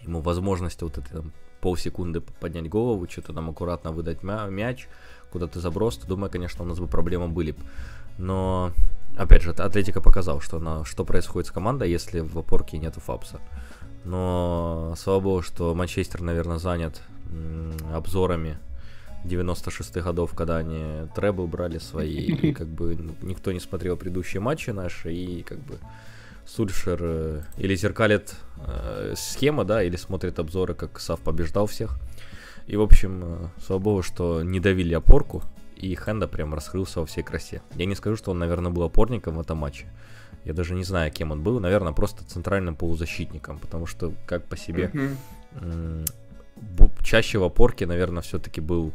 ему 0.02 0.20
возможности 0.20 0.82
вот 0.84 0.98
этой 0.98 1.10
там 1.10 1.32
полсекунды 1.60 2.20
поднять 2.20 2.68
голову, 2.68 3.08
что-то 3.08 3.32
там 3.32 3.50
аккуратно 3.50 3.92
выдать 3.92 4.22
мя- 4.22 4.46
мяч, 4.46 4.88
куда-то 5.30 5.60
заброс, 5.60 5.98
то, 5.98 6.06
думаю, 6.06 6.30
конечно, 6.30 6.64
у 6.64 6.66
нас 6.66 6.78
бы 6.78 6.86
проблемы 6.86 7.28
были. 7.28 7.54
Но, 8.16 8.72
опять 9.18 9.42
же, 9.42 9.50
Атлетика 9.50 10.00
показал, 10.00 10.40
что, 10.40 10.58
на, 10.58 10.84
что 10.84 11.04
происходит 11.04 11.48
с 11.48 11.50
командой, 11.50 11.90
если 11.90 12.20
в 12.20 12.38
опорке 12.38 12.78
нету 12.78 13.00
Фапса. 13.00 13.40
Но, 14.04 14.94
слава 14.96 15.20
богу, 15.20 15.42
что 15.42 15.74
Манчестер, 15.74 16.22
наверное, 16.22 16.58
занят 16.58 17.02
обзорами 17.92 18.58
96-х 19.24 20.00
годов, 20.00 20.34
когда 20.34 20.58
они 20.58 21.08
требл 21.14 21.46
брали 21.46 21.78
свои, 21.78 22.14
и 22.16 22.52
как 22.52 22.68
бы 22.68 22.96
никто 23.22 23.52
не 23.52 23.60
смотрел 23.60 23.96
предыдущие 23.96 24.40
матчи 24.40 24.70
наши, 24.70 25.12
и 25.12 25.42
как 25.42 25.58
бы 25.58 25.78
Сульшер 26.46 26.98
э, 27.02 27.42
или 27.58 27.74
зеркалит 27.74 28.34
э, 28.66 29.12
схема, 29.16 29.64
да, 29.64 29.82
или 29.82 29.96
смотрит 29.96 30.38
обзоры, 30.38 30.74
как 30.74 30.98
Сав 30.98 31.20
побеждал 31.20 31.66
всех. 31.66 31.98
И, 32.66 32.76
в 32.76 32.80
общем, 32.80 33.22
э, 33.22 33.48
слава 33.66 33.80
богу, 33.80 34.02
что 34.02 34.42
не 34.42 34.58
давили 34.58 34.94
опорку, 34.94 35.42
и 35.78 35.94
Хенда 35.94 36.26
прям 36.28 36.54
раскрылся 36.54 37.00
во 37.00 37.06
всей 37.06 37.22
красе. 37.22 37.62
Я 37.76 37.86
не 37.86 37.94
скажу, 37.94 38.16
что 38.16 38.32
он, 38.32 38.38
наверное, 38.38 38.72
был 38.72 38.82
опорником 38.82 39.36
в 39.36 39.40
этом 39.40 39.58
матче. 39.58 39.86
Я 40.44 40.52
даже 40.52 40.74
не 40.74 40.84
знаю, 40.84 41.12
кем 41.12 41.30
он 41.30 41.42
был. 41.42 41.60
Наверное, 41.60 41.92
просто 41.92 42.24
центральным 42.24 42.74
полузащитником, 42.74 43.58
потому 43.58 43.86
что, 43.86 44.12
как 44.26 44.44
по 44.44 44.56
себе, 44.56 44.90
чаще 47.04 47.38
в 47.38 47.44
опорке, 47.44 47.86
наверное, 47.86 48.22
все-таки 48.22 48.60
был, 48.60 48.92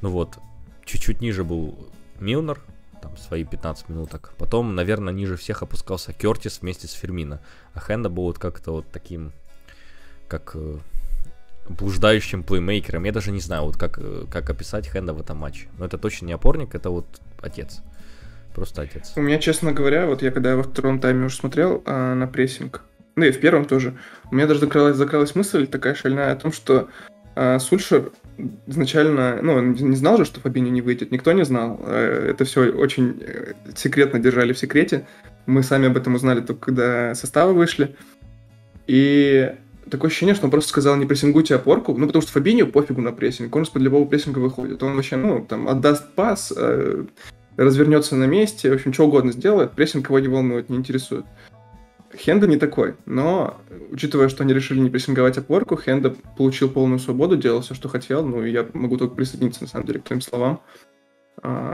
ну 0.00 0.10
вот, 0.10 0.38
чуть-чуть 0.84 1.20
ниже 1.20 1.44
был 1.44 1.76
Милнер, 2.20 2.60
там 3.02 3.16
свои 3.16 3.44
15 3.44 3.88
минуток. 3.88 4.32
Потом, 4.38 4.74
наверное, 4.74 5.12
ниже 5.12 5.36
всех 5.36 5.62
опускался 5.62 6.12
Кертис 6.12 6.60
вместе 6.60 6.86
с 6.86 6.92
Фермино. 6.92 7.40
А 7.74 7.80
Хенда 7.80 8.08
был 8.08 8.24
вот 8.24 8.38
как-то 8.38 8.72
вот 8.72 8.86
таким, 8.92 9.32
как 10.28 10.52
э, 10.54 10.78
блуждающим 11.68 12.42
плеймейкером. 12.42 13.04
Я 13.04 13.12
даже 13.12 13.30
не 13.30 13.40
знаю, 13.40 13.64
вот 13.64 13.76
как, 13.76 13.98
э, 13.98 14.24
как 14.30 14.50
описать 14.50 14.86
Хенда 14.86 15.14
в 15.14 15.20
этом 15.20 15.38
матче. 15.38 15.66
Но 15.78 15.86
это 15.86 15.98
точно 15.98 16.26
не 16.26 16.32
опорник, 16.32 16.74
это 16.74 16.90
вот 16.90 17.06
отец. 17.40 17.80
Просто 18.54 18.82
отец. 18.82 19.12
У 19.16 19.20
меня, 19.20 19.38
честно 19.38 19.72
говоря, 19.72 20.06
вот 20.06 20.22
я 20.22 20.30
когда 20.30 20.56
во 20.56 20.62
втором 20.62 21.00
тайме 21.00 21.26
уже 21.26 21.36
смотрел 21.36 21.82
а, 21.86 22.14
на 22.14 22.26
прессинг, 22.26 22.82
ну 23.16 23.24
и 23.24 23.32
в 23.32 23.40
первом 23.40 23.64
тоже, 23.64 23.94
у 24.30 24.34
меня 24.34 24.46
даже 24.46 24.60
закралась, 24.60 24.96
закралась 24.96 25.34
мысль 25.34 25.66
такая 25.66 25.94
шальная 25.94 26.32
о 26.32 26.36
том, 26.36 26.52
что 26.52 26.88
а, 27.34 27.58
Сульшер 27.58 28.12
изначально, 28.66 29.40
ну, 29.42 29.60
не 29.60 29.96
знал 29.96 30.18
же, 30.18 30.24
что 30.24 30.40
Фабини 30.40 30.70
не 30.70 30.82
выйдет, 30.82 31.10
никто 31.10 31.32
не 31.32 31.44
знал. 31.44 31.80
Э, 31.84 32.30
это 32.30 32.44
все 32.44 32.72
очень 32.72 33.20
э, 33.20 33.52
секретно 33.76 34.18
держали 34.18 34.52
в 34.52 34.58
секрете. 34.58 35.06
Мы 35.46 35.62
сами 35.62 35.86
об 35.86 35.96
этом 35.96 36.14
узнали 36.14 36.40
только 36.40 36.66
когда 36.66 37.14
составы 37.14 37.54
вышли. 37.54 37.94
И 38.86 39.54
такое 39.90 40.10
ощущение, 40.10 40.34
что 40.34 40.46
он 40.46 40.50
просто 40.50 40.70
сказал, 40.70 40.96
не 40.96 41.06
прессингуйте 41.06 41.54
опорку, 41.54 41.94
ну, 41.96 42.06
потому 42.06 42.22
что 42.22 42.32
Фабинию 42.32 42.70
пофигу 42.70 43.00
на 43.00 43.12
прессинг, 43.12 43.54
он 43.54 43.62
из-под 43.62 43.82
любого 43.82 44.04
прессинга 44.06 44.38
выходит. 44.38 44.82
Он 44.82 44.94
вообще, 44.94 45.16
ну, 45.16 45.44
там, 45.44 45.68
отдаст 45.68 46.14
пас, 46.14 46.52
э, 46.56 47.04
развернется 47.56 48.16
на 48.16 48.24
месте, 48.24 48.70
в 48.70 48.74
общем, 48.74 48.92
что 48.92 49.06
угодно 49.06 49.32
сделает, 49.32 49.72
прессинг 49.72 50.08
его 50.08 50.18
не 50.18 50.28
волнует, 50.28 50.68
не 50.70 50.76
интересует. 50.76 51.24
Хенда 52.16 52.46
не 52.46 52.56
такой, 52.56 52.94
но 53.06 53.60
учитывая, 53.90 54.28
что 54.28 54.44
они 54.44 54.54
решили 54.54 54.78
не 54.78 54.90
прессинговать 54.90 55.36
опорку, 55.36 55.76
Хенда 55.76 56.14
получил 56.36 56.68
полную 56.68 57.00
свободу, 57.00 57.36
делал 57.36 57.60
все, 57.60 57.74
что 57.74 57.88
хотел, 57.88 58.24
ну 58.24 58.44
и 58.44 58.52
я 58.52 58.66
могу 58.72 58.96
только 58.96 59.16
присоединиться, 59.16 59.62
на 59.62 59.68
самом 59.68 59.86
деле, 59.86 60.00
к 60.00 60.04
твоим 60.04 60.20
словам. 60.20 60.60
А, 61.42 61.72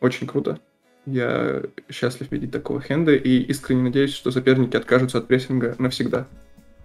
очень 0.00 0.28
круто. 0.28 0.60
Я 1.04 1.62
счастлив 1.90 2.30
видеть 2.30 2.52
такого 2.52 2.80
Хенда 2.80 3.14
и 3.14 3.38
искренне 3.38 3.82
надеюсь, 3.82 4.12
что 4.12 4.30
соперники 4.30 4.76
откажутся 4.76 5.18
от 5.18 5.26
прессинга 5.26 5.74
навсегда. 5.78 6.26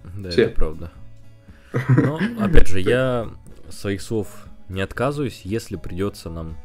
Да, 0.04 0.30
Все. 0.30 0.44
это 0.44 0.56
правда. 0.56 0.92
Но, 1.90 2.20
опять 2.40 2.68
же, 2.68 2.80
я 2.80 3.30
своих 3.70 4.02
слов 4.02 4.46
не 4.70 4.82
отказываюсь, 4.82 5.42
если 5.44 5.76
придется 5.76 6.30
нам 6.30 6.58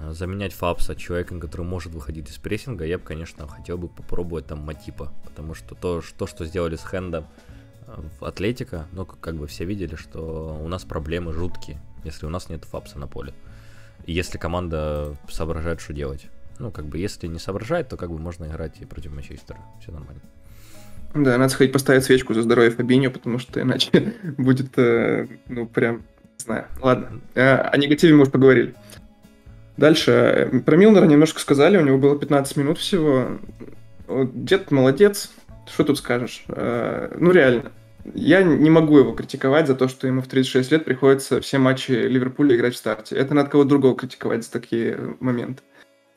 Э, 0.00 0.12
заменять 0.12 0.52
Фапса 0.52 0.94
человеком, 0.94 1.40
который 1.40 1.66
может 1.66 1.92
выходить 1.92 2.30
из 2.30 2.38
прессинга, 2.38 2.84
я 2.84 2.98
бы, 2.98 3.04
конечно, 3.04 3.46
хотел 3.46 3.78
бы 3.78 3.88
попробовать 3.88 4.46
там 4.46 4.60
Матипа, 4.60 5.12
потому 5.24 5.54
что 5.54 5.74
то, 5.74 6.02
то 6.16 6.26
что 6.26 6.44
сделали 6.44 6.76
с 6.76 6.84
Хендом 6.84 7.26
э, 7.86 8.02
в 8.20 8.24
Атлетика, 8.24 8.86
ну, 8.92 9.04
как 9.04 9.36
бы 9.36 9.46
все 9.46 9.64
видели, 9.64 9.96
что 9.96 10.58
у 10.60 10.68
нас 10.68 10.84
проблемы 10.84 11.32
жуткие, 11.32 11.80
если 12.04 12.26
у 12.26 12.30
нас 12.30 12.48
нет 12.48 12.64
Фапса 12.64 12.98
на 12.98 13.06
поле. 13.06 13.34
И 14.06 14.12
если 14.12 14.38
команда 14.38 15.16
соображает, 15.28 15.80
что 15.80 15.92
делать. 15.92 16.26
Ну, 16.58 16.70
как 16.70 16.86
бы, 16.86 16.98
если 16.98 17.26
не 17.26 17.38
соображает, 17.38 17.88
то 17.88 17.96
как 17.96 18.10
бы 18.10 18.18
можно 18.18 18.44
играть 18.46 18.80
и 18.80 18.84
против 18.84 19.12
Манчестера. 19.12 19.60
Все 19.80 19.92
нормально. 19.92 20.22
Да, 21.14 21.36
надо 21.36 21.48
сходить 21.48 21.72
поставить 21.72 22.04
свечку 22.04 22.34
за 22.34 22.42
здоровье 22.42 22.70
Фабиньо, 22.70 23.10
потому 23.10 23.38
что 23.38 23.60
иначе 23.60 24.14
будет, 24.38 24.78
э, 24.78 25.26
ну, 25.48 25.66
прям, 25.66 25.96
не 25.96 26.44
знаю. 26.44 26.66
Ладно, 26.80 27.20
о 27.34 27.76
негативе 27.76 28.14
мы 28.14 28.22
уже 28.22 28.30
поговорили. 28.30 28.74
Дальше. 29.76 30.62
Про 30.64 30.76
Милнера 30.76 31.06
немножко 31.06 31.40
сказали, 31.40 31.78
у 31.78 31.84
него 31.84 31.98
было 31.98 32.18
15 32.18 32.56
минут 32.56 32.78
всего. 32.78 33.38
Дед 34.08 34.70
молодец, 34.70 35.30
что 35.66 35.84
тут 35.84 35.98
скажешь? 35.98 36.44
Э, 36.48 37.14
ну, 37.18 37.30
реально. 37.30 37.72
Я 38.14 38.42
не 38.42 38.68
могу 38.68 38.98
его 38.98 39.12
критиковать 39.12 39.68
за 39.68 39.74
то, 39.74 39.86
что 39.86 40.08
ему 40.08 40.22
в 40.22 40.26
36 40.26 40.72
лет 40.72 40.84
приходится 40.84 41.40
все 41.40 41.58
матчи 41.58 41.92
Ливерпуля 41.92 42.56
играть 42.56 42.74
в 42.74 42.78
старте. 42.78 43.14
Это 43.14 43.32
надо 43.34 43.48
кого-то 43.48 43.70
другого 43.70 43.96
критиковать 43.96 44.44
за 44.44 44.50
такие 44.50 45.16
моменты. 45.20 45.62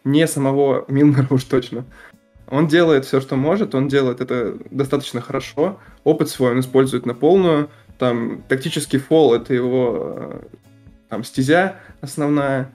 Не 0.03 0.27
самого 0.27 0.85
Милнера 0.87 1.27
уж 1.29 1.43
точно. 1.43 1.85
Он 2.49 2.67
делает 2.67 3.05
все, 3.05 3.21
что 3.21 3.35
может, 3.35 3.75
он 3.75 3.87
делает 3.87 4.21
это 4.21 4.57
достаточно 4.71 5.21
хорошо. 5.21 5.79
Опыт 6.03 6.29
свой 6.29 6.51
он 6.51 6.59
использует 6.59 7.05
на 7.05 7.13
полную. 7.13 7.69
Там 7.97 8.43
тактический 8.47 8.99
фол— 8.99 9.33
это 9.35 9.53
его 9.53 10.13
э, 10.17 10.39
там 11.09 11.23
стезя 11.23 11.75
основная 12.01 12.71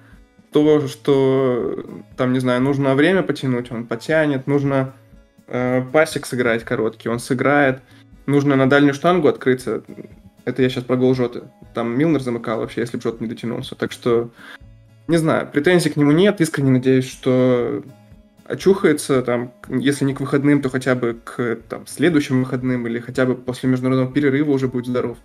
то, 0.53 0.89
что 0.89 1.85
там, 2.17 2.33
не 2.33 2.41
знаю, 2.41 2.61
нужно 2.63 2.95
время 2.95 3.23
потянуть, 3.23 3.71
он 3.71 3.87
потянет, 3.87 4.47
нужно 4.47 4.95
э, 5.47 5.83
пасик 5.93 6.27
сыграть 6.27 6.65
короткий, 6.65 7.09
он 7.09 7.21
сыграет, 7.21 7.81
нужно 8.27 8.57
на 8.57 8.69
дальнюю 8.69 8.95
штангу 8.95 9.29
открыться, 9.29 9.83
это 10.45 10.63
я 10.63 10.69
сейчас 10.69 10.85
про 10.85 10.97
гол 10.97 11.15
Жоты. 11.15 11.43
Там 11.75 11.97
Милнер 11.97 12.21
замыкал 12.21 12.61
вообще, 12.61 12.81
если 12.81 12.97
бы 12.97 13.03
Жот 13.03 13.21
не 13.21 13.29
дотянулся. 13.29 13.75
Так 13.75 13.93
что, 13.93 14.31
не 15.07 15.17
знаю, 15.17 15.47
претензий 15.47 15.91
к 15.91 15.97
нему 15.97 16.13
нет. 16.13 16.41
Искренне 16.41 16.71
надеюсь, 16.71 17.09
что 17.09 17.83
очухается, 18.51 19.23
там, 19.23 19.53
если 19.69 20.05
не 20.05 20.15
к 20.15 20.21
выходным, 20.21 20.61
то 20.61 20.69
хотя 20.69 20.95
бы 20.95 21.19
к 21.25 21.59
там, 21.69 21.87
следующим 21.87 22.41
выходным 22.41 22.87
или 22.87 22.99
хотя 22.99 23.27
бы 23.27 23.35
после 23.35 23.69
международного 23.69 24.13
перерыва 24.13 24.51
уже 24.51 24.69
будет 24.69 24.87
здоров. 24.87 25.19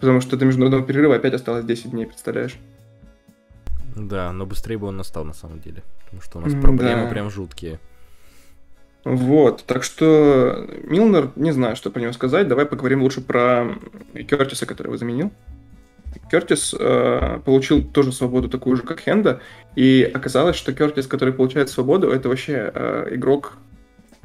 Потому 0.00 0.20
что 0.20 0.36
до 0.36 0.46
международного 0.46 0.86
перерыва 0.86 1.16
опять 1.16 1.34
осталось 1.34 1.64
10 1.64 1.90
дней, 1.90 2.06
представляешь? 2.06 2.56
Да, 3.94 4.32
но 4.32 4.46
быстрее 4.46 4.78
бы 4.78 4.86
он 4.86 4.96
настал 4.96 5.24
на 5.24 5.34
самом 5.34 5.60
деле. 5.60 5.82
Потому 6.04 6.22
что 6.22 6.38
у 6.38 6.40
нас 6.40 6.52
проблемы 6.52 7.02
да. 7.02 7.10
прям 7.10 7.30
жуткие. 7.30 7.78
Вот, 9.04 9.64
так 9.64 9.82
что 9.82 10.66
Милнер, 10.84 11.30
не 11.36 11.52
знаю, 11.52 11.76
что 11.76 11.90
про 11.90 12.00
него 12.00 12.12
сказать. 12.12 12.48
Давай 12.48 12.66
поговорим 12.66 13.02
лучше 13.02 13.20
про 13.20 13.74
Кертиса, 14.14 14.66
который 14.66 14.88
его 14.88 14.96
заменил. 14.96 15.32
Кертис 16.30 16.74
э, 16.78 17.40
получил 17.44 17.82
тоже 17.82 18.12
свободу 18.12 18.48
такую 18.48 18.76
же, 18.76 18.82
как 18.82 19.00
Хенда, 19.00 19.40
и 19.76 20.08
оказалось, 20.12 20.56
что 20.56 20.72
Кертис, 20.72 21.06
который 21.06 21.34
получает 21.34 21.70
свободу, 21.70 22.10
это 22.10 22.28
вообще 22.28 22.70
э, 22.74 23.08
игрок 23.12 23.54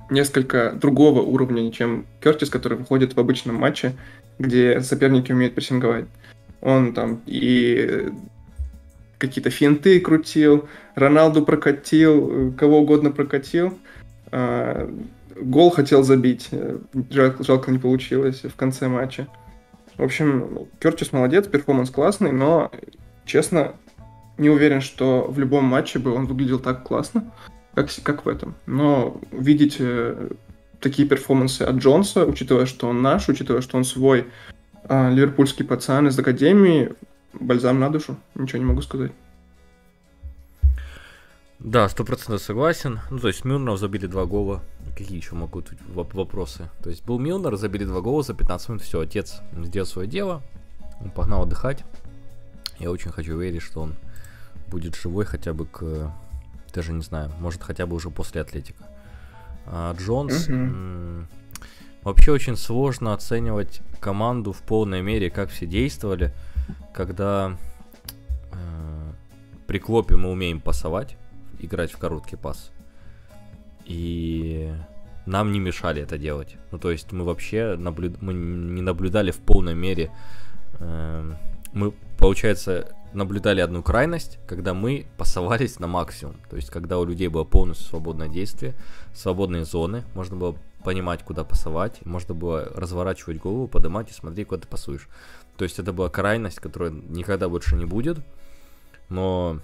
несколько 0.09 0.71
другого 0.71 1.21
уровня, 1.21 1.71
чем 1.71 2.05
Кертис, 2.21 2.49
который 2.49 2.77
выходит 2.77 3.15
в 3.15 3.19
обычном 3.19 3.55
матче, 3.55 3.93
где 4.39 4.81
соперники 4.81 5.31
умеют 5.31 5.55
прессинговать. 5.55 6.05
Он 6.61 6.93
там 6.93 7.21
и 7.25 8.11
какие-то 9.17 9.49
финты 9.49 9.99
крутил, 9.99 10.67
Роналду 10.95 11.43
прокатил, 11.43 12.53
кого 12.53 12.79
угодно 12.79 13.11
прокатил. 13.11 13.77
А, 14.31 14.89
гол 15.39 15.69
хотел 15.71 16.03
забить, 16.03 16.49
жалко, 17.09 17.43
жалко 17.43 17.71
не 17.71 17.79
получилось 17.79 18.41
в 18.43 18.55
конце 18.55 18.87
матча. 18.87 19.27
В 19.97 20.03
общем, 20.03 20.67
Кертис 20.79 21.13
молодец, 21.13 21.47
перформанс 21.47 21.89
классный, 21.89 22.31
но, 22.31 22.71
честно, 23.25 23.75
не 24.37 24.49
уверен, 24.49 24.81
что 24.81 25.25
в 25.29 25.39
любом 25.39 25.65
матче 25.65 25.99
бы 25.99 26.13
он 26.13 26.25
выглядел 26.25 26.59
так 26.59 26.83
классно, 26.83 27.31
как, 27.73 27.89
как 28.03 28.25
в 28.25 28.29
этом. 28.29 28.55
Но 28.65 29.19
видеть 29.31 29.77
э, 29.79 30.29
такие 30.81 31.07
перформансы 31.07 31.61
от 31.61 31.75
Джонса, 31.77 32.25
учитывая, 32.25 32.65
что 32.65 32.89
он 32.89 33.01
наш, 33.01 33.29
учитывая, 33.29 33.61
что 33.61 33.77
он 33.77 33.85
свой 33.85 34.27
э, 34.83 35.11
ливерпульский 35.13 35.63
пацан 35.63 36.07
из 36.07 36.19
Академии, 36.19 36.93
бальзам 37.33 37.79
на 37.79 37.89
душу, 37.89 38.17
ничего 38.35 38.59
не 38.59 38.65
могу 38.65 38.81
сказать. 38.81 39.11
Да, 41.59 41.89
сто 41.89 42.03
процентов 42.03 42.41
согласен. 42.41 42.99
Ну, 43.09 43.19
то 43.19 43.27
есть 43.27 43.45
Мюрнов 43.45 43.79
забили 43.79 44.05
два 44.05 44.25
гола. 44.25 44.61
Какие 44.95 45.17
еще 45.17 45.35
могут 45.35 45.71
быть 45.71 45.79
вопросы? 46.13 46.69
То 46.81 46.89
есть 46.89 47.03
был 47.03 47.19
Милнер, 47.19 47.55
забили 47.57 47.83
два 47.83 48.01
гола 48.01 48.23
за 48.23 48.33
15 48.33 48.69
минут. 48.69 48.81
Все, 48.81 49.01
отец 49.01 49.41
сделал 49.53 49.85
свое 49.85 50.07
дело. 50.07 50.41
Он 51.01 51.11
погнал 51.11 51.43
отдыхать. 51.43 51.83
Я 52.79 52.91
очень 52.91 53.11
хочу 53.11 53.37
верить, 53.37 53.61
что 53.61 53.81
он 53.81 53.95
будет 54.67 54.95
живой 54.95 55.25
хотя 55.25 55.53
бы 55.53 55.65
к... 55.65 56.11
Даже 56.73 56.93
не 56.93 57.01
знаю, 57.01 57.31
может 57.39 57.63
хотя 57.63 57.85
бы 57.85 57.95
уже 57.95 58.09
после 58.09 58.41
Атлетика. 58.41 58.87
А 59.65 59.93
Джонс... 59.93 60.47
Mm-hmm. 60.47 61.25
Вообще 62.03 62.31
очень 62.31 62.55
сложно 62.55 63.15
оценивать 63.15 63.81
команду 63.99 64.51
в 64.51 64.61
полной 64.61 65.01
мере, 65.01 65.31
как 65.31 65.49
все 65.49 65.65
действовали, 65.65 66.31
когда 66.93 67.57
э, 68.51 69.11
при 69.65 69.79
Клопе 69.79 70.15
мы 70.15 70.29
умеем 70.29 70.61
пасовать, 70.61 71.17
играть 71.57 71.91
в 71.91 71.97
короткий 71.97 72.35
пас. 72.35 72.69
И 73.85 74.73
нам 75.25 75.51
не 75.51 75.59
мешали 75.59 76.01
это 76.01 76.17
делать. 76.17 76.55
Ну, 76.71 76.79
то 76.79 76.91
есть 76.91 77.11
мы 77.11 77.23
вообще 77.23 77.75
наблю... 77.77 78.13
мы 78.21 78.33
не 78.33 78.81
наблюдали 78.81 79.31
в 79.31 79.37
полной 79.37 79.75
мере. 79.75 80.11
Э, 80.79 81.33
мы, 81.73 81.91
получается, 82.17 82.95
наблюдали 83.13 83.61
одну 83.61 83.81
крайность, 83.83 84.39
когда 84.47 84.73
мы 84.73 85.07
пасовались 85.17 85.79
на 85.79 85.87
максимум. 85.87 86.35
То 86.49 86.55
есть, 86.55 86.69
когда 86.69 86.99
у 86.99 87.05
людей 87.05 87.27
было 87.27 87.43
полностью 87.43 87.87
свободное 87.87 88.27
действие, 88.27 88.75
свободные 89.13 89.65
зоны, 89.65 90.03
можно 90.13 90.35
было 90.35 90.55
понимать, 90.83 91.23
куда 91.23 91.43
пасовать, 91.43 92.05
можно 92.05 92.35
было 92.35 92.71
разворачивать 92.75 93.37
голову, 93.37 93.67
поднимать 93.67 94.11
и 94.11 94.13
смотреть, 94.13 94.47
куда 94.47 94.61
ты 94.61 94.67
пасуешь. 94.67 95.07
То 95.57 95.63
есть, 95.63 95.79
это 95.79 95.93
была 95.93 96.09
крайность, 96.09 96.59
которая 96.59 96.91
никогда 96.91 97.49
больше 97.49 97.75
не 97.75 97.85
будет. 97.85 98.19
Но 99.09 99.59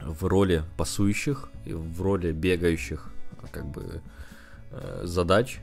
в 0.00 0.24
роли 0.24 0.64
пасующих 0.76 1.50
в 1.66 2.02
роли 2.02 2.32
бегающих 2.32 3.10
как 3.48 3.66
бы 3.66 4.02
э, 4.70 5.02
задач 5.04 5.60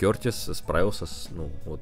Кертис 0.00 0.50
справился 0.54 1.04
с, 1.04 1.28
ну, 1.30 1.50
вот, 1.66 1.80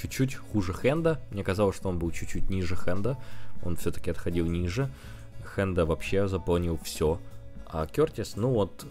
чуть-чуть 0.00 0.34
хуже 0.34 0.72
Хенда. 0.72 1.20
Мне 1.30 1.44
казалось, 1.44 1.76
что 1.76 1.88
он 1.88 1.98
был 1.98 2.10
чуть-чуть 2.10 2.50
ниже 2.50 2.74
Хенда. 2.74 3.16
Он 3.62 3.76
все-таки 3.76 4.10
отходил 4.10 4.46
ниже. 4.46 4.90
Хенда 5.54 5.86
вообще 5.86 6.26
заполнил 6.26 6.78
все. 6.82 7.20
А 7.66 7.86
Кертис, 7.86 8.34
ну 8.34 8.48
вот, 8.50 8.86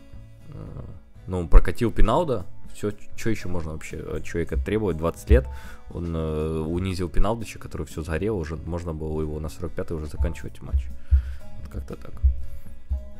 э, 0.50 0.82
ну, 1.28 1.48
прокатил 1.48 1.92
Пинауда. 1.92 2.46
Все, 2.74 2.94
что 3.18 3.30
еще 3.30 3.50
можно 3.50 3.74
вообще 3.74 3.98
от 3.98 4.24
человека 4.24 4.56
требовать? 4.56 4.96
20 4.96 5.30
лет. 5.30 5.48
Он 5.92 6.16
э, 6.16 6.60
унизил 6.62 7.10
Пинаудыча, 7.10 7.60
который 7.60 7.86
все 7.86 8.02
сгорел. 8.02 8.38
Уже 8.38 8.56
можно 8.56 8.94
было 8.94 9.20
его 9.22 9.40
на 9.42 9.48
45-й 9.48 9.94
уже 9.94 10.06
заканчивать 10.06 10.62
матч. 10.62 10.88
Вот 11.62 11.72
как-то 11.74 11.96
так. 11.96 12.14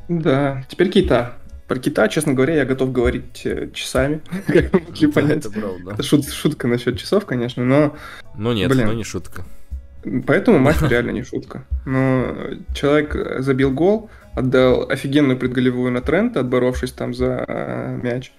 Да, 0.08 0.64
теперь 0.68 0.90
Кита. 0.90 1.36
Про 1.70 1.78
Кита, 1.78 2.08
честно 2.08 2.32
говоря, 2.32 2.56
я 2.56 2.64
готов 2.64 2.90
говорить 2.90 3.42
э, 3.44 3.70
часами, 3.72 4.22
как 4.48 4.72
вы 4.72 4.80
могли 4.88 5.06
понять. 5.06 5.46
Это 5.46 5.50
правда. 5.50 5.92
Это 5.92 6.02
шут, 6.02 6.28
шутка 6.28 6.66
насчет 6.66 6.98
часов, 6.98 7.26
конечно, 7.26 7.64
но... 7.64 7.96
Ну 8.36 8.52
нет, 8.52 8.68
блин, 8.68 8.88
но 8.88 8.92
не 8.92 9.04
шутка. 9.04 9.44
Поэтому 10.26 10.58
матч 10.66 10.78
реально 10.82 11.12
не 11.12 11.22
шутка. 11.22 11.62
Но 11.86 12.34
человек 12.74 13.14
забил 13.38 13.70
гол, 13.70 14.10
отдал 14.34 14.90
офигенную 14.90 15.38
предголевую 15.38 15.92
на 15.92 16.00
Трента, 16.00 16.40
отборовшись 16.40 16.90
там 16.90 17.14
за 17.14 17.44
э, 17.46 18.00
мяч. 18.02 18.32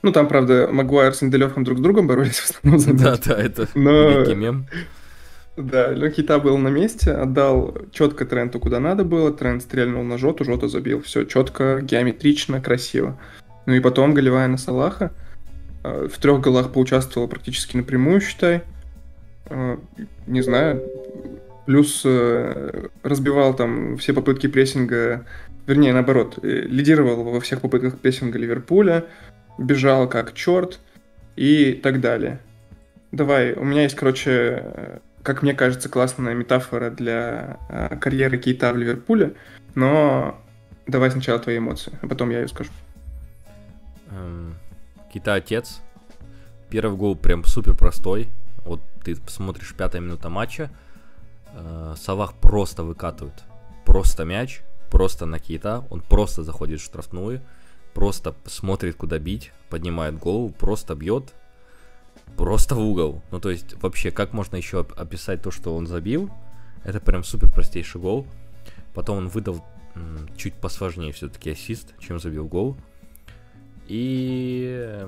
Ну, 0.00 0.10
там, 0.10 0.26
правда, 0.26 0.70
Магуайр 0.72 1.12
с 1.12 1.22
Инделевым 1.22 1.64
друг 1.64 1.80
с 1.80 1.82
другом 1.82 2.06
боролись 2.06 2.38
в 2.38 2.50
основном 2.50 2.80
за 2.80 2.94
мяч. 2.94 3.02
Да, 3.02 3.18
да, 3.22 3.36
это 3.36 3.68
Но... 3.74 4.24
мем. 4.34 4.66
Да, 5.58 5.90
Лёкита 5.90 6.38
был 6.38 6.56
на 6.56 6.68
месте, 6.68 7.10
отдал 7.10 7.76
четко 7.90 8.24
Тренту 8.24 8.60
куда 8.60 8.78
надо 8.78 9.02
было, 9.02 9.32
Трент 9.32 9.62
стрельнул 9.62 10.04
на 10.04 10.16
Жоту, 10.16 10.44
Жота 10.44 10.68
забил. 10.68 11.02
Все 11.02 11.24
четко, 11.24 11.80
геометрично, 11.82 12.60
красиво. 12.60 13.18
Ну 13.66 13.74
и 13.74 13.80
потом 13.80 14.14
голевая 14.14 14.46
на 14.46 14.56
Салаха. 14.56 15.10
Э, 15.82 16.06
в 16.06 16.16
трех 16.18 16.40
голах 16.40 16.72
поучаствовал 16.72 17.26
практически 17.26 17.76
напрямую, 17.76 18.20
считай. 18.20 18.62
Э, 19.46 19.78
не 20.28 20.42
знаю. 20.42 20.80
Плюс 21.66 22.02
э, 22.04 22.86
разбивал 23.02 23.52
там 23.52 23.96
все 23.96 24.12
попытки 24.12 24.46
прессинга, 24.46 25.26
вернее, 25.66 25.92
наоборот, 25.92 26.38
лидировал 26.40 27.24
во 27.24 27.40
всех 27.40 27.62
попытках 27.62 27.98
прессинга 27.98 28.38
Ливерпуля, 28.38 29.06
бежал 29.58 30.08
как 30.08 30.34
черт 30.34 30.78
и 31.34 31.72
так 31.72 32.00
далее. 32.00 32.38
Давай, 33.10 33.54
у 33.54 33.64
меня 33.64 33.82
есть, 33.82 33.96
короче, 33.96 35.00
как 35.28 35.42
мне 35.42 35.52
кажется, 35.52 35.90
классная 35.90 36.32
метафора 36.32 36.88
для 36.88 37.58
э, 37.68 37.98
карьеры 37.98 38.38
Кейта 38.38 38.72
в 38.72 38.78
Ливерпуле, 38.78 39.34
но 39.74 40.40
давай 40.86 41.10
сначала 41.10 41.38
твои 41.38 41.58
эмоции, 41.58 41.92
а 42.00 42.08
потом 42.08 42.30
я 42.30 42.40
ее 42.40 42.48
скажу. 42.48 42.70
Эм, 44.10 44.54
Кейта 45.12 45.34
отец. 45.34 45.82
Первый 46.70 46.96
гол 46.96 47.14
прям 47.14 47.44
супер 47.44 47.76
простой. 47.76 48.30
Вот 48.64 48.80
ты 49.04 49.16
смотришь 49.26 49.74
пятая 49.76 50.00
минута 50.00 50.30
матча, 50.30 50.70
э, 51.52 51.94
Савах 51.98 52.32
просто 52.32 52.82
выкатывает. 52.82 53.44
Просто 53.84 54.24
мяч, 54.24 54.62
просто 54.90 55.26
на 55.26 55.38
Кейта, 55.38 55.84
он 55.90 56.00
просто 56.00 56.42
заходит 56.42 56.80
в 56.80 56.84
штрафную, 56.84 57.42
просто 57.92 58.34
смотрит, 58.46 58.96
куда 58.96 59.18
бить, 59.18 59.52
поднимает 59.68 60.18
голову, 60.18 60.48
просто 60.48 60.94
бьет, 60.94 61.34
просто 62.38 62.76
в 62.76 62.80
угол. 62.80 63.20
Ну, 63.32 63.40
то 63.40 63.50
есть, 63.50 63.74
вообще, 63.82 64.10
как 64.10 64.32
можно 64.32 64.56
еще 64.56 64.86
описать 64.96 65.42
то, 65.42 65.50
что 65.50 65.76
он 65.76 65.86
забил? 65.86 66.30
Это 66.84 67.00
прям 67.00 67.24
супер 67.24 67.50
простейший 67.50 68.00
гол. 68.00 68.26
Потом 68.94 69.18
он 69.18 69.28
выдал 69.28 69.62
чуть 70.36 70.54
посложнее 70.54 71.12
все-таки 71.12 71.50
ассист, 71.50 71.94
чем 71.98 72.20
забил 72.20 72.46
гол. 72.46 72.76
И... 73.88 75.04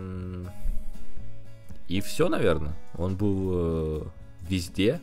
И 1.88 2.00
все, 2.00 2.28
наверное. 2.28 2.76
Он 2.98 3.16
был 3.16 3.50
э, 3.52 4.02
везде. 4.48 5.00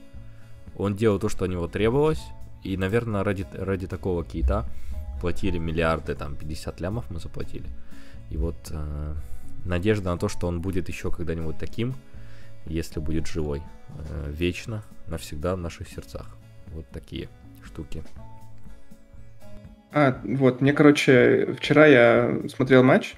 Он 0.77 0.95
делал 0.95 1.19
то, 1.19 1.29
что 1.29 1.45
от 1.45 1.51
него 1.51 1.67
требовалось. 1.67 2.23
И, 2.63 2.77
наверное, 2.77 3.23
ради, 3.23 3.45
ради 3.53 3.87
такого 3.87 4.23
кита 4.23 4.65
платили 5.21 5.57
миллиарды, 5.57 6.15
там, 6.15 6.35
50 6.35 6.79
лямов 6.81 7.09
мы 7.09 7.19
заплатили. 7.19 7.67
И 8.29 8.37
вот 8.37 8.55
э, 8.69 9.15
надежда 9.65 10.11
на 10.11 10.17
то, 10.17 10.29
что 10.29 10.47
он 10.47 10.61
будет 10.61 10.87
еще 10.87 11.11
когда-нибудь 11.11 11.57
таким, 11.57 11.93
если 12.67 12.99
будет 12.99 13.27
живой. 13.27 13.61
Э, 13.89 14.31
вечно, 14.31 14.83
навсегда 15.07 15.55
в 15.55 15.59
наших 15.59 15.87
сердцах. 15.87 16.35
Вот 16.73 16.85
такие 16.89 17.29
штуки. 17.63 18.03
А, 19.93 20.19
вот, 20.23 20.61
мне, 20.61 20.73
короче, 20.73 21.53
вчера 21.57 21.85
я 21.87 22.41
смотрел 22.49 22.83
матч, 22.83 23.15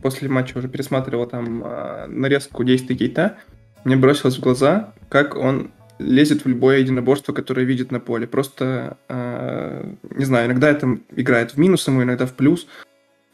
после 0.00 0.28
матча 0.28 0.56
уже 0.58 0.68
пересматривал 0.68 1.26
там 1.26 1.62
э, 1.64 2.06
нарезку 2.06 2.64
действий 2.64 2.96
Кейта, 2.96 3.36
мне 3.84 3.96
бросилось 3.96 4.38
в 4.38 4.40
глаза, 4.40 4.94
как 5.08 5.36
он 5.36 5.72
лезет 5.98 6.44
в 6.44 6.48
любое 6.48 6.78
единоборство, 6.78 7.32
которое 7.32 7.64
видит 7.64 7.90
на 7.90 8.00
поле. 8.00 8.26
Просто, 8.26 8.96
э, 9.08 9.94
не 10.10 10.24
знаю, 10.24 10.46
иногда 10.46 10.70
это 10.70 10.98
играет 11.14 11.52
в 11.52 11.58
минус 11.58 11.86
ему, 11.86 12.02
иногда 12.02 12.26
в 12.26 12.34
плюс, 12.34 12.66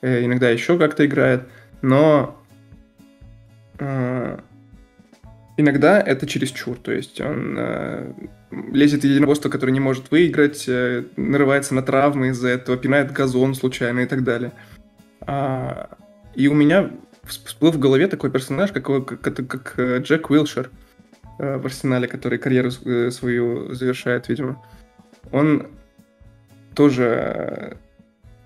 э, 0.00 0.24
иногда 0.24 0.50
еще 0.50 0.78
как-то 0.78 1.04
играет, 1.04 1.48
но 1.82 2.42
э, 3.78 4.38
иногда 5.58 6.00
это 6.00 6.26
чересчур, 6.26 6.78
то 6.78 6.92
есть 6.92 7.20
он 7.20 7.56
э, 7.58 8.12
лезет 8.72 9.02
в 9.02 9.04
единоборство, 9.04 9.50
которое 9.50 9.72
не 9.72 9.80
может 9.80 10.10
выиграть, 10.10 10.64
э, 10.68 11.04
нарывается 11.16 11.74
на 11.74 11.82
травмы 11.82 12.28
из-за 12.28 12.48
этого, 12.48 12.78
пинает 12.78 13.12
газон 13.12 13.54
случайно 13.54 14.00
и 14.00 14.06
так 14.06 14.24
далее. 14.24 14.52
А, 15.20 15.90
и 16.34 16.48
у 16.48 16.54
меня 16.54 16.90
всплыл 17.24 17.72
в 17.72 17.78
голове 17.78 18.06
такой 18.06 18.30
персонаж, 18.30 18.72
как, 18.72 18.84
как, 19.04 19.20
как, 19.20 19.74
э, 19.76 19.98
Джек 19.98 20.30
Уилшер 20.30 20.70
э, 21.38 21.58
в 21.58 21.66
Арсенале, 21.66 22.06
который 22.06 22.38
карьеру 22.38 22.70
э, 22.84 23.10
свою 23.10 23.74
завершает, 23.74 24.28
видимо. 24.28 24.64
Он 25.32 25.66
тоже 26.74 27.76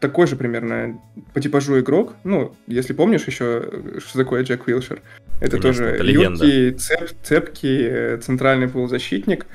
такой 0.03 0.27
же 0.27 0.35
примерно 0.35 1.01
по 1.33 1.41
типажу 1.41 1.79
игрок. 1.79 2.15
Ну, 2.25 2.55
если 2.67 2.93
помнишь 2.93 3.25
еще, 3.27 3.99
что 3.99 4.19
такое 4.19 4.43
Джек 4.43 4.67
Уилшер. 4.67 5.01
Это 5.41 5.59
Конечно, 5.59 5.61
тоже 5.61 5.85
это 5.85 6.05
юркий, 6.05 6.73
цеп, 6.73 7.11
цепкий 7.23 7.87
э, 7.89 8.19
центральный 8.19 8.69
полузащитник 8.69 9.47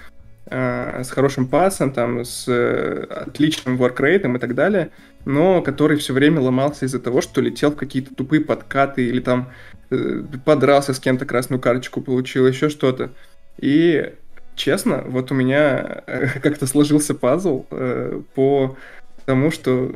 э, 0.46 1.04
с 1.04 1.12
хорошим 1.12 1.48
пасом, 1.48 1.92
там, 1.92 2.24
с 2.24 2.46
э, 2.48 3.06
отличным 3.10 3.78
воркрейтом 3.78 4.38
и 4.38 4.40
так 4.40 4.56
далее, 4.56 4.92
но 5.26 5.62
который 5.62 5.98
все 5.98 6.14
время 6.14 6.40
ломался 6.40 6.86
из-за 6.86 7.00
того, 7.00 7.22
что 7.22 7.42
летел 7.42 7.72
в 7.72 7.76
какие-то 7.76 8.16
тупые 8.16 8.42
подкаты 8.42 9.06
или 9.06 9.20
там 9.20 9.52
э, 9.90 10.24
подрался 10.46 10.94
с 10.94 11.00
кем-то, 11.00 11.26
красную 11.26 11.60
карточку 11.60 12.00
получил, 12.00 12.48
еще 12.48 12.70
что-то. 12.70 13.12
И 13.58 14.14
честно, 14.56 15.04
вот 15.06 15.30
у 15.32 15.36
меня 15.36 16.04
э, 16.08 16.40
как-то 16.42 16.68
сложился 16.68 17.14
пазл 17.16 17.66
э, 17.70 18.22
по 18.34 18.78
тому, 19.26 19.52
что 19.52 19.92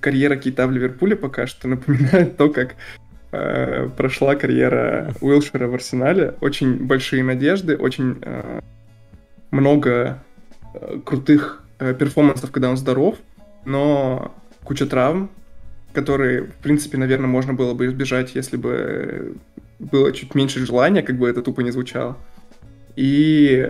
карьера 0.00 0.36
Кита 0.36 0.66
в 0.66 0.72
Ливерпуле 0.72 1.16
пока 1.16 1.46
что 1.46 1.68
напоминает 1.68 2.36
то, 2.36 2.48
как 2.48 2.76
э, 3.32 3.88
прошла 3.96 4.34
карьера 4.34 5.14
Уилшера 5.20 5.66
в 5.66 5.74
Арсенале. 5.74 6.34
Очень 6.40 6.86
большие 6.86 7.22
надежды, 7.22 7.76
очень 7.76 8.18
э, 8.22 8.60
много 9.50 10.22
э, 10.74 10.98
крутых 11.04 11.62
э, 11.78 11.94
перформансов, 11.94 12.50
когда 12.50 12.70
он 12.70 12.76
здоров, 12.76 13.16
но 13.64 14.34
куча 14.64 14.86
травм, 14.86 15.30
которые, 15.92 16.42
в 16.42 16.54
принципе, 16.62 16.98
наверное, 16.98 17.28
можно 17.28 17.52
было 17.52 17.74
бы 17.74 17.86
избежать, 17.86 18.34
если 18.34 18.56
бы 18.56 19.34
было 19.78 20.12
чуть 20.12 20.34
меньше 20.34 20.64
желания, 20.64 21.02
как 21.02 21.16
бы 21.16 21.28
это 21.28 21.42
тупо 21.42 21.60
не 21.62 21.70
звучало. 21.70 22.16
И 22.96 23.68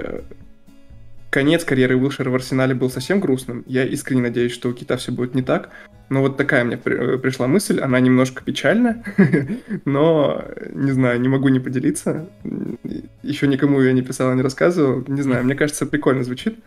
конец 1.30 1.64
карьеры 1.64 1.96
Уилшера 1.96 2.30
в 2.30 2.34
Арсенале 2.34 2.74
был 2.74 2.90
совсем 2.90 3.20
грустным. 3.20 3.64
Я 3.66 3.84
искренне 3.84 4.22
надеюсь, 4.22 4.52
что 4.52 4.68
у 4.68 4.72
Кита 4.72 4.96
все 4.96 5.12
будет 5.12 5.34
не 5.34 5.42
так. 5.42 5.70
Но 6.08 6.22
вот 6.22 6.36
такая 6.36 6.64
мне 6.64 6.76
при- 6.76 7.18
пришла 7.18 7.46
мысль, 7.46 7.80
она 7.80 8.00
немножко 8.00 8.42
печальна, 8.42 9.04
но, 9.84 10.44
не 10.74 10.90
знаю, 10.90 11.20
не 11.20 11.28
могу 11.28 11.48
не 11.48 11.60
поделиться. 11.60 12.28
Еще 13.22 13.46
никому 13.46 13.80
я 13.80 13.92
не 13.92 14.02
писал, 14.02 14.34
не 14.34 14.42
рассказывал. 14.42 15.04
Не 15.06 15.22
знаю, 15.22 15.44
мне 15.44 15.54
кажется, 15.54 15.86
прикольно 15.86 16.24
звучит. 16.24 16.58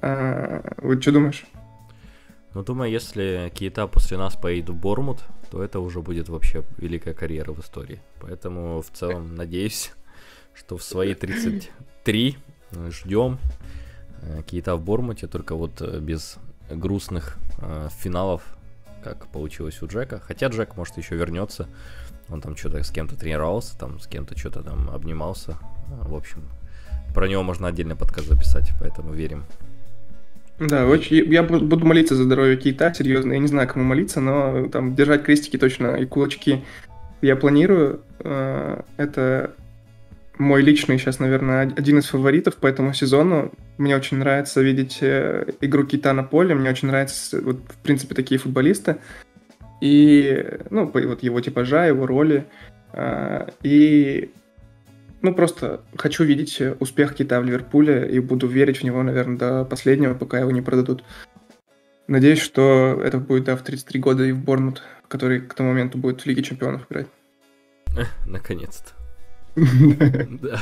А, 0.00 0.74
вот 0.78 1.02
что 1.02 1.12
думаешь? 1.12 1.44
Ну, 2.54 2.62
думаю, 2.62 2.90
если 2.90 3.52
Кейта 3.54 3.86
после 3.86 4.16
нас 4.16 4.36
поедет 4.36 4.70
в 4.70 4.74
Бормут, 4.74 5.18
то 5.50 5.62
это 5.62 5.80
уже 5.80 6.00
будет 6.00 6.30
вообще 6.30 6.64
великая 6.78 7.12
карьера 7.12 7.52
в 7.52 7.60
истории. 7.60 8.00
Поэтому 8.20 8.80
в 8.80 8.90
целом 8.90 9.34
надеюсь, 9.34 9.92
что 10.54 10.78
в 10.78 10.82
свои 10.82 11.14
33 11.14 12.38
ждем 12.88 13.38
э, 14.22 14.42
Кейта 14.46 14.76
в 14.76 14.82
Бормуте, 14.82 15.26
только 15.26 15.54
вот 15.54 15.80
э, 15.80 15.98
без 16.00 16.36
грустных 16.70 17.38
э, 17.58 17.88
финалов, 17.98 18.42
как 19.04 19.26
получилось 19.26 19.82
у 19.82 19.86
Джека. 19.86 20.20
Хотя 20.20 20.48
Джек, 20.48 20.76
может, 20.76 20.96
еще 20.96 21.16
вернется. 21.16 21.68
Он 22.28 22.40
там 22.40 22.56
что-то 22.56 22.82
с 22.82 22.90
кем-то 22.90 23.16
тренировался, 23.16 23.78
там 23.78 24.00
с 24.00 24.06
кем-то 24.06 24.38
что-то 24.38 24.62
там 24.62 24.88
обнимался. 24.90 25.58
В 25.88 26.14
общем, 26.14 26.42
про 27.14 27.28
него 27.28 27.42
можно 27.42 27.68
отдельно 27.68 27.96
подкаст 27.96 28.28
записать, 28.28 28.70
поэтому 28.80 29.12
верим. 29.12 29.44
Да, 30.58 30.86
очень, 30.86 31.30
я 31.32 31.42
буду 31.42 31.84
молиться 31.84 32.14
за 32.14 32.24
здоровье 32.24 32.56
Кейта, 32.56 32.94
серьезно. 32.94 33.32
Я 33.32 33.38
не 33.40 33.48
знаю, 33.48 33.68
кому 33.68 33.84
молиться, 33.84 34.20
но 34.20 34.68
там 34.68 34.94
держать 34.94 35.24
крестики 35.24 35.58
точно 35.58 35.96
и 35.96 36.06
кулачки 36.06 36.62
я 37.20 37.36
планирую. 37.36 38.00
Это 38.18 39.52
мой 40.38 40.62
личный 40.62 40.98
сейчас, 40.98 41.18
наверное, 41.18 41.62
один 41.62 41.98
из 41.98 42.06
фаворитов 42.06 42.56
по 42.56 42.66
этому 42.66 42.92
сезону. 42.94 43.52
Мне 43.78 43.96
очень 43.96 44.16
нравится 44.18 44.62
видеть 44.62 44.98
э, 45.00 45.46
игру 45.60 45.84
Кита 45.84 46.12
на 46.12 46.22
поле, 46.22 46.54
мне 46.54 46.70
очень 46.70 46.88
нравятся, 46.88 47.40
вот, 47.40 47.60
в 47.68 47.76
принципе, 47.82 48.14
такие 48.14 48.38
футболисты. 48.38 48.96
И, 49.80 50.44
ну, 50.70 50.86
вот 50.86 51.22
его 51.22 51.40
типажа, 51.40 51.86
его 51.86 52.06
роли. 52.06 52.46
А, 52.92 53.48
и, 53.62 54.30
ну, 55.20 55.34
просто 55.34 55.82
хочу 55.96 56.24
видеть 56.24 56.62
успех 56.80 57.14
Кита 57.14 57.40
в 57.40 57.44
Ливерпуле 57.44 58.08
и 58.08 58.18
буду 58.20 58.46
верить 58.46 58.78
в 58.78 58.84
него, 58.84 59.02
наверное, 59.02 59.38
до 59.38 59.64
последнего, 59.64 60.14
пока 60.14 60.38
его 60.38 60.50
не 60.50 60.62
продадут. 60.62 61.04
Надеюсь, 62.06 62.40
что 62.40 63.00
это 63.02 63.18
будет 63.18 63.44
да, 63.44 63.56
в 63.56 63.62
33 63.62 64.00
года 64.00 64.24
и 64.24 64.32
в 64.32 64.38
Борнмут, 64.38 64.82
который 65.08 65.40
к 65.40 65.54
тому 65.54 65.70
моменту 65.70 65.98
будет 65.98 66.20
в 66.20 66.26
Лиге 66.26 66.42
Чемпионов 66.42 66.86
играть. 66.88 67.06
Наконец-то. 68.26 69.01
Да. 69.54 70.60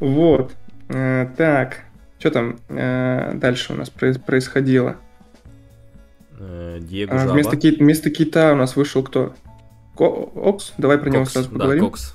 Вот. 0.00 0.52
Э, 0.88 1.28
так, 1.36 1.82
что 2.18 2.30
там 2.30 2.58
э, 2.68 3.32
дальше 3.34 3.72
у 3.72 3.76
нас 3.76 3.90
происходило? 3.90 4.96
Э, 6.38 6.78
Диего 6.80 7.22
а, 7.22 7.28
вместо, 7.28 7.56
ки- 7.56 7.76
вместо 7.78 8.10
Кита 8.10 8.52
у 8.52 8.56
нас 8.56 8.76
вышел 8.76 9.02
кто? 9.02 9.34
Окс? 9.96 10.72
Давай 10.78 10.98
про 10.98 11.10
него 11.10 11.26
сразу 11.26 11.50
поговорим. 11.50 11.84
Да, 11.84 11.88
Кокс. 11.90 12.14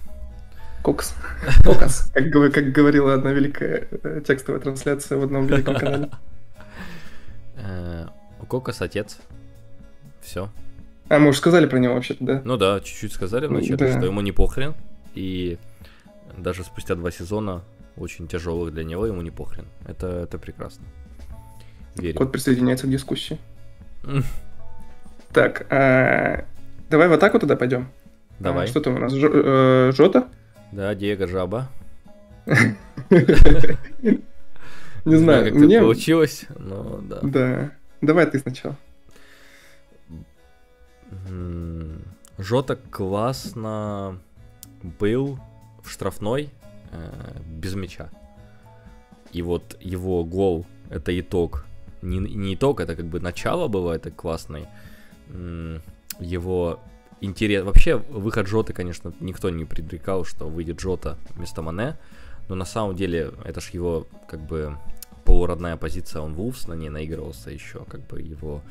Кокс. 0.82 1.16
Кокс, 1.64 2.12
как, 2.12 2.54
как 2.54 2.72
говорила 2.72 3.14
одна 3.14 3.32
великая 3.32 3.88
текстовая 4.28 4.60
трансляция 4.60 5.18
в 5.20 5.24
одном 5.24 5.46
великом 5.46 5.76
канале. 5.76 6.10
У 8.42 8.46
Кокос 8.48 8.82
отец. 8.82 9.20
Все. 10.22 10.50
А, 11.08 11.20
мы 11.20 11.30
уже 11.30 11.38
сказали 11.38 11.68
про 11.68 11.78
него 11.78 11.94
вообще-то, 11.94 12.24
да? 12.24 12.42
Ну 12.44 12.58
да, 12.58 12.80
чуть-чуть 12.80 13.14
сказали 13.14 13.46
вначале, 13.46 13.78
да. 13.78 13.92
что 13.92 14.08
ему 14.08 14.22
не 14.22 14.32
похрен. 14.32 14.74
И 15.16 15.58
даже 16.38 16.64
спустя 16.64 16.96
два 16.96 17.12
сезона 17.12 17.64
очень 17.98 18.28
тяжелых 18.28 18.74
для 18.74 18.84
него, 18.84 19.06
ему 19.06 19.22
не 19.22 19.32
похрен. 19.32 19.66
Это, 19.88 20.08
это 20.08 20.38
прекрасно. 20.38 20.86
Верю. 21.96 22.18
Кот 22.18 22.32
присоединяется 22.32 22.88
к 22.88 22.90
дискуссии. 22.90 23.40
Так, 25.32 25.66
а, 25.70 26.46
давай 26.90 27.08
в 27.08 27.14
атаку 27.14 27.40
тогда 27.40 27.56
пойдем. 27.56 27.90
Давай. 28.40 28.66
А, 28.66 28.68
что 28.68 28.82
там 28.82 28.96
у 28.96 29.00
нас? 29.00 29.14
Э, 29.16 29.92
Жота? 29.94 30.28
Да, 30.72 30.94
Диего 30.94 31.28
Жаба. 31.28 31.70
Не 35.06 35.16
знаю, 35.16 35.46
как 35.46 35.54
мне... 35.54 35.80
получилось, 35.80 36.46
но 36.58 37.00
да. 37.02 37.20
Да. 37.22 37.72
Давай 38.02 38.26
ты 38.26 38.40
сначала. 38.40 38.76
Жота 42.38 42.76
классно 42.76 44.20
был 45.00 45.40
в 45.84 45.90
штрафной 45.90 46.50
э, 46.92 47.40
без 47.46 47.76
мяча. 47.76 48.10
И 49.32 49.42
вот 49.42 49.78
его 49.82 50.24
гол— 50.24 50.66
это 50.90 51.18
итог. 51.20 51.66
Не, 52.02 52.20
не 52.20 52.56
итог, 52.56 52.80
это 52.80 52.96
как 52.96 53.06
бы 53.06 53.20
начало 53.20 53.68
было, 53.68 53.94
это 53.94 54.12
классный. 54.12 54.68
Его 56.20 56.80
интерес... 57.20 57.64
Вообще, 57.64 57.98
выход 57.98 58.48
Жоты, 58.48 58.74
конечно, 58.74 59.14
никто 59.20 59.50
не 59.50 59.66
предрекал, 59.66 60.24
что 60.24 60.48
выйдет 60.48 60.80
Жота 60.80 61.18
вместо 61.36 61.62
Мане. 61.62 61.98
Но 62.48 62.56
на 62.56 62.66
самом 62.66 62.96
деле, 62.96 63.32
это 63.44 63.60
ж 63.60 63.72
его, 63.72 64.08
как 64.30 64.40
бы, 64.40 64.78
полуродная 65.26 65.78
позиция, 65.78 66.22
он 66.22 66.36
Вулфс 66.36 66.68
на 66.68 66.74
ней 66.74 66.90
наигрывался 66.90 67.50
еще, 67.50 67.84
как 67.86 68.02
бы 68.08 68.22
его 68.22 68.62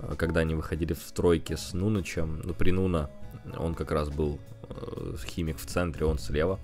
Э, 0.00 0.14
когда 0.16 0.40
они 0.40 0.54
выходили 0.54 0.92
в 0.92 1.12
тройке 1.12 1.56
с 1.56 1.72
Нунычем, 1.72 2.40
ну, 2.44 2.54
при 2.54 2.70
Нуна 2.70 3.10
он 3.56 3.74
как 3.74 3.90
раз 3.90 4.08
был 4.08 4.38
э, 4.68 5.14
химик 5.24 5.58
в 5.58 5.66
центре, 5.66 6.06
он 6.06 6.18
слева. 6.18 6.58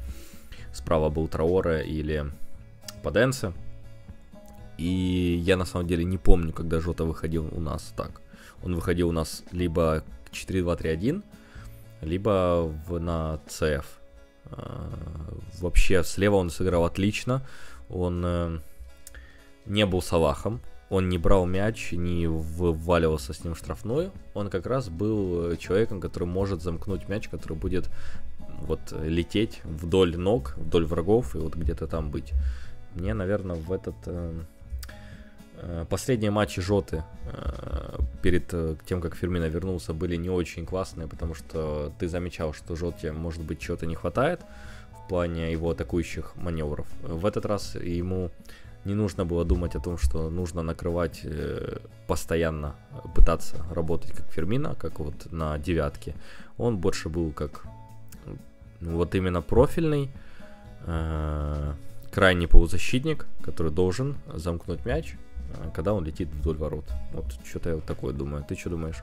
Справа 0.72 1.08
был 1.08 1.28
Траора 1.28 1.80
или 1.80 2.26
Паденсе. 3.02 3.52
И 4.78 5.40
я 5.44 5.56
на 5.56 5.64
самом 5.64 5.86
деле 5.86 6.04
не 6.04 6.18
помню, 6.18 6.52
когда 6.52 6.80
Жота 6.80 7.04
выходил 7.04 7.48
у 7.52 7.60
нас 7.60 7.92
так. 7.96 8.20
Он 8.62 8.74
выходил 8.74 9.08
у 9.08 9.12
нас 9.12 9.42
либо 9.52 10.04
4-2-3-1, 10.32 11.22
либо 12.02 12.72
в, 12.86 12.98
на 12.98 13.40
CF. 13.46 13.84
Э, 14.44 14.90
вообще 15.60 16.04
слева 16.04 16.36
он 16.36 16.50
сыграл 16.50 16.84
отлично. 16.84 17.42
Он 17.88 18.60
не 19.64 19.86
был 19.86 20.02
Салахом, 20.02 20.60
он 20.88 21.08
не 21.08 21.18
брал 21.18 21.46
мяч, 21.46 21.92
не 21.92 22.26
вваливался 22.26 23.32
с 23.32 23.42
ним 23.44 23.54
в 23.54 23.58
штрафную. 23.58 24.12
Он 24.34 24.48
как 24.50 24.66
раз 24.66 24.88
был 24.88 25.52
э, 25.52 25.56
человеком, 25.56 26.00
который 26.00 26.28
может 26.28 26.62
замкнуть 26.62 27.08
мяч, 27.08 27.28
который 27.28 27.56
будет 27.56 27.90
вот 28.60 28.80
лететь 29.02 29.60
вдоль 29.64 30.16
ног, 30.16 30.54
вдоль 30.56 30.86
врагов 30.86 31.34
и 31.34 31.38
вот 31.38 31.56
где-то 31.56 31.86
там 31.86 32.10
быть. 32.10 32.32
Мне, 32.94 33.14
наверное, 33.14 33.56
в 33.56 33.72
этот 33.72 33.96
э, 34.06 34.40
э, 35.56 35.86
последние 35.90 36.30
матчи 36.30 36.62
Жоты 36.62 37.02
э, 37.24 37.98
перед 38.22 38.54
э, 38.54 38.76
тем, 38.86 39.00
как 39.00 39.16
Фермина 39.16 39.48
вернулся, 39.48 39.92
были 39.92 40.16
не 40.16 40.30
очень 40.30 40.64
классные, 40.64 41.08
потому 41.08 41.34
что 41.34 41.92
ты 41.98 42.08
замечал, 42.08 42.54
что 42.54 42.76
Жоте, 42.76 43.12
может 43.12 43.42
быть, 43.42 43.58
чего-то 43.58 43.86
не 43.86 43.96
хватает 43.96 44.40
в 45.04 45.08
плане 45.08 45.52
его 45.52 45.70
атакующих 45.70 46.36
маневров. 46.36 46.86
В 47.02 47.26
этот 47.26 47.44
раз 47.44 47.74
ему 47.74 48.30
не 48.86 48.94
нужно 48.94 49.24
было 49.24 49.44
думать 49.44 49.74
о 49.74 49.80
том, 49.80 49.98
что 49.98 50.30
нужно 50.30 50.62
накрывать 50.62 51.20
э, 51.24 51.78
постоянно, 52.06 52.76
пытаться 53.14 53.56
работать 53.74 54.12
как 54.12 54.26
Фермина, 54.28 54.74
как 54.74 55.00
вот 55.00 55.32
на 55.32 55.58
девятке. 55.58 56.14
Он 56.56 56.78
больше 56.78 57.08
был 57.08 57.32
как 57.32 57.64
ну, 58.80 58.96
вот 58.96 59.14
именно 59.14 59.42
профильный, 59.42 60.08
э, 60.86 61.72
крайний 62.12 62.46
полузащитник, 62.46 63.26
который 63.42 63.72
должен 63.72 64.16
замкнуть 64.32 64.86
мяч, 64.86 65.14
э, 65.14 65.70
когда 65.74 65.92
он 65.92 66.04
летит 66.04 66.28
вдоль 66.28 66.56
ворот. 66.56 66.84
Вот 67.12 67.24
что-то 67.44 67.70
я 67.70 67.74
вот 67.76 67.84
такое 67.84 68.12
думаю. 68.12 68.44
Ты 68.48 68.54
что 68.54 68.70
думаешь? 68.70 69.02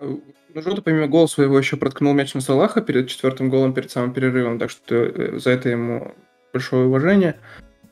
Ну, 0.00 0.22
Жота 0.54 0.82
помимо 0.82 1.08
гола 1.08 1.26
своего 1.26 1.58
еще 1.58 1.76
проткнул 1.76 2.14
мяч 2.14 2.32
на 2.34 2.40
Салаха 2.40 2.80
перед 2.80 3.08
четвертым 3.08 3.50
голом, 3.50 3.74
перед 3.74 3.90
самым 3.90 4.12
перерывом, 4.12 4.58
так 4.58 4.70
что 4.70 4.94
э, 4.94 5.38
за 5.38 5.50
это 5.50 5.68
ему 5.68 6.14
большое 6.52 6.86
уважение. 6.86 7.36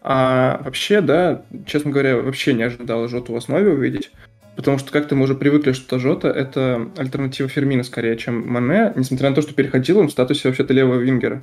А 0.03 0.61
вообще, 0.65 1.01
да, 1.01 1.43
честно 1.67 1.91
говоря, 1.91 2.17
вообще 2.17 2.55
не 2.55 2.65
ожидал 2.65 3.07
Жоту 3.09 3.33
в 3.33 3.37
основе 3.37 3.71
увидеть. 3.71 4.11
Потому 4.57 4.79
что 4.79 4.93
как-то 4.93 5.15
мы 5.15 5.25
уже 5.25 5.35
привыкли, 5.35 5.73
что 5.73 5.99
Жота— 5.99 6.29
это 6.31 6.89
альтернатива 6.97 7.49
Фермина 7.49 7.85
скорее, 7.85 8.17
чем 8.17 8.47
Мане, 8.47 8.93
несмотря 8.97 9.31
на 9.31 9.35
то, 9.35 9.43
что 9.43 9.55
переходил 9.55 9.99
он 9.99 10.09
в 10.09 10.13
статусе 10.13 10.49
вообще-то 10.49 10.75
левого 10.75 11.01
вингера 11.01 11.43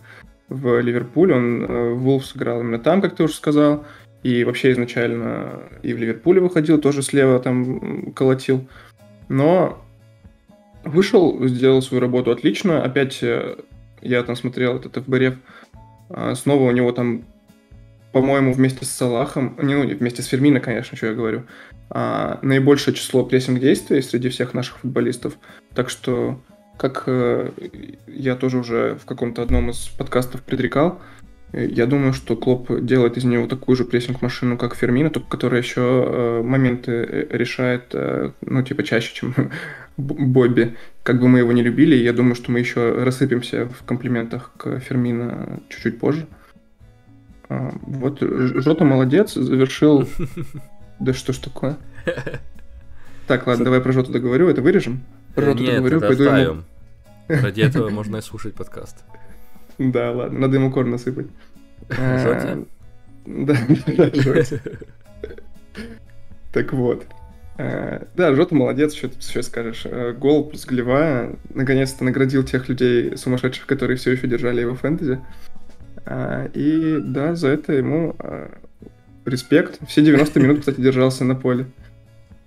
в 0.49 0.79
Ливерпуль, 0.79 1.33
он 1.33 1.63
э, 1.63 1.93
Вулф 1.93 2.25
сыграл 2.25 2.61
именно 2.61 2.79
там, 2.79 3.01
как 3.01 3.15
ты 3.15 3.23
уже 3.23 3.33
сказал, 3.33 3.85
И 4.23 4.43
вообще 4.43 4.71
изначально 4.71 5.61
и 5.81 5.93
в 5.93 5.97
Ливерпуле 5.97 6.41
выходил, 6.41 6.79
тоже 6.79 7.01
слева 7.01 7.39
там 7.39 8.11
колотил. 8.13 8.67
Но 9.29 9.83
вышел, 10.83 11.47
сделал 11.47 11.81
свою 11.81 12.01
работу 12.01 12.31
отлично. 12.31 12.83
Опять 12.83 13.23
э, 13.23 13.55
я 14.01 14.23
там 14.23 14.35
смотрел 14.35 14.75
этот 14.77 15.03
ФБРФ. 15.03 15.35
А, 16.09 16.35
снова 16.35 16.63
у 16.63 16.71
него 16.71 16.91
там, 16.91 17.23
по-моему, 18.11 18.53
вместе 18.53 18.85
с 18.85 18.89
Салахом, 18.89 19.57
не, 19.61 19.75
ну, 19.75 19.87
вместе 19.87 20.21
с 20.21 20.27
Фермино, 20.27 20.59
конечно, 20.59 20.97
что 20.97 21.07
я 21.07 21.13
говорю, 21.13 21.43
а, 21.89 22.39
наибольшее 22.41 22.95
число 22.95 23.25
прессинг-действий 23.25 24.01
среди 24.01 24.29
всех 24.29 24.53
наших 24.53 24.79
футболистов. 24.79 25.37
Так 25.73 25.89
что, 25.89 26.41
как 26.77 27.03
э, 27.07 27.51
я 28.07 28.35
тоже 28.35 28.57
уже 28.59 28.97
в 29.01 29.05
каком-то 29.05 29.41
одном 29.41 29.69
из 29.69 29.87
подкастов 29.89 30.41
предрекал, 30.43 30.99
я 31.51 31.87
думаю, 31.87 32.13
что 32.13 32.35
Клоп 32.35 32.69
делает 32.81 33.17
из 33.17 33.23
него 33.23 33.47
такую 33.47 33.75
же 33.75 33.83
прессинг-машину, 33.83 34.55
как 34.57 34.75
Фермина, 34.75 35.09
только 35.09 35.29
которая 35.29 35.61
еще 35.61 35.81
э, 35.81 36.41
моменты 36.43 36.91
э, 36.91 37.27
решает, 37.31 37.85
э, 37.93 38.31
ну, 38.41 38.61
типа, 38.61 38.83
чаще, 38.83 39.15
чем 39.15 39.33
Бобби. 39.97 40.75
Как 41.01 41.19
бы 41.19 41.27
мы 41.27 41.39
его 41.39 41.51
не 41.51 41.63
любили, 41.63 41.95
я 41.95 42.13
думаю, 42.13 42.35
что 42.35 42.51
мы 42.51 42.59
еще 42.59 43.03
рассыпемся 43.03 43.65
в 43.65 43.83
комплиментах 43.83 44.51
к 44.57 44.79
Фермина 44.79 45.59
чуть-чуть 45.69 45.99
позже. 45.99 46.27
А, 46.27 46.38
вот 47.49 48.19
Жота 48.21 48.85
молодец, 48.85 49.33
завершил... 49.33 50.07
Да 50.99 51.13
что 51.13 51.31
ж 51.31 51.37
такое? 51.37 51.77
Так, 53.25 53.47
ладно, 53.47 53.63
давай 53.63 53.79
про 53.79 53.93
Жоту 53.93 54.11
договорю, 54.11 54.49
это 54.49 54.61
вырежем? 54.61 55.01
Про 55.33 55.45
Жоту 55.45 55.65
договорю, 55.65 56.01
пойду 56.01 56.23
ему... 56.23 56.63
Ради 57.29 57.61
этого 57.61 57.89
можно 57.91 58.17
и 58.17 58.21
слушать 58.21 58.55
подкаст. 58.55 58.97
Да, 59.77 60.11
ладно, 60.11 60.39
надо 60.39 60.57
ему 60.57 60.71
корм 60.71 60.91
насыпать. 60.91 61.27
Жоте? 61.89 62.65
Да, 63.25 63.55
да, 63.85 64.11
Жоте. 64.13 64.61
Так 66.51 66.73
вот. 66.73 67.05
Э, 67.57 68.05
да, 68.15 68.33
Жота 68.33 68.55
молодец, 68.55 68.95
что 68.95 69.09
ты 69.09 69.21
сейчас 69.21 69.45
скажешь. 69.45 69.85
Гол 70.17 70.49
плюс 70.49 70.65
голевая 70.65 71.35
наконец-то 71.53 72.03
наградил 72.03 72.43
тех 72.43 72.67
людей 72.67 73.15
сумасшедших, 73.15 73.67
которые 73.67 73.97
все 73.97 74.11
еще 74.11 74.27
держали 74.27 74.61
его 74.61 74.73
в 74.73 74.79
фэнтези. 74.79 75.21
Э, 76.05 76.49
и 76.53 76.99
да, 77.01 77.35
за 77.35 77.49
это 77.49 77.73
ему 77.73 78.15
респект. 79.25 79.79
Все 79.87 80.01
90 80.01 80.39
минут, 80.39 80.59
кстати, 80.59 80.81
держался 80.81 81.23
на 81.23 81.35
поле. 81.35 81.67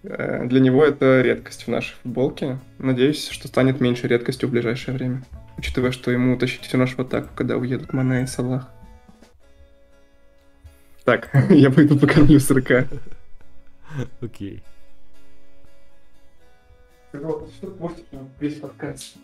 Для 0.03 0.59
него 0.59 0.85
это 0.85 1.21
редкость 1.21 1.65
в 1.65 1.69
нашей 1.69 1.95
футболке. 2.03 2.59
Надеюсь, 2.79 3.29
что 3.29 3.47
станет 3.47 3.81
меньше 3.81 4.09
редкостью 4.09 4.49
в 4.49 4.53
ближайшее 4.53 4.97
время 4.97 5.23
учитывая, 5.63 5.93
что 5.93 6.11
ему 6.11 6.35
утащить 6.35 6.63
всю 6.63 6.77
нашу 6.77 7.03
атаку, 7.03 7.29
когда 7.37 7.57
уедут 7.57 7.93
Мане 7.93 8.25
и 8.25 8.27
Салах. 8.27 8.69
Так, 11.05 11.31
я 11.51 11.71
пойду 11.71 11.97
покормлю 11.97 12.41
сырка. 12.41 12.89
Окей. 14.21 14.63
Что 17.13 17.49
весь 18.41 18.59
подкаст? 18.59 19.17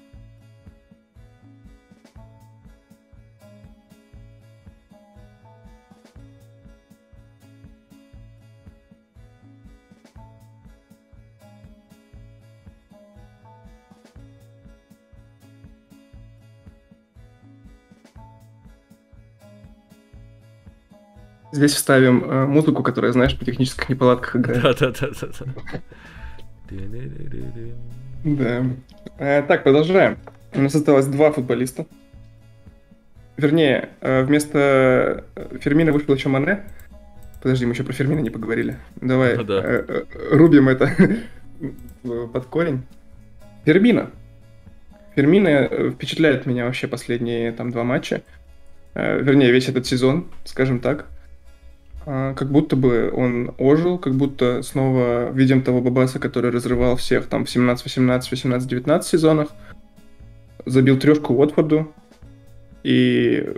Здесь 21.52 21.74
вставим 21.74 22.24
э, 22.24 22.46
музыку, 22.46 22.82
которая, 22.82 23.12
знаешь, 23.12 23.38
по 23.38 23.44
технических 23.44 23.88
неполадках 23.88 24.36
играет. 24.36 24.62
Да-да-да. 24.62 25.06
Да. 28.24 28.66
Э, 29.18 29.42
так, 29.42 29.62
продолжаем. 29.64 30.18
У 30.52 30.60
нас 30.60 30.74
осталось 30.74 31.06
два 31.06 31.32
футболиста. 31.32 31.86
Вернее, 33.38 33.90
э, 34.00 34.24
вместо 34.24 35.24
э, 35.36 35.58
Фермина 35.60 35.92
вышел 35.92 36.12
еще 36.12 36.28
Мане. 36.28 36.64
Подожди, 37.40 37.66
мы 37.66 37.72
еще 37.72 37.84
про 37.84 37.92
Фермина 37.92 38.18
не 38.18 38.30
поговорили. 38.30 38.76
Давай 38.96 39.36
ну, 39.36 39.44
да. 39.44 39.60
э, 39.62 40.04
рубим 40.32 40.68
это 40.68 40.90
под 42.02 42.46
корень. 42.46 42.82
Фермина. 43.64 44.10
Фермина 45.14 45.92
впечатляет 45.92 46.46
меня 46.46 46.64
вообще 46.64 46.88
последние 46.88 47.52
там 47.52 47.70
два 47.70 47.84
матча. 47.84 48.22
Вернее, 48.94 49.52
весь 49.52 49.68
этот 49.68 49.86
сезон, 49.86 50.26
скажем 50.44 50.80
так. 50.80 51.06
А, 52.10 52.32
как 52.32 52.50
будто 52.50 52.74
бы 52.74 53.12
он 53.14 53.54
ожил, 53.58 53.98
как 53.98 54.14
будто 54.14 54.62
снова 54.62 55.30
видим 55.30 55.60
того 55.60 55.82
Бабаса, 55.82 56.18
который 56.18 56.50
разрывал 56.50 56.96
всех 56.96 57.26
там 57.26 57.44
в 57.44 57.54
17-18, 57.54 58.22
18-19 58.32 59.02
сезонах, 59.02 59.48
забил 60.64 60.98
трешку 60.98 61.34
Уотфорду, 61.34 61.92
и 62.82 63.52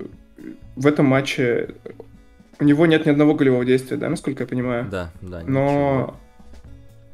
в 0.74 0.88
этом 0.88 1.06
матче 1.06 1.76
у 2.58 2.64
него 2.64 2.86
нет 2.86 3.06
ни 3.06 3.10
одного 3.10 3.34
голевого 3.34 3.64
действия, 3.64 3.96
да, 3.96 4.08
насколько 4.08 4.42
я 4.42 4.48
понимаю? 4.48 4.88
Да, 4.90 5.12
да. 5.20 5.44
Но, 5.46 6.16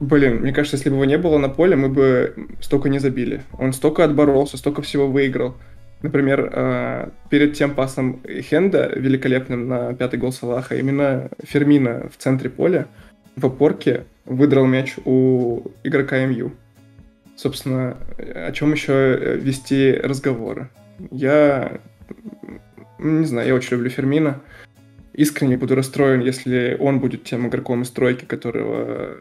блин, 0.01 0.37
мне 0.37 0.55
кажется, 0.55 0.79
если 0.79 0.89
бы 0.89 0.95
его 0.95 1.05
не 1.05 1.19
было 1.19 1.37
на 1.37 1.51
поле, 1.51 1.77
мы 1.77 1.91
бы 1.91 2.35
столько 2.63 2.89
не 2.89 2.99
забили. 2.99 3.43
Он 3.59 3.75
столько 3.75 4.05
отборолся, 4.05 4.57
столько 4.57 4.81
всего 4.81 5.07
выиграл. 5.07 5.55
Например, 6.03 6.51
э, 6.53 7.11
перед 7.31 7.55
тем 7.55 7.75
пасом 7.75 8.21
Хенда, 8.27 8.93
великолепным 8.95 9.69
на 9.69 9.95
пятый 9.95 10.19
гол 10.19 10.33
Салаха, 10.33 10.77
именно 10.77 11.31
Фермина 11.43 12.09
в 12.11 12.17
центре 12.17 12.51
поля 12.51 12.87
в 13.35 13.47
опорке 13.47 14.05
выдрал 14.25 14.67
мяч 14.67 14.97
у 15.05 15.63
игрока 15.85 16.25
МЮ. 16.27 16.53
Собственно, 17.35 17.97
о 18.19 18.53
чем 18.53 18.73
еще 18.73 19.37
вести 19.37 19.93
разговоры? 19.93 20.71
Я 21.11 21.81
не 22.99 23.27
знаю, 23.27 23.49
я 23.49 23.55
очень 23.55 23.77
люблю 23.77 23.91
Фермина. 23.91 24.41
Искренне 25.13 25.57
буду 25.57 25.75
расстроен, 25.75 26.21
если 26.21 26.77
он 26.79 27.01
будет 27.01 27.25
тем 27.25 27.49
игроком 27.49 27.83
из 27.83 27.91
тройки, 27.91 28.25
которого 28.25 29.17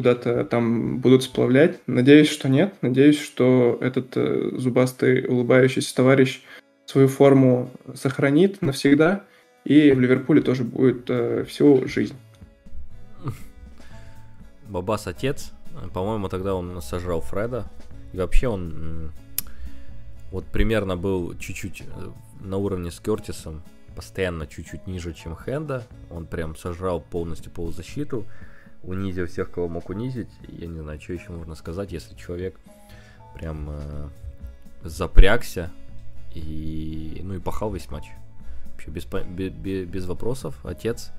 куда-то 0.00 0.44
там 0.44 0.98
будут 0.98 1.24
сплавлять. 1.24 1.78
Надеюсь, 1.86 2.30
что 2.30 2.48
нет. 2.48 2.72
Надеюсь, 2.80 3.20
что 3.20 3.76
этот 3.82 4.16
э, 4.16 4.52
зубастый 4.56 5.26
улыбающийся 5.26 5.94
товарищ 5.94 6.40
свою 6.86 7.06
форму 7.06 7.70
сохранит 7.92 8.62
навсегда 8.62 9.24
и 9.66 9.92
в 9.92 10.00
Ливерпуле 10.00 10.40
тоже 10.40 10.64
будет 10.64 11.10
э, 11.10 11.44
всю 11.46 11.86
жизнь. 11.86 12.16
Бабас 14.70 15.06
отец, 15.06 15.52
по-моему, 15.92 16.30
тогда 16.30 16.54
он 16.54 16.80
сожрал 16.80 17.20
Фреда. 17.20 17.66
И 18.14 18.16
вообще 18.16 18.48
он 18.48 19.12
вот 20.30 20.46
примерно 20.46 20.96
был 20.96 21.36
чуть-чуть 21.36 21.82
э, 21.82 21.84
на 22.40 22.56
уровне 22.56 22.90
с 22.90 23.00
Кертисом, 23.00 23.62
постоянно 23.94 24.46
чуть-чуть 24.46 24.86
ниже, 24.86 25.12
чем 25.12 25.36
Хенда. 25.36 25.86
Он 26.10 26.24
прям 26.24 26.56
сожрал 26.56 27.02
полностью 27.02 27.52
полузащиту 27.52 28.24
унизил 28.82 29.26
всех, 29.26 29.50
кого 29.50 29.68
мог 29.68 29.90
унизить. 29.90 30.30
Я 30.48 30.66
не 30.66 30.80
знаю, 30.80 31.00
что 31.00 31.12
еще 31.12 31.32
можно 31.32 31.54
сказать, 31.54 31.92
если 31.92 32.14
человек 32.14 32.58
прям 33.34 33.68
э, 33.70 34.08
запрягся 34.82 35.70
и, 36.34 37.20
ну, 37.22 37.34
и 37.34 37.38
пахал 37.38 37.72
весь 37.72 37.90
матч. 37.90 38.06
Вообще 38.72 38.90
без, 38.90 39.04
без, 39.04 39.88
без 39.88 40.06
вопросов. 40.06 40.58
Отец, 40.64 41.10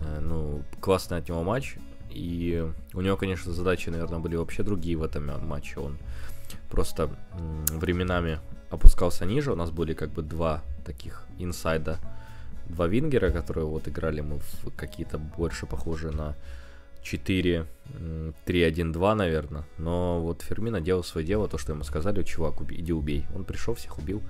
э, 0.00 0.20
ну, 0.20 0.62
классный 0.80 1.18
от 1.18 1.28
него 1.28 1.42
матч. 1.42 1.76
И 2.10 2.70
у 2.92 3.00
него, 3.00 3.16
конечно, 3.16 3.52
задачи, 3.52 3.88
наверное, 3.88 4.18
были 4.18 4.36
вообще 4.36 4.62
другие 4.62 4.96
в 4.96 5.02
этом 5.02 5.46
матче. 5.46 5.80
Он 5.80 5.96
просто 6.70 7.04
э, 7.04 7.64
временами 7.70 8.38
опускался 8.70 9.24
ниже. 9.24 9.52
У 9.52 9.56
нас 9.56 9.70
были 9.70 9.94
как 9.94 10.10
бы 10.10 10.22
два 10.22 10.62
таких 10.84 11.26
инсайда, 11.38 11.98
два 12.66 12.86
вингера, 12.86 13.30
которые 13.30 13.66
вот 13.66 13.88
играли 13.88 14.20
мы 14.20 14.38
в 14.38 14.70
какие-то 14.76 15.18
больше 15.18 15.66
похожие 15.66 16.12
на 16.12 16.34
4-3-1-2, 17.04 19.14
наверное. 19.14 19.64
Но 19.78 20.20
вот 20.20 20.42
Фермина 20.42 20.80
делал 20.80 21.04
свое 21.04 21.26
дело, 21.26 21.48
то, 21.48 21.58
что 21.58 21.72
ему 21.72 21.84
сказали, 21.84 22.22
чувак, 22.22 22.60
убей, 22.60 22.80
иди 22.80 22.92
убей. 22.92 23.24
Он 23.34 23.44
пришел, 23.44 23.74
всех 23.74 23.98
убил, 23.98 24.22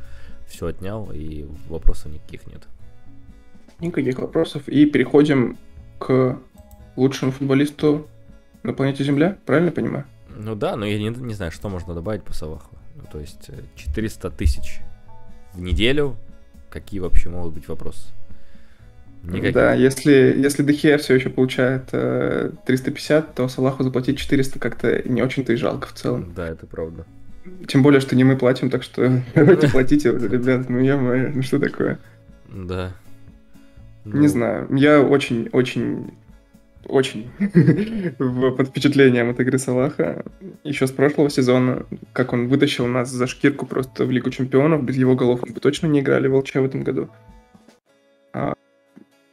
все 0.47 0.67
отнял, 0.67 1.11
и 1.13 1.47
вопросов 1.69 2.13
никаких 2.13 2.47
нет. 2.47 2.63
Никаких 3.81 4.19
вопросов. 4.19 4.69
И 4.69 4.87
переходим 4.87 5.59
к 5.99 6.39
лучшему 6.97 7.33
футболисту 7.33 8.07
на 8.63 8.73
планете 8.73 9.05
Земля, 9.05 9.37
правильно 9.45 9.73
понимаю? 9.73 10.07
Ну 10.29 10.55
да, 10.55 10.77
но 10.77 10.87
я 10.87 10.99
не, 10.99 11.09
не 11.09 11.35
знаю, 11.35 11.53
что 11.53 11.69
можно 11.69 11.95
добавить 11.95 12.23
по 12.23 12.33
Салаху. 12.33 12.77
Ну, 12.95 13.03
то 13.11 13.19
есть 13.19 13.51
400 13.77 14.29
э, 14.29 14.31
тысяч 14.31 14.81
в 15.53 15.61
неделю, 15.61 16.17
какие 16.71 17.01
вообще 17.01 17.29
могут 17.29 17.55
быть 17.55 17.69
вопросы? 17.69 18.09
Никаких. 19.23 19.55
Да, 19.55 19.73
если, 19.75 20.35
если 20.37 20.63
Дехия 20.65 20.99
все 20.99 21.15
еще 21.15 21.31
получает 21.31 21.85
э, 21.93 22.51
350, 22.67 23.35
то 23.35 23.49
Салаху 23.49 23.85
заплатить 23.85 24.19
400 24.19 24.59
как-то 24.59 25.09
не 25.09 25.23
очень-то 25.23 25.53
и 25.53 25.57
жалко 25.57 25.89
в 25.89 25.93
целом. 25.93 26.33
Да, 26.35 26.49
это 26.49 26.67
правда. 26.67 27.07
Тем 27.69 27.83
более, 27.83 28.01
что 28.01 28.17
не 28.17 28.25
мы 28.25 28.37
платим, 28.37 28.69
так 28.69 28.83
что 28.83 29.23
давайте 29.35 29.69
платите 29.69 30.11
ребят, 30.11 30.69
ну 30.69 30.81
я 30.81 30.97
ну 30.97 31.43
что 31.43 31.61
такое? 31.61 31.99
Да. 32.49 32.93
Ну... 34.05 34.21
Не 34.21 34.27
знаю. 34.27 34.69
Я 34.75 35.01
очень-очень 35.01 36.13
очень 36.87 37.31
под 38.57 38.69
впечатлением 38.69 39.31
от 39.31 39.39
игры 39.39 39.59
Салаха. 39.59 40.25
Еще 40.65 40.89
с 40.89 40.91
прошлого 40.91 41.31
сезона, 41.31 41.87
как 42.13 42.33
он 42.33 42.49
вытащил 42.49 42.89
нас 42.89 43.09
за 43.09 43.29
шкирку 43.29 43.67
просто 43.67 44.05
в 44.05 44.11
Лигу 44.11 44.31
Чемпионов, 44.31 44.83
без 44.83 44.97
его 44.97 45.15
голов 45.15 45.43
мы 45.47 45.53
бы 45.53 45.61
точно 45.61 45.87
не 45.87 46.01
играли 46.01 46.27
в 46.27 46.35
ЛЧ 46.35 46.55
в 46.55 46.65
этом 46.65 46.83
году. 46.83 47.09
А, 48.33 48.55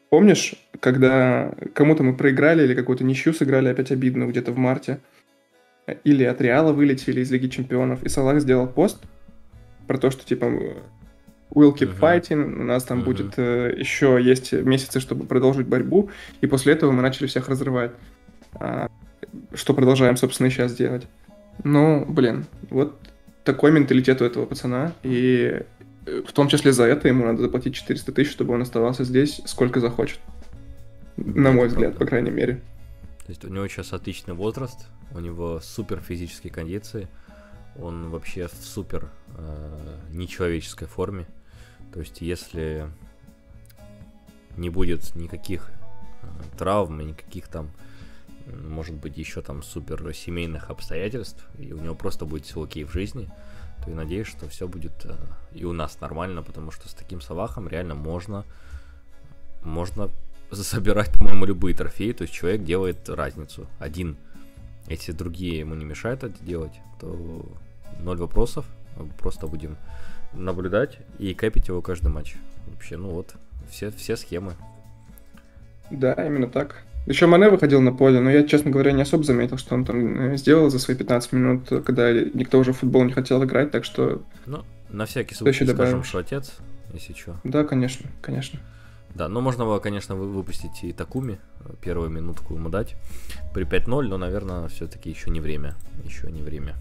помнишь, 0.10 0.56
когда 0.80 1.52
кому-то 1.74 2.04
мы 2.04 2.16
проиграли 2.16 2.64
или 2.64 2.74
какую-то 2.74 3.04
ничью 3.04 3.34
сыграли 3.34 3.70
опять 3.70 3.92
обидно 3.92 4.26
где-то 4.26 4.52
в 4.52 4.58
марте, 4.58 5.00
или 6.04 6.24
от 6.24 6.42
Реала 6.42 6.72
вылетели 6.72 7.22
из 7.22 7.32
Лиги 7.32 7.48
Чемпионов, 7.48 8.04
и 8.04 8.10
Салах 8.10 8.42
сделал 8.42 8.68
пост 8.68 9.00
про 9.88 9.98
то, 9.98 10.12
что 10.12 10.26
типа 10.26 10.46
We'll 11.52 11.74
keep 11.76 11.98
uh-huh. 11.98 12.22
fighting, 12.22 12.62
у 12.62 12.64
нас 12.64 12.84
там 12.84 13.00
uh-huh. 13.00 13.06
будет 13.06 13.34
э, 13.38 13.74
еще 13.76 14.20
есть 14.22 14.54
месяцы, 14.54 15.00
чтобы 15.00 15.26
продолжить 15.26 15.66
борьбу, 15.66 16.12
и 16.42 16.48
после 16.48 16.74
этого 16.74 16.92
мы 16.92 17.02
начали 17.02 17.26
всех 17.26 17.50
разрывать. 17.50 17.92
А, 18.54 18.88
что 19.56 19.74
продолжаем, 19.74 20.16
собственно, 20.16 20.52
сейчас 20.52 20.76
делать. 20.76 21.08
Ну, 21.64 22.06
блин, 22.08 22.46
вот 22.70 23.00
такой 23.44 23.72
менталитет 23.72 24.22
у 24.22 24.26
этого 24.26 24.46
пацана, 24.46 24.94
и 25.02 25.64
в 26.28 26.32
том 26.32 26.48
числе 26.48 26.74
за 26.74 26.86
это 26.86 27.08
ему 27.08 27.26
надо 27.26 27.42
заплатить 27.42 27.76
400 27.76 28.12
тысяч, 28.12 28.32
чтобы 28.32 28.54
он 28.54 28.62
оставался 28.62 29.04
здесь 29.04 29.42
сколько 29.46 29.80
захочет. 29.80 30.20
На 31.18 31.52
мой 31.52 31.68
взгляд, 31.68 31.98
по 31.98 32.06
крайней 32.06 32.32
мере. 32.32 32.62
То 33.26 33.32
есть 33.32 33.46
у 33.46 33.50
него 33.50 33.68
сейчас 33.68 33.94
отличный 33.94 34.34
возраст, 34.34 34.88
у 35.14 35.20
него 35.20 35.60
супер 35.60 36.00
физические 36.00 36.52
кондиции, 36.52 37.08
он 37.82 38.10
вообще 38.10 38.48
в 38.48 38.54
супер 38.66 39.10
э, 39.38 39.98
нечеловеческой 40.12 40.88
форме. 40.88 41.28
То 41.94 42.00
есть, 42.00 42.22
если 42.22 42.90
не 44.58 44.70
будет 44.70 45.16
никаких 45.16 45.70
э, 46.22 46.28
травм, 46.58 47.06
никаких 47.06 47.48
там, 47.48 47.72
может 48.48 48.96
быть, 48.96 49.18
еще 49.18 49.42
там 49.42 49.64
супер 49.64 50.14
семейных 50.14 50.70
обстоятельств, 50.70 51.46
и 51.58 51.72
у 51.74 51.78
него 51.78 51.96
просто 51.96 52.26
будет 52.26 52.46
все 52.46 52.64
окей 52.64 52.84
в 52.84 52.92
жизни, 52.92 53.30
то 53.84 53.90
я 53.90 53.96
надеюсь, 53.96 54.28
что 54.28 54.48
все 54.48 54.68
будет 54.68 55.06
э, 55.06 55.16
и 55.54 55.66
у 55.66 55.74
нас 55.74 56.00
нормально, 56.02 56.44
потому 56.44 56.72
что 56.72 56.90
с 56.90 56.94
таким 56.94 57.22
Салахом 57.22 57.68
реально 57.68 57.96
можно, 57.96 58.46
можно 59.64 60.10
забирать, 60.52 61.12
по-моему, 61.14 61.46
любые 61.46 61.76
трофеи, 61.76 62.12
то 62.12 62.24
есть 62.24 62.34
человек 62.34 62.64
делает 62.64 63.08
разницу, 63.10 63.68
один. 63.80 64.18
Если 64.88 65.12
другие 65.12 65.60
ему 65.60 65.76
не 65.76 65.86
мешают 65.86 66.24
это 66.24 66.44
делать, 66.44 66.74
то 67.00 67.46
ноль 68.00 68.18
вопросов, 68.18 68.66
просто 69.18 69.48
будем 69.48 69.78
наблюдать 70.34 71.00
и 71.18 71.34
кэпить 71.34 71.68
его 71.68 71.82
каждый 71.82 72.12
матч. 72.12 72.36
Вообще, 72.68 72.98
ну 72.98 73.10
вот, 73.10 73.36
все, 73.70 73.92
все 73.92 74.18
схемы. 74.18 74.56
Да, 75.92 76.14
именно 76.14 76.50
так. 76.50 76.84
Еще 77.10 77.26
Мане 77.26 77.50
выходил 77.50 77.82
на 77.82 77.92
поле, 77.92 78.20
но 78.20 78.30
я, 78.30 78.44
честно 78.44 78.70
говоря, 78.70 78.92
не 78.92 79.02
особо 79.02 79.24
заметил, 79.24 79.58
что 79.58 79.74
он 79.74 79.84
там 79.84 80.34
э, 80.34 80.38
сделал 80.38 80.70
за 80.70 80.78
свои 80.78 80.96
15 80.96 81.34
минут, 81.34 81.68
когда 81.84 82.14
никто 82.14 82.60
уже 82.60 82.72
в 82.72 82.78
футбол 82.78 83.04
не 83.04 83.12
хотел 83.12 83.44
играть, 83.44 83.72
так 83.72 83.84
что... 83.84 84.22
Ну, 84.46 84.64
на 84.92 85.08
всякий 85.08 85.34
случай 85.34 85.66
скажем, 85.66 86.04
что 86.04 86.20
отец, 86.20 86.58
если 86.94 87.14
что. 87.14 87.36
Да, 87.44 87.64
конечно, 87.64 88.08
конечно. 88.22 88.60
Да, 89.16 89.28
но 89.28 89.42
можно 89.42 89.66
было, 89.66 89.80
конечно, 89.80 90.16
выпустить 90.16 90.84
и 90.84 90.94
Такуми, 90.94 91.40
первую 91.82 92.12
минутку 92.12 92.54
ему 92.54 92.70
дать 92.70 92.96
при 93.56 93.66
5-0, 93.66 94.04
но, 94.04 94.18
наверное, 94.18 94.68
все-таки 94.68 95.10
еще 95.10 95.32
не 95.32 95.40
время. 95.40 95.74
Еще 96.06 96.30
не 96.30 96.44
время. 96.44 96.76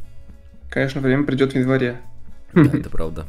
Конечно, 0.68 1.00
время 1.00 1.24
придет 1.24 1.54
в 1.54 1.56
январе. 1.56 2.02
Да, 2.52 2.60
это 2.78 2.90
правда. 2.90 3.24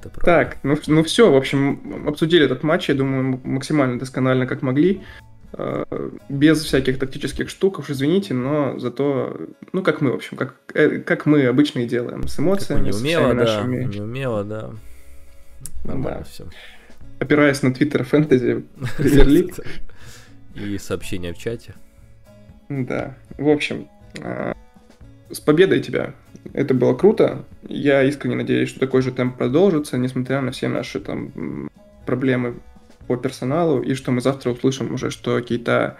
Это 0.00 0.08
правда. 0.08 0.24
Так, 0.24 0.56
ну, 0.62 0.78
ну 0.86 1.04
все, 1.04 1.30
в 1.30 1.36
общем, 1.36 2.08
обсудили 2.08 2.46
этот 2.46 2.62
матч, 2.62 2.88
я 2.88 2.94
думаю, 2.94 3.38
максимально 3.44 3.98
досконально, 3.98 4.46
как 4.46 4.62
могли. 4.62 5.02
Э, 5.56 5.84
без 6.28 6.62
всяких 6.64 6.98
тактических 6.98 7.48
штук, 7.48 7.78
уж 7.78 7.90
извините, 7.90 8.34
но 8.34 8.78
зато, 8.78 9.36
ну, 9.72 9.82
как 9.82 10.00
мы, 10.00 10.10
в 10.10 10.14
общем, 10.14 10.36
как, 10.36 10.56
э, 10.74 10.98
как 10.98 11.26
мы 11.26 11.46
обычно 11.46 11.80
и 11.80 11.86
делаем, 11.86 12.26
с 12.26 12.40
эмоциями, 12.40 12.86
не 12.86 12.92
умело, 12.92 13.32
с 13.32 13.36
да, 13.36 13.44
нашими... 13.44 13.84
Не 13.84 14.00
умело, 14.00 14.42
да. 14.42 14.70
Нормально 15.84 16.20
да. 16.20 16.24
все. 16.24 16.48
Опираясь 17.20 17.62
на 17.62 17.72
твиттер 17.72 18.02
фэнтези, 18.04 18.64
премьер 18.96 19.52
И 20.56 20.78
сообщения 20.78 21.32
в 21.32 21.38
чате. 21.38 21.74
Да, 22.68 23.16
в 23.38 23.48
общем, 23.48 23.88
э, 24.20 24.54
с 25.30 25.38
победой 25.38 25.80
тебя. 25.80 26.14
Это 26.52 26.74
было 26.74 26.94
круто. 26.94 27.44
Я 27.62 28.02
искренне 28.02 28.36
надеюсь, 28.36 28.70
что 28.70 28.80
такой 28.80 29.02
же 29.02 29.12
темп 29.12 29.38
продолжится, 29.38 29.98
несмотря 29.98 30.40
на 30.40 30.50
все 30.50 30.66
наши 30.66 30.98
там 30.98 31.70
проблемы 32.06 32.56
по 33.06 33.16
персоналу, 33.16 33.82
и 33.82 33.94
что 33.94 34.12
мы 34.12 34.20
завтра 34.20 34.50
услышим 34.50 34.92
уже, 34.94 35.10
что 35.10 35.40
Кейта 35.40 35.96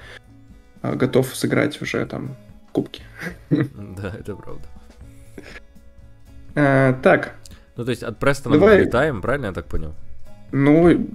а, 0.82 0.94
готов 0.94 1.34
сыграть 1.34 1.80
уже 1.80 2.05
там 2.07 2.36
кубки. 2.72 3.02
Да, 3.50 4.14
это 4.18 4.36
правда. 4.36 4.62
А, 6.55 6.92
так. 7.02 7.34
Ну, 7.76 7.84
то 7.84 7.90
есть 7.90 8.02
от 8.02 8.18
Престона 8.18 8.59
Давай... 8.59 8.78
мы 8.78 8.84
летаем, 8.84 9.20
правильно 9.20 9.46
я 9.46 9.52
так 9.52 9.66
понял? 9.66 9.94
Ну, 10.52 11.09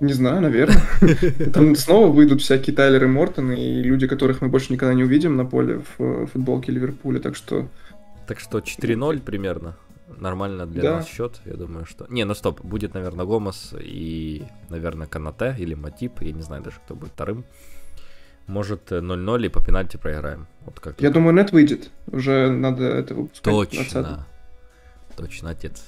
не 0.00 0.12
знаю, 0.12 0.42
наверное. 0.42 0.82
Там 1.54 1.74
снова 1.74 2.08
выйдут 2.08 2.42
всякие 2.42 2.76
Тайлеры 2.76 3.08
Мортоны 3.08 3.58
и 3.58 3.82
люди, 3.82 4.06
которых 4.06 4.42
мы 4.42 4.48
больше 4.48 4.72
никогда 4.72 4.94
не 4.94 5.04
увидим 5.04 5.36
на 5.36 5.44
поле 5.44 5.80
в 5.96 6.26
футболке 6.26 6.72
Ливерпуля, 6.72 7.18
так 7.18 7.34
что... 7.34 7.68
Так 8.26 8.40
что 8.40 8.58
4-0 8.58 9.20
примерно. 9.22 9.76
Нормально 10.20 10.66
для 10.66 10.82
да. 10.82 10.96
нас 10.96 11.06
счет, 11.06 11.40
я 11.44 11.54
думаю, 11.54 11.84
что... 11.86 12.06
Не, 12.08 12.24
ну 12.24 12.34
стоп, 12.34 12.60
будет, 12.62 12.94
наверное, 12.94 13.24
Гомос 13.24 13.74
и, 13.78 14.44
наверное, 14.68 15.06
Канате 15.06 15.54
или 15.58 15.74
Матип, 15.74 16.20
я 16.20 16.32
не 16.32 16.42
знаю 16.42 16.62
даже, 16.62 16.76
кто 16.84 16.94
будет 16.94 17.12
вторым. 17.12 17.44
Может, 18.46 18.90
0-0 18.90 19.46
и 19.46 19.48
по 19.48 19.64
пенальти 19.64 19.98
проиграем. 19.98 20.46
Вот 20.64 20.80
как 20.80 21.00
я 21.00 21.10
думаю, 21.10 21.34
нет 21.34 21.52
выйдет. 21.52 21.90
Уже 22.10 22.50
надо 22.50 22.84
это 22.84 23.14
выпускать. 23.14 23.52
Точно. 23.52 24.26
Точно, 25.16 25.50
отец. 25.50 25.84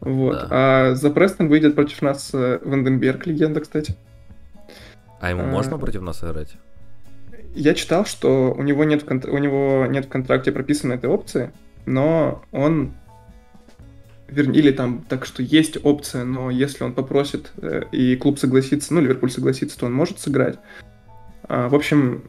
Вот. 0.00 0.34
Да. 0.34 0.48
А 0.50 0.94
за 0.94 1.10
Престон 1.10 1.48
выйдет 1.48 1.74
против 1.74 2.02
нас 2.02 2.30
э, 2.32 2.58
Ванденберг, 2.62 3.26
легенда, 3.26 3.60
кстати. 3.60 3.96
А 5.20 5.30
ему 5.30 5.42
а... 5.42 5.46
можно 5.46 5.78
против 5.78 6.02
нас 6.02 6.22
играть? 6.22 6.56
Я 7.54 7.74
читал, 7.74 8.04
что 8.04 8.52
у 8.52 8.62
него 8.62 8.84
нет 8.84 9.02
в, 9.02 9.06
кон... 9.06 9.22
у 9.26 9.38
него 9.38 9.86
нет 9.86 10.06
в 10.06 10.08
контракте 10.08 10.52
прописаны 10.52 10.94
этой 10.94 11.08
опции, 11.08 11.52
но 11.86 12.42
он 12.52 12.92
вернее, 14.28 14.58
или 14.58 14.72
там 14.72 15.04
так 15.08 15.24
что 15.24 15.42
есть 15.42 15.78
опция, 15.82 16.24
но 16.24 16.50
если 16.50 16.84
он 16.84 16.92
попросит 16.92 17.52
э, 17.58 17.82
и 17.92 18.16
клуб 18.16 18.38
согласится, 18.38 18.92
ну, 18.92 19.00
Ливерпуль 19.00 19.30
согласится, 19.30 19.78
то 19.78 19.86
он 19.86 19.94
может 19.94 20.18
сыграть. 20.18 20.58
А, 21.44 21.68
в 21.68 21.74
общем, 21.74 22.22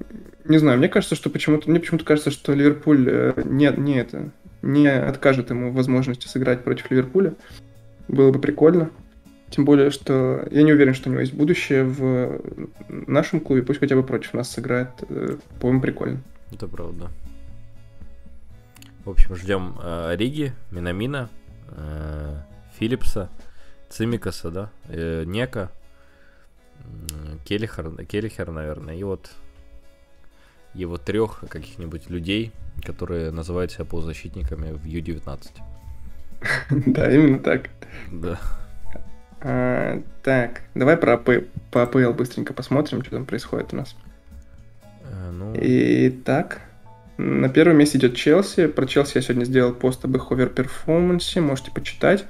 не 0.45 0.57
знаю, 0.57 0.77
мне 0.77 0.89
кажется, 0.89 1.15
что 1.15 1.29
почему-то, 1.29 1.69
мне 1.69 1.79
почему-то 1.79 2.05
кажется, 2.05 2.31
что 2.31 2.53
Ливерпуль 2.53 3.07
э, 3.09 3.33
не, 3.45 3.71
не 3.75 3.99
это, 3.99 4.29
не 4.61 4.87
откажет 4.87 5.49
ему 5.49 5.71
возможности 5.71 6.27
сыграть 6.27 6.63
против 6.63 6.89
Ливерпуля. 6.91 7.33
Было 8.07 8.31
бы 8.31 8.39
прикольно. 8.39 8.89
Тем 9.49 9.63
более, 9.63 9.91
что 9.91 10.45
я 10.51 10.63
не 10.63 10.73
уверен, 10.73 10.93
что 10.93 11.09
у 11.09 11.11
него 11.11 11.21
есть 11.21 11.33
будущее 11.33 11.83
в 11.85 12.41
нашем 12.89 13.39
клубе. 13.39 13.63
Пусть 13.63 13.79
хотя 13.79 13.95
бы 13.95 14.03
против 14.03 14.33
нас 14.33 14.51
сыграет. 14.51 14.89
Э, 15.09 15.37
по-моему, 15.59 15.81
прикольно. 15.81 16.21
Это 16.53 16.67
правда. 16.67 17.09
В 19.07 19.11
общем, 19.11 19.35
ждем 19.37 19.77
э, 19.81 20.17
Риги, 20.17 20.51
Минамина, 20.69 21.29
э, 21.69 22.39
Филлипса, 22.77 23.29
Цимикаса, 23.87 24.51
да, 24.51 24.69
э, 24.89 25.23
Нека, 25.25 25.71
э, 26.81 27.37
Келлихер, 27.45 28.03
Келлихер, 28.05 28.51
наверное, 28.51 28.97
и 28.97 29.03
вот 29.03 29.31
его 30.73 30.97
трех 30.97 31.45
каких-нибудь 31.47 32.09
людей, 32.09 32.51
которые 32.85 33.31
называют 33.31 33.71
себя 33.71 33.85
полузащитниками 33.85 34.73
в 34.73 34.83
Ю-19. 34.83 35.51
Да, 36.87 37.09
именно 37.09 37.39
так. 37.39 37.69
Да. 38.11 38.37
А, 39.39 40.03
так, 40.21 40.63
давай 40.75 40.97
про 40.97 41.13
АПЛ 41.13 42.11
быстренько 42.11 42.53
посмотрим, 42.53 43.03
что 43.03 43.11
там 43.11 43.25
происходит 43.25 43.71
у 43.71 43.77
нас. 43.77 43.95
А, 45.05 45.31
ну... 45.31 45.53
Итак, 45.55 46.59
на 47.17 47.49
первом 47.49 47.77
месте 47.77 47.97
идет 47.97 48.15
Челси. 48.15 48.67
Про 48.67 48.85
Челси 48.85 49.13
я 49.15 49.21
сегодня 49.21 49.45
сделал 49.45 49.73
пост 49.73 50.05
об 50.05 50.15
их 50.15 50.31
оверперформансе, 50.31 51.41
можете 51.41 51.71
почитать. 51.71 52.25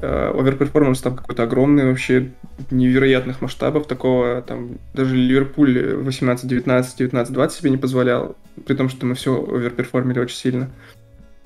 Overperformance 0.00 1.00
там 1.02 1.14
какой-то 1.14 1.42
огромный, 1.42 1.84
вообще 1.84 2.30
невероятных 2.70 3.42
масштабов, 3.42 3.86
такого 3.86 4.40
там 4.40 4.78
даже 4.94 5.14
Ливерпуль 5.14 5.78
18-19, 5.78 6.64
19-20 6.98 7.50
себе 7.50 7.70
не 7.70 7.76
позволял, 7.76 8.34
при 8.66 8.74
том, 8.74 8.88
что 8.88 9.04
мы 9.04 9.14
все 9.14 9.36
оверперформили 9.36 10.18
очень 10.18 10.36
сильно. 10.36 10.70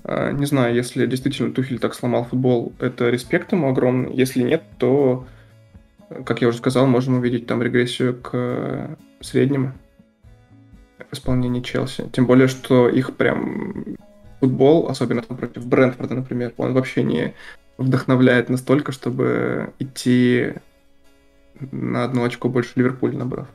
А, 0.05 0.31
не 0.31 0.47
знаю, 0.47 0.75
если 0.75 1.07
действительно 1.07 1.53
Тухель 1.53 1.81
так 1.81 1.95
сломал 1.95 2.25
футбол, 2.25 2.73
это 2.79 3.11
респект 3.11 3.51
ему 3.51 3.71
огромный. 3.71 4.15
Если 4.15 4.43
нет, 4.43 4.63
то, 4.79 5.27
как 6.25 6.41
я 6.41 6.49
уже 6.49 6.59
сказал, 6.59 6.87
можем 6.87 7.15
увидеть 7.17 7.49
там 7.49 7.61
регрессию 7.61 8.15
к 8.15 8.97
среднему 9.21 9.73
в 10.99 11.13
исполнении 11.15 11.61
Челси. 11.61 12.09
Тем 12.13 12.27
более, 12.27 12.49
что 12.49 12.89
их 12.89 13.17
прям 13.17 13.97
футбол, 14.41 14.89
особенно 14.89 15.23
там 15.23 15.37
против 15.37 15.67
Брентфорда, 15.67 16.15
например, 16.15 16.53
он 16.57 16.75
вообще 16.75 17.03
не 17.03 17.35
вдохновляет 17.79 18.49
настолько, 18.49 18.93
чтобы 18.93 19.73
идти 19.79 20.55
на 21.61 22.05
одно 22.05 22.25
очко 22.25 22.49
больше 22.49 22.73
Ливерпуль 22.77 23.17
набрав. 23.17 23.49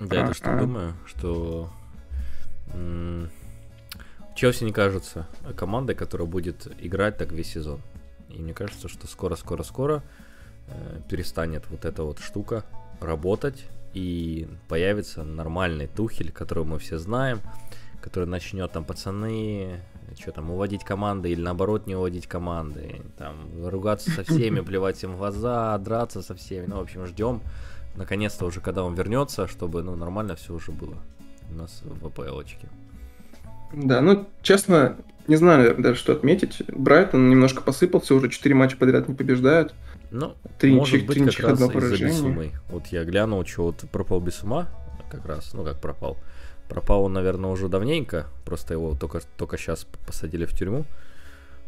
Да, 0.00 0.16
я 0.16 0.26
тоже 0.26 0.40
так 0.40 0.60
думаю, 0.60 0.94
что 1.06 1.70
Челси 4.34 4.64
не 4.64 4.72
кажется 4.72 5.26
командой, 5.56 5.94
которая 5.94 6.28
будет 6.28 6.68
играть 6.80 7.16
так 7.16 7.32
весь 7.32 7.52
сезон. 7.52 7.80
И 8.28 8.38
мне 8.40 8.54
кажется, 8.54 8.88
что 8.88 9.06
скоро-скоро-скоро 9.06 10.02
э, 10.68 11.00
перестанет 11.08 11.64
вот 11.70 11.84
эта 11.84 12.04
вот 12.04 12.18
штука 12.20 12.64
работать 13.00 13.64
и 13.94 14.48
появится 14.68 15.24
нормальный 15.24 15.86
Тухель, 15.86 16.32
которого 16.32 16.64
мы 16.64 16.78
все 16.78 16.98
знаем, 16.98 17.40
который 18.00 18.28
начнет 18.28 18.70
там 18.72 18.84
пацаны, 18.84 19.80
что 20.18 20.32
там, 20.32 20.50
уводить 20.50 20.84
команды 20.84 21.30
или 21.30 21.40
наоборот 21.40 21.86
не 21.86 21.94
уводить 21.94 22.26
команды, 22.26 23.02
там, 23.16 23.36
ругаться 23.66 24.10
со 24.10 24.24
всеми, 24.24 24.60
плевать 24.64 25.02
им 25.02 25.14
в 25.14 25.18
глаза, 25.18 25.76
драться 25.78 26.22
со 26.22 26.34
всеми. 26.34 26.66
Ну, 26.66 26.76
в 26.76 26.80
общем, 26.80 27.06
ждем 27.06 27.42
наконец-то 27.96 28.46
уже, 28.46 28.60
когда 28.60 28.84
он 28.84 28.94
вернется, 28.94 29.46
чтобы, 29.46 29.82
ну, 29.82 29.96
нормально 29.96 30.36
все 30.36 30.54
уже 30.54 30.72
было 30.72 30.96
у 31.50 31.54
нас 31.54 31.82
в 31.82 32.06
АПЛочке. 32.06 32.68
Да, 33.72 34.00
ну, 34.00 34.26
честно, 34.42 34.96
не 35.26 35.36
знаю, 35.36 35.58
наверное, 35.58 35.82
даже 35.82 35.98
что 35.98 36.12
отметить. 36.12 36.62
Брайтон 36.68 37.28
немножко 37.28 37.62
посыпался, 37.62 38.14
уже 38.14 38.30
4 38.30 38.54
матча 38.54 38.76
подряд 38.76 39.08
не 39.08 39.14
побеждают. 39.14 39.74
Ну, 40.10 40.36
три 40.58 40.74
может 40.74 40.94
ничьих, 40.94 41.06
быть, 41.06 41.36
как 41.36 41.50
раз 41.50 41.60
из-за 41.60 42.04
Бессумы. 42.04 42.52
Вот 42.68 42.86
я 42.86 43.04
глянул, 43.04 43.44
что 43.44 43.64
вот 43.64 43.84
пропал 43.92 44.20
Бессума, 44.20 44.68
как 45.10 45.26
раз, 45.26 45.52
ну 45.54 45.64
как 45.64 45.80
пропал. 45.80 46.16
Пропал 46.68 47.04
он, 47.04 47.14
наверное, 47.14 47.50
уже 47.50 47.68
давненько, 47.68 48.26
просто 48.44 48.74
его 48.74 48.94
только, 48.94 49.20
только 49.36 49.56
сейчас 49.56 49.86
посадили 50.06 50.44
в 50.44 50.52
тюрьму. 50.52 50.84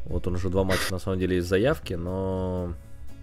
Вот 0.05 0.27
он 0.27 0.35
уже 0.35 0.49
два 0.49 0.65
матча, 0.65 0.93
на 0.93 0.99
самом 0.99 1.19
деле, 1.19 1.39
из 1.39 1.47
заявки, 1.47 1.95
но 1.95 2.75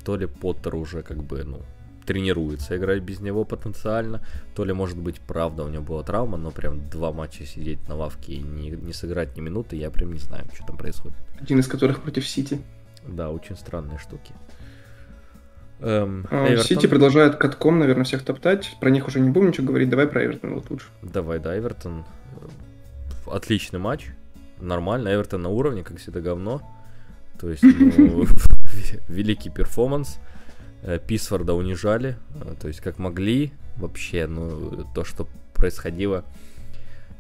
то 0.04 0.16
ли 0.16 0.26
Поттер 0.26 0.76
уже 0.76 1.04
как 1.04 1.24
бы, 1.24 1.44
ну, 1.44 1.62
тренируется 2.06 2.78
играть 2.78 3.04
без 3.04 3.20
него 3.20 3.44
потенциально, 3.44 4.22
то 4.56 4.64
ли, 4.64 4.74
может 4.74 4.98
быть, 4.98 5.20
правда, 5.20 5.64
у 5.64 5.68
него 5.68 5.84
была 5.84 6.04
травма, 6.04 6.38
но 6.38 6.52
прям 6.52 6.90
два 6.90 7.12
матча 7.12 7.46
сидеть 7.46 7.88
на 7.88 7.96
лавке 7.96 8.34
и 8.34 8.40
не, 8.40 8.72
не 8.72 8.94
сыграть 8.94 9.36
ни 9.36 9.42
минуты, 9.42 9.76
я 9.76 9.92
прям 9.92 10.14
не 10.14 10.20
знаю, 10.20 10.46
что 10.54 10.66
там 10.66 10.78
происходит. 10.78 11.18
Один 11.40 11.60
из 11.60 11.68
которых 11.68 12.02
против 12.02 12.28
Сити. 12.28 12.62
Да, 13.06 13.30
очень 13.30 13.58
странные 13.58 14.00
штуки. 14.00 14.34
Эм, 15.80 16.26
а, 16.32 16.58
Сити 16.58 16.88
продолжает 16.88 17.36
катком, 17.36 17.80
наверное, 17.80 18.04
всех 18.04 18.24
топтать. 18.24 18.76
Про 18.80 18.90
них 18.90 19.08
уже 19.08 19.20
не 19.20 19.30
будем 19.30 19.50
ничего 19.50 19.68
говорить. 19.68 19.90
Давай 19.90 20.08
про 20.08 20.26
Эвертон 20.26 20.56
вот 20.56 20.70
лучше. 20.70 20.88
Давай, 21.02 21.40
да, 21.40 21.58
Эвертон. 21.58 22.06
Отличный 23.26 23.80
матч. 23.80 24.08
Нормально. 24.60 25.14
Эвертон 25.14 25.42
на 25.44 25.50
уровне, 25.50 25.84
как 25.84 25.98
всегда, 25.98 26.20
говно. 26.20 26.62
То 27.40 27.50
есть, 27.50 27.64
ну, 27.64 28.26
великий 29.08 29.50
перформанс. 29.50 30.20
Э, 30.82 31.00
Пикфорда 31.00 31.54
унижали, 31.54 32.18
э, 32.42 32.54
то 32.60 32.68
есть 32.68 32.82
как 32.82 33.00
могли 33.00 33.52
вообще, 33.78 34.28
ну, 34.28 34.86
то, 34.94 35.04
что 35.04 35.28
происходило 35.54 36.24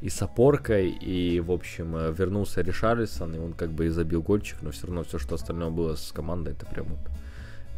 и 0.02 0.10
с 0.10 0.22
опоркой, 0.22 0.90
и, 0.90 1.40
в 1.40 1.52
общем, 1.52 1.96
э, 1.96 2.14
вернулся 2.16 2.62
Ришарлисон, 2.62 3.36
и 3.36 3.40
он 3.40 3.54
как 3.54 3.72
бы 3.72 3.88
и 3.88 3.90
забил 3.90 4.22
гольчик, 4.22 4.58
но 4.62 4.72
все 4.72 4.88
равно 4.88 5.04
все, 5.04 5.18
что 5.18 5.36
остальное 5.36 5.72
было 5.72 5.96
с 5.96 6.12
командой, 6.12 6.54
это 6.54 6.66
прям 6.68 6.86
вот 6.88 7.00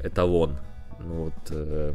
эталон. 0.06 0.58
Ну 1.00 1.26
вот, 1.26 1.34
э, 1.52 1.94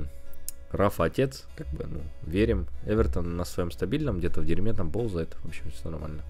Рафа 0.70 1.04
отец, 1.04 1.46
как 1.56 1.68
бы, 1.68 1.86
ну, 1.86 2.00
верим. 2.26 2.66
Эвертон 2.86 3.36
на 3.36 3.44
своем 3.44 3.70
стабильном, 3.70 4.18
где-то 4.18 4.40
в 4.40 4.46
дерьме 4.46 4.72
там 4.72 4.90
ползает, 4.90 5.34
в 5.42 5.48
общем, 5.48 5.70
все 5.70 5.90
нормально. 5.90 6.22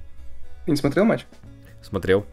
Ты 0.64 0.72
не 0.72 0.76
смотрел 0.76 1.04
матч? 1.04 1.26
Смотрел. 1.82 2.26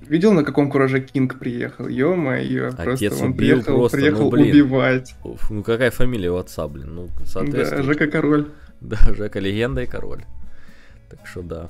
Видел, 0.00 0.32
на 0.32 0.44
каком 0.44 0.70
кураже 0.70 1.00
Кинг 1.00 1.38
приехал? 1.38 1.88
Ё-моё, 1.88 2.72
просто 2.72 3.14
он 3.14 3.30
убил, 3.30 3.36
приехал, 3.36 3.78
просто, 3.78 3.96
приехал 3.96 4.24
ну, 4.24 4.30
блин. 4.30 4.50
убивать. 4.50 5.14
Уф, 5.24 5.50
ну 5.50 5.62
какая 5.62 5.90
фамилия 5.90 6.30
у 6.30 6.36
отца, 6.36 6.68
блин? 6.68 6.94
Ну, 6.94 7.08
соответственно. 7.24 7.82
Да, 7.82 7.86
Жека 7.86 8.06
Король. 8.06 8.48
Да, 8.80 8.98
Жека 9.14 9.40
легенда 9.40 9.82
и 9.82 9.86
король. 9.86 10.24
Так 11.08 11.26
что 11.26 11.42
да. 11.42 11.68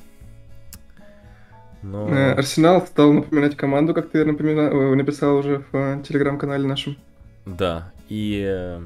Но... 1.82 2.08
Э, 2.08 2.32
Арсенал 2.32 2.84
стал 2.86 3.12
напоминать 3.12 3.56
команду, 3.56 3.94
как 3.94 4.10
ты 4.10 4.24
напомина... 4.24 4.62
Э, 4.62 4.94
написал 4.94 5.36
уже 5.36 5.62
в 5.70 5.76
э, 5.76 6.02
телеграм-канале 6.02 6.66
нашем. 6.66 6.96
Да, 7.46 7.92
и 8.08 8.80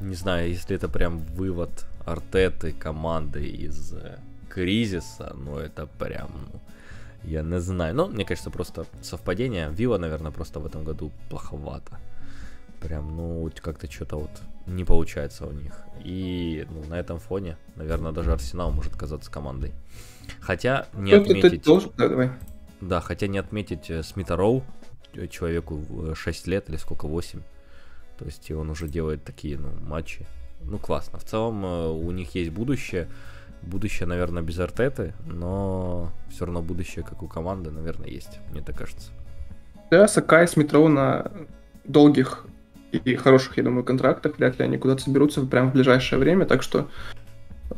не 0.00 0.14
знаю, 0.14 0.48
если 0.48 0.76
это 0.76 0.88
прям 0.88 1.18
вывод 1.18 1.86
Артеты 2.06 2.72
команды 2.72 3.46
из 3.46 3.94
кризиса, 4.48 5.34
ну 5.34 5.58
это 5.58 5.86
прям, 5.86 6.30
ну, 6.52 6.60
я 7.24 7.42
не 7.42 7.60
знаю. 7.60 7.94
Ну, 7.94 8.08
мне 8.08 8.24
кажется, 8.24 8.50
просто 8.50 8.86
совпадение. 9.02 9.70
Вилла, 9.70 9.98
наверное, 9.98 10.30
просто 10.30 10.60
в 10.60 10.66
этом 10.66 10.84
году 10.84 11.10
плоховато. 11.30 11.98
Прям, 12.80 13.16
ну, 13.16 13.50
как-то 13.62 13.90
что-то 13.90 14.16
вот 14.16 14.30
не 14.66 14.84
получается 14.84 15.46
у 15.46 15.52
них. 15.52 15.74
И 16.04 16.66
ну, 16.70 16.84
на 16.88 16.94
этом 16.94 17.18
фоне, 17.18 17.56
наверное, 17.76 18.12
даже 18.12 18.32
Арсенал 18.32 18.70
может 18.70 18.94
казаться 18.96 19.30
командой. 19.30 19.72
Хотя 20.40 20.86
не 20.92 21.12
Кто 21.12 21.22
отметить... 21.22 21.62
Ты 21.62 21.66
должен? 21.66 21.92
Да, 21.96 22.08
давай. 22.08 22.30
Да, 22.80 23.00
хотя 23.00 23.26
не 23.26 23.38
отметить 23.38 23.90
э, 23.90 24.02
Смита 24.02 24.36
Роу, 24.36 24.62
э, 25.14 25.26
человеку 25.28 26.14
6 26.14 26.46
лет 26.46 26.68
или 26.68 26.76
сколько, 26.76 27.06
8. 27.06 27.40
То 28.18 28.24
есть 28.24 28.50
он 28.50 28.70
уже 28.70 28.88
делает 28.88 29.24
такие, 29.24 29.58
ну, 29.58 29.68
матчи. 29.80 30.26
Ну, 30.62 30.78
классно. 30.78 31.18
В 31.18 31.24
целом 31.24 31.64
э, 31.64 31.88
у 31.88 32.10
них 32.10 32.34
есть 32.34 32.50
будущее. 32.50 33.08
Будущее, 33.62 34.06
наверное, 34.06 34.42
без 34.42 34.58
Артеты, 34.58 35.14
но 35.26 36.10
все 36.30 36.44
равно 36.44 36.60
будущее, 36.60 37.02
как 37.02 37.22
у 37.22 37.28
команды, 37.28 37.70
наверное, 37.70 38.08
есть, 38.08 38.38
мне 38.50 38.60
так 38.60 38.76
кажется. 38.76 39.10
Да, 39.90 40.06
Сакай 40.06 40.46
с 40.46 40.56
Метро 40.56 40.86
на 40.88 41.30
долгих 41.84 42.46
и 42.92 43.14
хороших, 43.16 43.56
я 43.56 43.62
думаю, 43.62 43.84
контрактах, 43.84 44.38
вряд 44.38 44.58
ли 44.58 44.64
они 44.64 44.76
куда-то 44.76 45.02
соберутся 45.02 45.44
прямо 45.46 45.70
в 45.70 45.72
ближайшее 45.72 46.18
время, 46.18 46.46
так 46.46 46.62
что 46.62 46.88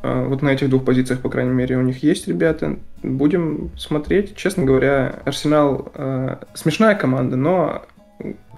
э, 0.03 0.25
вот 0.25 0.43
на 0.43 0.51
этих 0.51 0.69
двух 0.69 0.85
позициях, 0.85 1.21
по 1.21 1.31
крайней 1.31 1.53
мере, 1.53 1.77
у 1.77 1.83
них 1.83 2.03
есть 2.03 2.29
ребята. 2.29 2.79
Будем 3.03 3.71
смотреть. 3.77 4.37
Честно 4.37 4.65
говоря, 4.65 5.21
Арсенал 5.25 5.91
э, 5.95 6.37
смешная 6.55 6.95
команда, 6.95 7.37
но 7.37 7.87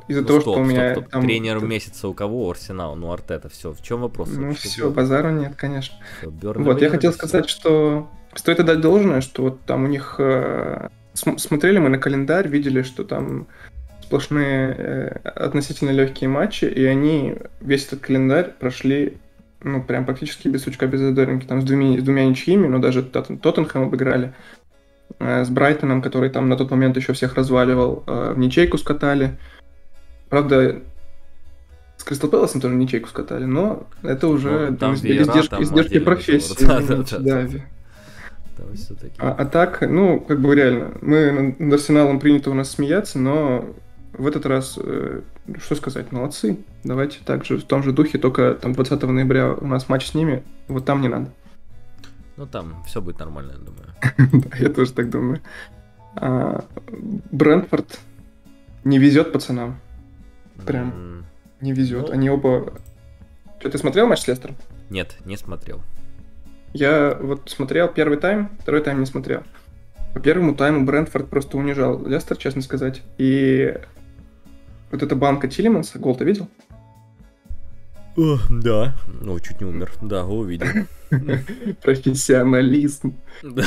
из-за 0.09 0.23
ну, 0.23 0.27
того, 0.27 0.41
стоп, 0.41 0.55
что 0.55 0.63
у 0.63 0.65
меня 0.65 0.93
стоп, 0.93 1.05
стоп. 1.05 1.13
там... 1.13 1.23
Тренер 1.23 1.61
месяца 1.61 2.09
у 2.09 2.15
кого? 2.15 2.51
Арсенал, 2.51 2.97
ну 2.97 3.13
Артета, 3.13 3.49
все. 3.49 3.73
В 3.73 3.83
чем 3.83 4.01
вопрос? 4.01 4.31
Ну 4.33 4.55
все, 4.55 4.91
базару 4.91 5.31
нет, 5.31 5.55
конечно. 5.57 5.97
Все, 6.21 6.31
вот, 6.31 6.83
я 6.83 6.91
хотел 6.91 7.13
сказать, 7.13 7.49
что 7.49 8.09
стоит 8.35 8.61
отдать 8.61 8.81
должное, 8.81 9.21
что 9.21 9.43
вот 9.43 9.61
там 9.63 9.85
у 9.85 9.87
них... 9.87 10.17
Э, 10.19 10.89
смотрели 11.15 11.79
мы 11.79 11.89
на 11.89 11.99
календарь, 11.99 12.49
видели, 12.49 12.83
что 12.83 13.05
там 13.05 13.47
сплошные 14.03 14.75
э, 14.77 15.09
относительно 15.29 15.91
легкие 15.91 16.29
матчи, 16.29 16.65
и 16.65 16.85
они 16.85 17.37
весь 17.61 17.87
этот 17.87 18.01
календарь 18.01 18.53
прошли 18.59 19.19
ну, 19.63 19.83
прям 19.83 20.05
практически 20.05 20.49
без 20.49 20.63
сучка, 20.63 20.87
без 20.87 21.01
задоринки, 21.01 21.47
там 21.47 21.61
с 21.61 21.65
двумя, 21.65 22.01
с 22.01 22.03
двумя 22.03 22.25
ничьими, 22.25 22.67
но 22.67 22.79
даже 22.79 23.03
Тоттенхэм 23.03 23.85
обыграли, 23.85 24.33
э, 25.19 25.45
с 25.45 25.49
Брайтоном, 25.49 26.03
который 26.03 26.31
там 26.31 26.49
на 26.49 26.57
тот 26.57 26.71
момент 26.71 26.97
еще 26.97 27.13
всех 27.13 27.35
разваливал, 27.35 28.05
э, 28.07 28.33
в 28.35 28.39
ничейку 28.39 28.79
скатали, 28.79 29.37
Правда, 30.29 30.83
с 31.97 32.05
Кристал 32.05 32.31
Пэласом 32.31 32.61
тоже 32.61 32.75
ничейку 32.75 33.09
скатали, 33.09 33.45
но 33.45 33.87
это 34.03 34.29
уже 34.29 34.71
ну, 34.71 34.77
там 34.77 34.95
Вера, 34.95 35.23
издержки, 35.23 35.51
там 35.51 35.63
издержки 35.63 35.99
профессии. 35.99 36.65
Да, 36.65 36.81
да, 36.81 37.05
да, 37.19 37.43
да. 37.47 37.61
А, 39.19 39.33
а 39.39 39.47
так, 39.47 39.83
ну, 39.83 40.21
как 40.21 40.41
бы 40.41 40.55
реально, 40.55 40.93
мы 41.01 41.55
над 41.59 41.75
Арсеналом 41.75 42.19
принято 42.19 42.51
у 42.51 42.55
нас 42.55 42.71
смеяться, 42.71 43.19
но 43.19 43.65
в 44.13 44.27
этот 44.27 44.47
раз, 44.47 44.79
э, 44.83 45.21
что 45.59 45.75
сказать, 45.77 46.11
молодцы. 46.11 46.59
Давайте 46.83 47.19
также 47.25 47.59
в 47.59 47.65
том 47.65 47.83
же 47.83 47.93
духе, 47.93 48.19
только 48.19 48.55
там 48.55 48.73
20 48.73 49.03
ноября 49.03 49.53
у 49.53 49.67
нас 49.67 49.89
матч 49.89 50.07
с 50.07 50.15
ними, 50.15 50.43
вот 50.67 50.85
там 50.85 51.01
не 51.01 51.09
надо. 51.09 51.31
Ну, 52.37 52.47
там 52.47 52.83
все 52.87 53.01
будет 53.01 53.19
нормально, 53.19 53.53
я 53.53 53.59
думаю. 53.59 54.43
да, 54.51 54.57
я 54.59 54.69
тоже 54.71 54.93
так 54.93 55.11
думаю. 55.11 55.41
А, 56.17 56.65
Брентфорд 57.31 58.01
не 58.85 58.99
везет 58.99 59.33
пацанам. 59.33 59.81
Прям 60.67 60.91
mm. 60.91 61.25
не 61.63 61.73
везет. 61.73 62.09
Ну... 62.09 62.13
Они 62.13 62.31
оба... 62.31 62.75
Что, 63.59 63.71
ты 63.71 63.79
смотрел 63.79 64.07
матч 64.07 64.21
с 64.21 64.29
Лестером? 64.29 64.57
Нет, 64.91 65.17
не 65.25 65.37
смотрел. 65.37 65.83
Я 66.73 67.17
вот 67.21 67.51
смотрел 67.51 67.89
первый 67.89 68.19
тайм, 68.19 68.51
второй 68.61 68.83
тайм 68.83 69.01
не 69.01 69.07
смотрел. 69.07 69.43
По 70.15 70.21
первому 70.21 70.55
тайму 70.55 70.85
Брентфорд 70.85 71.29
просто 71.29 71.57
унижал 71.57 72.05
Лестер, 72.07 72.37
честно 72.37 72.63
сказать. 72.63 73.03
И 73.19 73.75
вот 74.91 75.03
эта 75.03 75.17
банка 75.17 75.49
Тилиманса, 75.49 75.99
гол 75.99 76.17
ты 76.17 76.25
видел? 76.25 76.49
О, 78.17 78.39
да, 78.51 78.97
ну 79.21 79.39
чуть 79.39 79.61
не 79.61 79.67
умер. 79.67 79.93
Да, 80.03 80.25
увидел. 80.25 80.67
Профессионализм. 81.83 83.15
Да. 83.43 83.65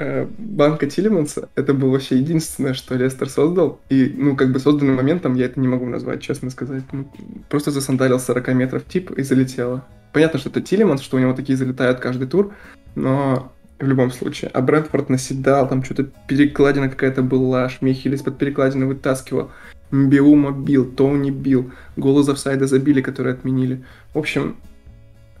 Э, 0.00 0.26
банка 0.38 0.86
Тилеманса, 0.86 1.50
это 1.56 1.74
было 1.74 1.90
вообще 1.90 2.16
единственное, 2.16 2.72
что 2.72 2.94
Лестер 2.94 3.28
создал. 3.28 3.80
И, 3.90 4.10
ну, 4.16 4.34
как 4.34 4.50
бы 4.50 4.58
созданным 4.58 4.96
моментом 4.96 5.34
я 5.34 5.44
это 5.44 5.60
не 5.60 5.68
могу 5.68 5.84
назвать, 5.84 6.22
честно 6.22 6.48
сказать. 6.48 6.84
Ну, 6.92 7.06
просто 7.50 7.70
засандалил 7.70 8.18
40 8.18 8.48
метров 8.54 8.84
тип 8.86 9.10
и 9.10 9.22
залетело. 9.22 9.84
Понятно, 10.14 10.40
что 10.40 10.48
это 10.48 10.62
Тилеманс, 10.62 11.02
что 11.02 11.18
у 11.18 11.20
него 11.20 11.34
такие 11.34 11.58
залетают 11.58 12.00
каждый 12.00 12.28
тур, 12.28 12.54
но 12.94 13.52
в 13.78 13.86
любом 13.86 14.10
случае. 14.10 14.50
А 14.54 14.62
Брентфорд 14.62 15.10
наседал, 15.10 15.68
там 15.68 15.84
что-то 15.84 16.04
перекладина 16.26 16.88
какая-то 16.88 17.22
была, 17.22 17.68
Шмихель 17.68 18.14
из-под 18.14 18.38
перекладины 18.38 18.86
вытаскивал. 18.86 19.50
Мбиума 19.90 20.52
бил, 20.52 20.86
Тони 20.86 21.30
бил, 21.30 21.72
гол 21.96 22.20
из 22.20 22.28
офсайда 22.30 22.66
забили, 22.66 23.02
которые 23.02 23.34
отменили. 23.34 23.84
В 24.14 24.18
общем, 24.18 24.56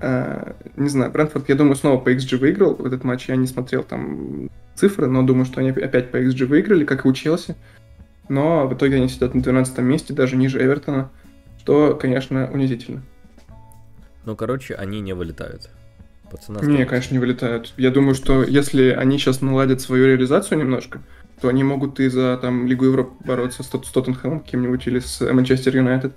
не 0.00 0.88
знаю, 0.88 1.10
Брэнфорд, 1.10 1.48
я 1.48 1.54
думаю, 1.54 1.76
снова 1.76 2.00
по 2.00 2.12
XG 2.12 2.38
выиграл 2.38 2.74
в 2.74 2.86
этот 2.86 3.04
матч. 3.04 3.28
Я 3.28 3.36
не 3.36 3.46
смотрел 3.46 3.82
там 3.82 4.48
цифры, 4.74 5.06
но 5.06 5.22
думаю, 5.22 5.44
что 5.44 5.60
они 5.60 5.70
опять 5.70 6.10
по 6.10 6.16
XG 6.16 6.46
выиграли, 6.46 6.84
как 6.84 7.04
и 7.04 7.08
у 7.08 7.12
Челси. 7.12 7.54
Но 8.28 8.66
в 8.66 8.74
итоге 8.74 8.96
они 8.96 9.08
сидят 9.08 9.34
на 9.34 9.42
12 9.42 9.78
месте, 9.78 10.14
даже 10.14 10.36
ниже 10.36 10.62
Эвертона, 10.64 11.10
что, 11.58 11.94
конечно, 11.94 12.48
унизительно. 12.50 13.02
Ну, 14.24 14.36
короче, 14.36 14.74
они 14.74 15.00
не 15.00 15.12
вылетают. 15.12 15.68
Пацаны 16.30 16.64
не, 16.64 16.86
конечно, 16.86 17.14
не 17.14 17.18
вылетают. 17.18 17.74
Я 17.76 17.90
думаю, 17.90 18.14
что 18.14 18.44
если 18.44 18.90
они 18.90 19.18
сейчас 19.18 19.40
наладят 19.40 19.80
свою 19.80 20.06
реализацию 20.06 20.58
немножко, 20.58 21.00
то 21.40 21.48
они 21.48 21.64
могут 21.64 21.98
и 22.00 22.08
за 22.08 22.38
там 22.40 22.66
Лигу 22.66 22.84
Европы 22.84 23.12
бороться 23.24 23.62
с, 23.62 23.66
с 23.66 23.90
Тоттенхэмом 23.90 24.40
каким-нибудь 24.40 24.86
или 24.86 25.00
с 25.00 25.20
Манчестер 25.20 25.76
Юнайтед, 25.76 26.12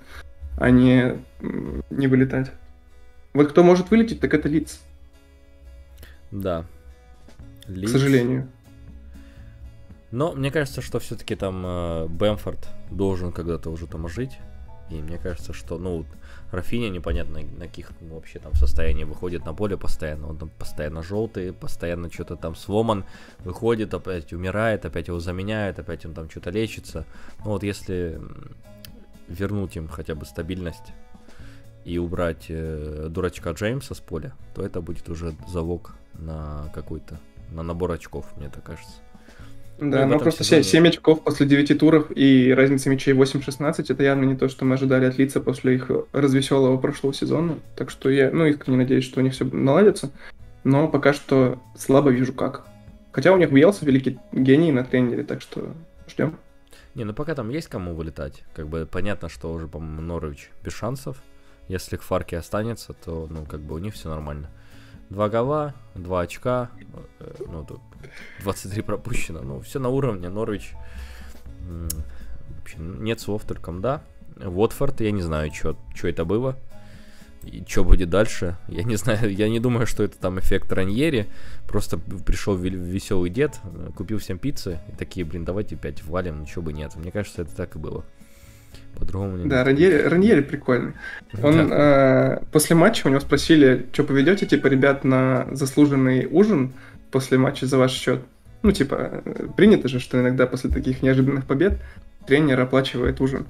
а 0.56 0.70
не, 0.70 1.16
не 1.90 2.06
вылетать. 2.06 2.52
Вот 3.34 3.50
кто 3.50 3.64
может 3.64 3.90
вылететь, 3.90 4.20
так 4.20 4.32
это 4.32 4.48
Лиц. 4.48 4.80
Да. 6.30 6.64
Лиц. 7.66 7.90
К 7.90 7.92
сожалению. 7.92 8.48
Но 10.12 10.32
мне 10.32 10.52
кажется, 10.52 10.80
что 10.80 11.00
все-таки 11.00 11.34
там 11.34 11.66
э, 11.66 12.06
Бэмфорд 12.06 12.68
должен 12.92 13.32
когда-то 13.32 13.70
уже 13.70 13.88
там 13.88 14.06
жить. 14.08 14.38
И 14.88 14.94
мне 14.94 15.18
кажется, 15.18 15.52
что, 15.52 15.78
ну, 15.78 16.04
Рафиня 16.52 16.90
непонятно 16.90 17.40
на 17.40 17.66
каких 17.66 17.90
вообще 18.00 18.38
там 18.38 18.54
состоянии 18.54 19.02
выходит 19.02 19.44
на 19.44 19.52
поле 19.52 19.76
постоянно. 19.76 20.28
Он 20.28 20.38
там 20.38 20.50
постоянно 20.56 21.02
желтый, 21.02 21.52
постоянно 21.52 22.12
что-то 22.12 22.36
там 22.36 22.54
сломан, 22.54 23.04
выходит, 23.40 23.92
опять 23.94 24.32
умирает, 24.32 24.84
опять 24.84 25.08
его 25.08 25.18
заменяют, 25.18 25.80
опять 25.80 26.06
он 26.06 26.14
там 26.14 26.30
что-то 26.30 26.50
лечится. 26.50 27.04
Ну 27.44 27.50
вот 27.50 27.64
если 27.64 28.20
вернуть 29.26 29.74
им 29.74 29.88
хотя 29.88 30.14
бы 30.14 30.24
стабильность 30.26 30.92
и 31.84 31.98
убрать 31.98 32.46
э, 32.48 33.08
дурачка 33.10 33.50
Джеймса 33.50 33.94
с 33.94 34.00
поля, 34.00 34.32
то 34.54 34.64
это 34.64 34.80
будет 34.80 35.08
уже 35.08 35.34
залог 35.48 35.94
на 36.14 36.70
какой-то, 36.74 37.18
на 37.50 37.62
набор 37.62 37.92
очков, 37.92 38.26
мне 38.36 38.48
так 38.48 38.62
кажется. 38.62 38.96
Да, 39.78 40.06
ну, 40.06 40.14
но 40.14 40.18
просто 40.20 40.44
сезоне... 40.44 40.62
7 40.62 40.88
очков 40.88 41.22
после 41.24 41.46
9 41.46 41.78
туров 41.78 42.06
и 42.14 42.54
разница 42.54 42.88
мячей 42.90 43.12
8-16 43.12 43.86
это 43.88 44.02
явно 44.02 44.24
не 44.24 44.36
то, 44.36 44.48
что 44.48 44.64
мы 44.64 44.74
ожидали 44.74 45.06
от 45.06 45.18
лица 45.18 45.40
после 45.40 45.74
их 45.74 45.90
развеселого 46.12 46.76
прошлого 46.78 47.12
сезона. 47.12 47.58
Так 47.74 47.90
что 47.90 48.08
я, 48.08 48.30
ну, 48.30 48.46
искренне 48.46 48.78
надеюсь, 48.78 49.04
что 49.04 49.20
у 49.20 49.22
них 49.22 49.32
все 49.32 49.44
наладится. 49.44 50.10
Но 50.62 50.88
пока 50.88 51.12
что 51.12 51.58
слабо 51.76 52.10
вижу 52.10 52.32
как. 52.32 52.66
Хотя 53.10 53.32
у 53.32 53.36
них 53.36 53.52
Биелса 53.52 53.84
великий 53.84 54.18
гений 54.32 54.72
на 54.72 54.84
тренере, 54.84 55.24
так 55.24 55.40
что 55.40 55.74
ждем. 56.08 56.38
Не, 56.94 57.04
ну 57.04 57.12
пока 57.12 57.34
там 57.34 57.50
есть 57.50 57.68
кому 57.68 57.94
вылетать. 57.94 58.44
Как 58.54 58.68
бы 58.68 58.88
понятно, 58.90 59.28
что 59.28 59.52
уже, 59.52 59.66
по-моему, 59.66 60.00
Норович 60.00 60.50
без 60.64 60.72
шансов. 60.72 61.20
Если 61.68 61.96
к 61.96 62.02
Фарке 62.02 62.38
останется, 62.38 62.92
то, 62.92 63.26
ну, 63.30 63.44
как 63.44 63.60
бы 63.60 63.74
у 63.74 63.78
них 63.78 63.94
все 63.94 64.08
нормально. 64.08 64.50
Два 65.10 65.28
гола, 65.28 65.74
два 65.94 66.22
очка, 66.22 66.70
э, 67.20 67.34
ну, 67.46 67.66
23 68.42 68.82
пропущено. 68.82 69.40
Ну, 69.42 69.60
все 69.60 69.78
на 69.78 69.88
уровне. 69.88 70.28
Норвич. 70.28 70.74
Вообще, 72.58 72.78
нет 72.78 73.20
слов, 73.20 73.44
только 73.44 73.72
да. 73.72 74.02
Уотфорд, 74.36 75.00
я 75.00 75.10
не 75.10 75.22
знаю, 75.22 75.52
что 75.52 75.76
это 76.02 76.24
было. 76.24 76.56
И 77.42 77.62
что 77.66 77.84
будет 77.84 78.10
дальше? 78.10 78.56
Я 78.68 78.82
не 78.82 78.96
знаю, 78.96 79.34
я 79.34 79.48
не 79.48 79.60
думаю, 79.60 79.86
что 79.86 80.02
это 80.02 80.18
там 80.18 80.38
эффект 80.38 80.72
Раньери. 80.72 81.28
Просто 81.68 81.98
пришел 81.98 82.56
веселый 82.56 83.30
дед, 83.30 83.60
купил 83.96 84.18
всем 84.18 84.38
пиццы, 84.38 84.80
и 84.88 84.96
такие, 84.96 85.24
блин, 85.24 85.44
давайте 85.44 85.76
опять 85.76 86.02
валим, 86.04 86.42
ничего 86.42 86.62
бы 86.62 86.72
нет. 86.72 86.94
Мне 86.96 87.10
кажется, 87.10 87.42
это 87.42 87.54
так 87.54 87.76
и 87.76 87.78
было. 87.78 88.04
По-другому 88.98 89.36
не 89.36 89.46
Да, 89.46 89.64
Раньери, 89.64 90.02
Раньери 90.02 90.40
прикольный. 90.40 90.92
Он 91.42 91.68
да. 91.68 92.38
э, 92.40 92.44
после 92.52 92.76
матча 92.76 93.06
у 93.06 93.10
него 93.10 93.20
спросили, 93.20 93.86
что 93.92 94.04
поведете, 94.04 94.46
типа, 94.46 94.68
ребят, 94.68 95.04
на 95.04 95.46
заслуженный 95.52 96.26
ужин 96.30 96.72
после 97.10 97.38
матча 97.38 97.66
за 97.66 97.78
ваш 97.78 97.92
счет. 97.92 98.20
Ну, 98.62 98.72
типа, 98.72 99.22
принято 99.56 99.88
же, 99.88 100.00
что 100.00 100.20
иногда 100.20 100.46
после 100.46 100.70
таких 100.70 101.02
неожиданных 101.02 101.44
побед 101.44 101.78
тренер 102.26 102.60
оплачивает 102.60 103.20
ужин. 103.20 103.46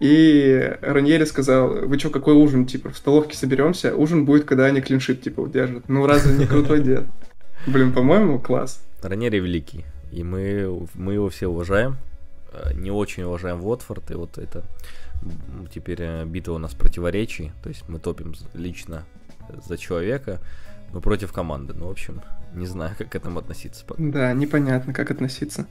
И 0.00 0.76
Раньери 0.82 1.24
сказал, 1.24 1.68
вы 1.68 1.98
что, 1.98 2.10
какой 2.10 2.34
ужин? 2.34 2.66
Типа, 2.66 2.90
в 2.90 2.96
столовке 2.96 3.36
соберемся, 3.36 3.94
ужин 3.94 4.24
будет, 4.24 4.44
когда 4.44 4.64
они 4.64 4.80
клиншит, 4.80 5.22
типа, 5.22 5.40
удержат. 5.40 5.88
Ну, 5.88 6.06
разве 6.06 6.36
не 6.36 6.46
крутой 6.46 6.80
дед? 6.82 7.04
Блин, 7.66 7.92
по-моему, 7.92 8.40
класс. 8.40 8.82
Раньери 9.00 9.38
великий, 9.38 9.84
и 10.10 10.24
мы, 10.24 10.86
мы 10.94 11.14
его 11.14 11.28
все 11.28 11.46
уважаем. 11.46 11.96
Э, 12.52 12.72
не 12.74 12.90
очень 12.90 13.22
уважаем 13.24 13.64
Уотфорд, 13.64 14.10
и 14.10 14.14
вот 14.14 14.38
это 14.38 14.64
теперь 15.72 16.00
э, 16.00 16.24
битва 16.24 16.54
у 16.54 16.58
нас 16.58 16.74
противоречий, 16.74 17.52
то 17.62 17.68
есть 17.68 17.88
мы 17.88 17.98
топим 17.98 18.34
лично 18.54 19.04
за 19.66 19.76
человека, 19.78 20.40
но 20.92 21.00
против 21.00 21.32
команды. 21.32 21.74
Ну, 21.74 21.88
в 21.88 21.90
общем, 21.90 22.20
не 22.54 22.66
знаю, 22.66 22.94
как 22.98 23.10
к 23.10 23.14
этому 23.14 23.38
относиться. 23.38 23.84
Да, 23.98 24.32
непонятно, 24.32 24.92
как 24.92 25.10
относиться. 25.10 25.66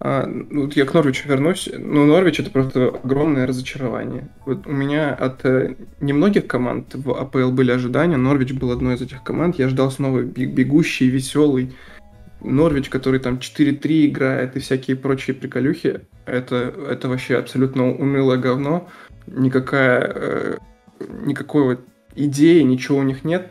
А, 0.00 0.26
ну, 0.26 0.62
вот 0.62 0.74
я 0.74 0.84
к 0.86 0.92
Норвичу 0.92 1.28
вернусь. 1.28 1.68
Ну, 1.72 2.04
Норвич 2.04 2.40
это 2.40 2.50
просто 2.50 2.88
огромное 2.88 3.46
разочарование. 3.46 4.28
Вот 4.44 4.66
у 4.66 4.72
меня 4.72 5.14
от 5.14 5.44
э, 5.44 5.76
немногих 6.00 6.46
команд 6.46 6.94
в 6.94 7.12
АПЛ 7.12 7.50
были 7.50 7.70
ожидания. 7.70 8.16
Норвич 8.16 8.52
был 8.52 8.72
одной 8.72 8.96
из 8.96 9.02
этих 9.02 9.22
команд. 9.22 9.56
Я 9.58 9.68
ждал 9.68 9.90
снова 9.90 10.22
бегущий, 10.22 11.08
веселый 11.08 11.74
Норвич, 12.44 12.88
который 12.88 13.20
там 13.20 13.36
4-3 13.36 14.06
играет 14.06 14.56
и 14.56 14.60
всякие 14.60 14.96
прочие 14.96 15.34
приколюхи. 15.34 16.02
Это, 16.26 16.74
это 16.90 17.08
вообще 17.08 17.36
абсолютно 17.36 17.90
унылое 17.90 18.38
говно. 18.38 18.88
Никакая, 19.26 20.12
э, 20.14 20.58
никакой 21.24 21.64
вот 21.64 21.80
идеи, 22.14 22.60
ничего 22.60 22.98
у 22.98 23.02
них 23.02 23.24
нет. 23.24 23.50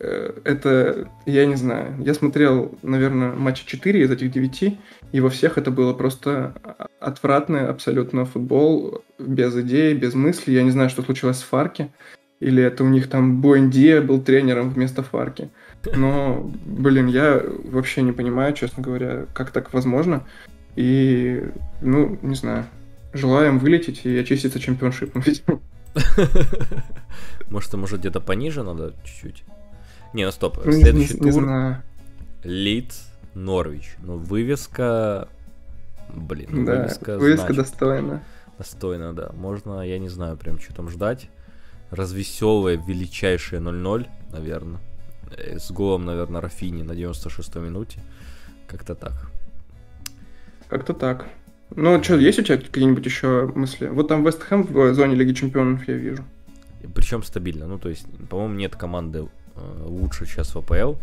Э, 0.00 0.32
это, 0.44 1.08
я 1.26 1.46
не 1.46 1.54
знаю, 1.54 1.94
я 2.00 2.14
смотрел, 2.14 2.76
наверное, 2.82 3.32
матчи 3.32 3.64
4 3.66 4.02
из 4.02 4.10
этих 4.10 4.30
9, 4.30 4.78
и 5.12 5.20
во 5.20 5.30
всех 5.30 5.56
это 5.56 5.70
было 5.70 5.94
просто 5.94 6.54
отвратный 7.00 7.66
абсолютно 7.66 8.24
футбол, 8.24 9.02
без 9.18 9.56
идей, 9.56 9.94
без 9.94 10.14
мысли. 10.14 10.52
Я 10.52 10.62
не 10.62 10.70
знаю, 10.70 10.90
что 10.90 11.02
случилось 11.02 11.38
с 11.38 11.42
Фарки, 11.42 11.90
или 12.40 12.62
это 12.62 12.84
у 12.84 12.88
них 12.88 13.08
там 13.08 13.40
Буэндия 13.40 14.00
был 14.00 14.20
тренером 14.20 14.70
вместо 14.70 15.02
Фарки. 15.02 15.50
Но, 15.94 16.50
блин, 16.64 17.06
я 17.06 17.42
вообще 17.64 18.02
не 18.02 18.12
понимаю, 18.12 18.54
честно 18.54 18.82
говоря, 18.82 19.26
как 19.32 19.50
так 19.50 19.72
возможно. 19.72 20.24
И, 20.76 21.44
ну, 21.80 22.18
не 22.22 22.34
знаю, 22.34 22.66
желаем 23.12 23.58
вылететь 23.58 24.04
и 24.04 24.16
очиститься 24.18 24.60
чемпионшипом, 24.60 25.22
Может, 27.50 27.74
может 27.74 28.00
где-то 28.00 28.20
пониже 28.20 28.62
надо 28.62 28.94
чуть-чуть? 29.04 29.44
Не, 30.12 30.24
ну 30.24 30.32
стоп. 30.32 30.64
Ну, 30.64 30.72
Следующий 30.72 31.18
не, 31.18 31.26
не, 31.26 31.32
тур. 31.32 31.76
Лидс, 32.42 33.06
Норвич. 33.34 33.96
Ну, 34.02 34.16
вывеска... 34.16 35.28
Блин, 36.12 36.64
да, 36.64 36.82
вывеска, 36.82 37.18
вывеска 37.18 37.52
значит, 37.52 37.56
достойна. 37.56 38.22
Достойно, 38.58 39.12
да. 39.12 39.30
Можно, 39.34 39.80
я 39.80 39.98
не 39.98 40.08
знаю, 40.08 40.36
прям 40.36 40.60
что 40.60 40.74
там 40.74 40.90
ждать. 40.90 41.28
Развеселое, 41.90 42.76
величайшее 42.76 43.60
0-0, 43.60 44.06
наверное. 44.32 44.80
Э, 45.36 45.58
с 45.58 45.70
голом, 45.70 46.04
наверное, 46.04 46.40
Рафини 46.40 46.82
на 46.82 46.92
96-й 46.92 47.60
минуте. 47.60 48.00
Как-то 48.66 48.94
так. 48.94 49.30
Как-то 50.68 50.94
так. 50.94 51.26
Ну, 51.74 52.02
что, 52.02 52.16
есть 52.16 52.38
у 52.38 52.42
тебя 52.42 52.58
какие-нибудь 52.58 53.04
еще 53.04 53.50
мысли? 53.54 53.88
Вот 53.88 54.08
там 54.08 54.24
Вест 54.24 54.42
Хэм 54.42 54.62
в 54.64 54.94
зоне 54.94 55.14
Лиги 55.14 55.32
Чемпионов 55.32 55.88
я 55.88 55.94
вижу. 55.94 56.24
Причем 56.94 57.22
стабильно. 57.22 57.66
Ну, 57.66 57.78
то 57.78 57.88
есть, 57.88 58.06
по-моему, 58.28 58.54
нет 58.54 58.76
команды 58.76 59.26
Э, 59.56 59.82
лучше 59.84 60.26
сейчас 60.26 60.54
в 60.54 60.58
АПЛ, 60.58 60.94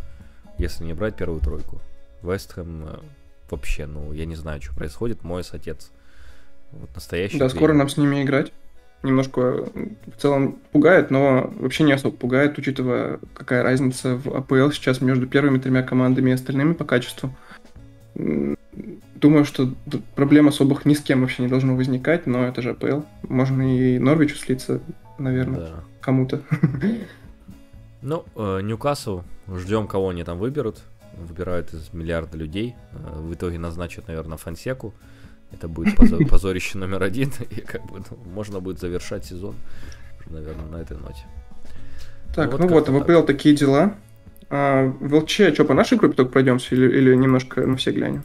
если 0.58 0.84
не 0.84 0.94
брать 0.94 1.16
первую 1.16 1.42
тройку. 1.42 1.82
Вестхэм 2.22 2.86
э, 2.86 3.00
вообще, 3.50 3.86
ну, 3.86 4.12
я 4.14 4.26
не 4.26 4.36
знаю, 4.36 4.62
что 4.62 4.74
происходит. 4.74 5.24
Мой 5.24 5.44
отец. 5.50 5.92
Вот 6.72 6.94
настоящий. 6.96 7.38
Да, 7.38 7.50
скоро 7.50 7.74
нам 7.74 7.90
с 7.90 7.98
ними 7.98 8.24
играть. 8.24 8.52
Немножко 9.04 9.66
в 10.16 10.22
целом 10.22 10.58
пугает, 10.72 11.10
но 11.10 11.52
вообще 11.60 11.84
не 11.84 11.92
особо 11.92 12.16
пугает, 12.16 12.58
учитывая, 12.58 13.20
какая 13.34 13.64
разница 13.64 14.16
в 14.16 14.36
АПЛ 14.36 14.70
сейчас 14.72 15.02
между 15.02 15.26
первыми 15.26 15.58
тремя 15.58 15.82
командами 15.82 16.30
и 16.30 16.34
остальными 16.34 16.74
по 16.74 16.86
качеству. 16.86 17.36
Думаю, 18.16 19.46
что 19.46 19.74
проблем 20.16 20.48
особых 20.48 20.86
ни 20.86 20.94
с 20.94 21.02
кем 21.02 21.22
вообще 21.22 21.44
не 21.44 21.50
должно 21.50 21.76
возникать, 21.76 22.28
но 22.28 22.46
это 22.46 22.62
же 22.62 22.72
АПЛ. 22.72 23.02
Можно 23.28 23.76
и 23.76 23.98
Норвичу 23.98 24.36
слиться, 24.36 24.82
наверное, 25.18 25.60
да. 25.60 25.84
кому-то. 26.00 26.42
Ну, 28.04 28.26
э, 28.36 28.62
Ньюкасл, 28.64 29.22
ждем, 29.48 29.86
кого 29.86 30.10
они 30.10 30.24
там 30.24 30.40
выберут. 30.40 30.82
Выбирают 31.16 31.72
из 31.72 31.94
миллиарда 31.94 32.36
людей. 32.36 32.76
Э, 32.94 33.20
в 33.20 33.32
итоге 33.32 33.60
назначат, 33.60 34.08
наверное, 34.08 34.38
Фансеку. 34.38 34.96
Это 35.54 35.68
будет 35.68 35.96
позорище 36.30 36.78
номер 36.78 37.04
один. 37.04 37.32
И 37.50 37.62
как 37.62 37.86
бы 37.86 38.00
ну, 38.10 38.18
можно 38.34 38.60
будет 38.60 38.80
завершать 38.80 39.26
сезон, 39.26 39.56
наверное, 40.28 40.68
на 40.68 40.78
этой 40.78 40.98
ноте. 40.98 41.24
Так, 42.36 42.58
ну 42.58 42.68
вот, 42.68 42.88
ну 42.88 42.94
вот 42.94 43.04
ВПЛ 43.04 43.26
такие 43.26 43.56
дела. 43.56 43.96
А, 44.50 44.86
в 44.86 45.16
ЛЧ, 45.16 45.54
что, 45.54 45.66
по 45.66 45.74
нашей 45.74 45.98
группе 45.98 46.16
только 46.16 46.32
пройдемся 46.32 46.76
или, 46.76 46.86
или 46.98 47.16
немножко 47.16 47.66
на 47.66 47.78
все 47.78 47.92
глянем? 47.92 48.24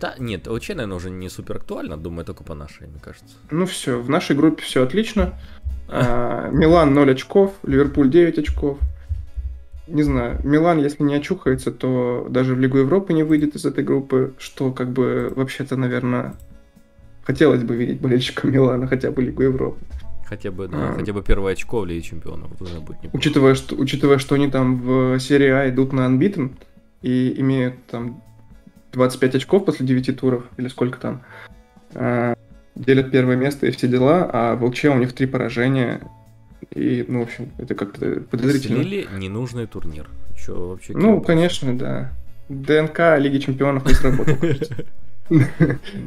Да, 0.00 0.14
нет, 0.18 0.46
ЛЧ, 0.46 0.70
наверное, 0.70 0.96
уже 0.96 1.10
не 1.10 1.28
супер 1.28 1.56
актуально, 1.56 1.96
думаю, 1.96 2.24
только 2.24 2.42
по 2.42 2.54
нашей, 2.54 2.86
мне 2.86 3.00
кажется. 3.00 3.36
Ну 3.50 3.66
все, 3.66 4.00
в 4.00 4.08
нашей 4.08 4.34
группе 4.34 4.62
все 4.62 4.82
отлично. 4.82 5.38
А, 5.88 6.48
Милан 6.50 6.94
0 6.94 7.12
очков, 7.12 7.54
Ливерпуль 7.64 8.10
9 8.10 8.38
очков. 8.38 8.78
Не 9.90 10.02
знаю, 10.04 10.40
Милан, 10.44 10.78
если 10.78 11.02
не 11.02 11.14
очухается, 11.14 11.72
то 11.72 12.26
даже 12.30 12.54
в 12.54 12.60
Лигу 12.60 12.78
Европы 12.78 13.12
не 13.12 13.24
выйдет 13.24 13.56
из 13.56 13.64
этой 13.64 13.82
группы, 13.82 14.34
что 14.38 14.70
как 14.70 14.92
бы 14.92 15.32
вообще-то, 15.34 15.76
наверное, 15.76 16.34
хотелось 17.24 17.64
бы 17.64 17.74
видеть 17.76 18.00
болельщикам 18.00 18.52
Милана 18.52 18.86
хотя 18.86 19.10
бы 19.10 19.22
Лигу 19.22 19.42
Европы. 19.42 19.80
Хотя 20.26 20.52
бы, 20.52 20.68
да, 20.68 20.90
а, 20.90 20.94
хотя 20.94 21.12
бы 21.12 21.22
первое 21.22 21.52
очко 21.54 21.80
в 21.80 21.86
Лиге 21.86 22.02
Чемпионов 22.02 22.52
уже 22.60 22.78
будет 22.78 23.02
неплохо. 23.02 23.16
Учитывая 23.16 23.54
что, 23.56 23.74
учитывая, 23.74 24.18
что 24.18 24.36
они 24.36 24.48
там 24.48 24.80
в 24.80 25.18
серии 25.18 25.48
А 25.48 25.68
идут 25.68 25.92
на 25.92 26.06
unbeaten 26.06 26.52
и 27.02 27.34
имеют 27.40 27.84
там 27.86 28.22
25 28.92 29.34
очков 29.34 29.64
после 29.64 29.86
9 29.86 30.20
туров, 30.20 30.44
или 30.56 30.68
сколько 30.68 31.00
там, 31.00 31.22
а, 31.94 32.36
делят 32.76 33.10
первое 33.10 33.34
место 33.34 33.66
и 33.66 33.72
все 33.72 33.88
дела, 33.88 34.30
а 34.32 34.54
в 34.54 34.64
ЛЧ 34.64 34.84
у 34.84 34.98
них 34.98 35.12
три 35.14 35.26
поражения, 35.26 36.00
и, 36.74 37.04
ну, 37.08 37.20
в 37.20 37.22
общем, 37.22 37.50
это 37.58 37.74
как-то 37.74 38.22
подозрительно. 38.30 38.82
Слили 38.82 39.08
ненужный 39.16 39.66
турнир. 39.66 40.08
Чё, 40.36 40.68
вообще, 40.68 40.92
ну, 40.96 41.20
конечно, 41.20 41.76
да. 41.76 42.12
ДНК 42.48 43.18
Лиги 43.18 43.38
Чемпионов 43.38 43.86
не 43.86 43.94
сработал, 43.94 44.36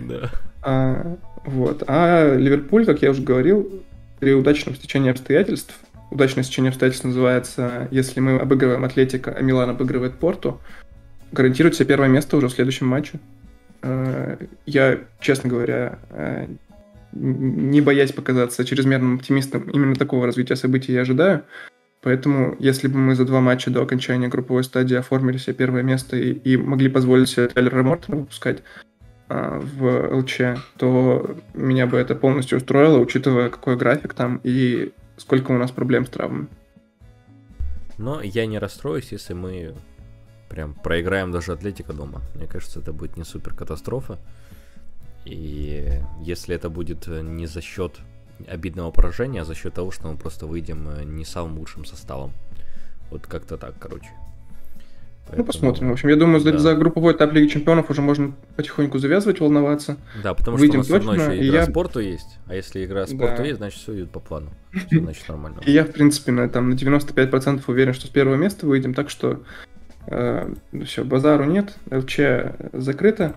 Да. 0.07 0.31
А, 0.61 1.17
вот. 1.45 1.83
А 1.87 2.35
Ливерпуль, 2.35 2.85
как 2.85 3.01
я 3.01 3.11
уже 3.11 3.21
говорил, 3.21 3.83
при 4.19 4.33
удачном 4.33 4.75
стечении 4.75 5.11
обстоятельств, 5.11 5.75
удачное 6.11 6.43
стечение 6.43 6.69
обстоятельств 6.69 7.05
называется, 7.05 7.87
если 7.91 8.19
мы 8.19 8.37
обыгрываем 8.37 8.85
Атлетика, 8.85 9.31
а 9.31 9.41
Милан 9.41 9.69
обыгрывает 9.69 10.15
Порту, 10.15 10.61
гарантирует 11.31 11.75
себе 11.75 11.87
первое 11.87 12.07
место 12.07 12.37
уже 12.37 12.47
в 12.47 12.53
следующем 12.53 12.87
матче. 12.87 13.19
А, 13.81 14.37
я, 14.65 14.99
честно 15.19 15.49
говоря, 15.49 15.99
а, 16.09 16.47
не 17.13 17.81
боясь 17.81 18.11
показаться 18.11 18.65
чрезмерным 18.65 19.15
оптимистом, 19.15 19.69
именно 19.69 19.95
такого 19.95 20.25
развития 20.25 20.55
событий 20.55 20.93
я 20.93 21.01
ожидаю. 21.01 21.43
Поэтому, 22.01 22.55
если 22.59 22.89
бы 22.89 22.97
мы 22.97 23.15
за 23.15 23.23
два 23.23 23.39
матча 23.39 23.71
до 23.71 23.81
окончания 23.81 24.27
групповой 24.27 24.65
стадии 24.65 24.95
оформили 24.95 25.37
себе 25.37 25.53
первое 25.53 25.83
место 25.83 26.17
и, 26.17 26.33
и 26.33 26.57
могли 26.57 26.89
позволить 26.89 27.29
себе 27.29 27.47
Тайлера 27.47 27.81
Мортона 27.81 28.17
выпускать 28.17 28.61
а, 29.29 29.59
в 29.59 30.17
ЛЧ, 30.17 30.41
то 30.77 31.37
меня 31.53 31.87
бы 31.87 31.97
это 31.97 32.13
полностью 32.13 32.57
устроило, 32.57 32.99
учитывая, 32.99 33.49
какой 33.49 33.77
график 33.77 34.13
там 34.13 34.41
и 34.43 34.91
сколько 35.15 35.51
у 35.51 35.57
нас 35.57 35.71
проблем 35.71 36.05
с 36.05 36.09
травмами. 36.09 36.47
Но 37.97 38.21
я 38.21 38.45
не 38.47 38.59
расстроюсь, 38.59 39.11
если 39.11 39.33
мы 39.33 39.73
прям 40.49 40.73
проиграем 40.73 41.31
даже 41.31 41.53
Атлетика 41.53 41.93
дома. 41.93 42.21
Мне 42.35 42.47
кажется, 42.47 42.79
это 42.79 42.91
будет 42.91 43.15
не 43.15 43.23
супер 43.23 43.53
катастрофа. 43.53 44.19
И 45.25 46.01
если 46.21 46.55
это 46.55 46.69
будет 46.69 47.07
э, 47.07 47.21
не 47.21 47.45
за 47.45 47.61
счет 47.61 47.99
обидного 48.47 48.91
поражения, 48.91 49.41
а 49.41 49.45
за 49.45 49.55
счет 49.55 49.73
того, 49.73 49.91
что 49.91 50.07
мы 50.07 50.17
просто 50.17 50.45
выйдем 50.47 50.87
э, 50.89 51.03
не 51.03 51.25
самым 51.25 51.59
лучшим 51.59 51.85
составом. 51.85 52.33
Вот 53.09 53.27
как-то 53.27 53.57
так, 53.57 53.75
короче. 53.79 54.09
Ну, 54.09 55.29
Поэтому... 55.29 55.37
Ну, 55.37 55.45
посмотрим. 55.45 55.89
В 55.89 55.91
общем, 55.93 56.09
я 56.09 56.15
думаю, 56.15 56.43
да. 56.43 56.57
за 56.57 56.75
групповой 56.75 57.13
этап 57.13 57.31
Лиги 57.31 57.47
Чемпионов 57.47 57.89
уже 57.89 58.01
можно 58.01 58.33
потихоньку 58.55 58.99
завязывать, 58.99 59.39
волноваться. 59.39 59.97
Да, 60.21 60.33
потому 60.33 60.57
Выйдем 60.57 60.83
что 60.83 60.95
у 60.95 60.97
нас 60.97 61.05
точно, 61.05 61.31
еще 61.31 61.47
игра 61.47 61.59
я... 61.59 61.65
спорту 61.65 61.99
есть. 61.99 62.39
А 62.47 62.55
если 62.55 62.83
игра 62.83 63.07
спорту 63.07 63.37
да. 63.37 63.43
есть, 63.43 63.57
значит 63.57 63.79
все 63.79 63.95
идет 63.95 64.11
по 64.11 64.19
плану. 64.19 64.49
Все, 64.87 64.99
значит 64.99 65.27
нормально. 65.27 65.61
И 65.65 65.71
я, 65.71 65.85
в 65.85 65.91
принципе, 65.91 66.31
на, 66.33 66.49
там, 66.49 66.69
на 66.69 66.73
95% 66.73 67.63
уверен, 67.67 67.93
что 67.93 68.07
с 68.07 68.09
первого 68.09 68.35
места 68.35 68.65
выйдем. 68.65 68.93
Так 68.93 69.09
что 69.09 69.41
э, 70.07 70.53
все, 70.85 71.05
базару 71.05 71.45
нет. 71.45 71.73
ЛЧ 71.89 72.19
закрыто. 72.73 73.35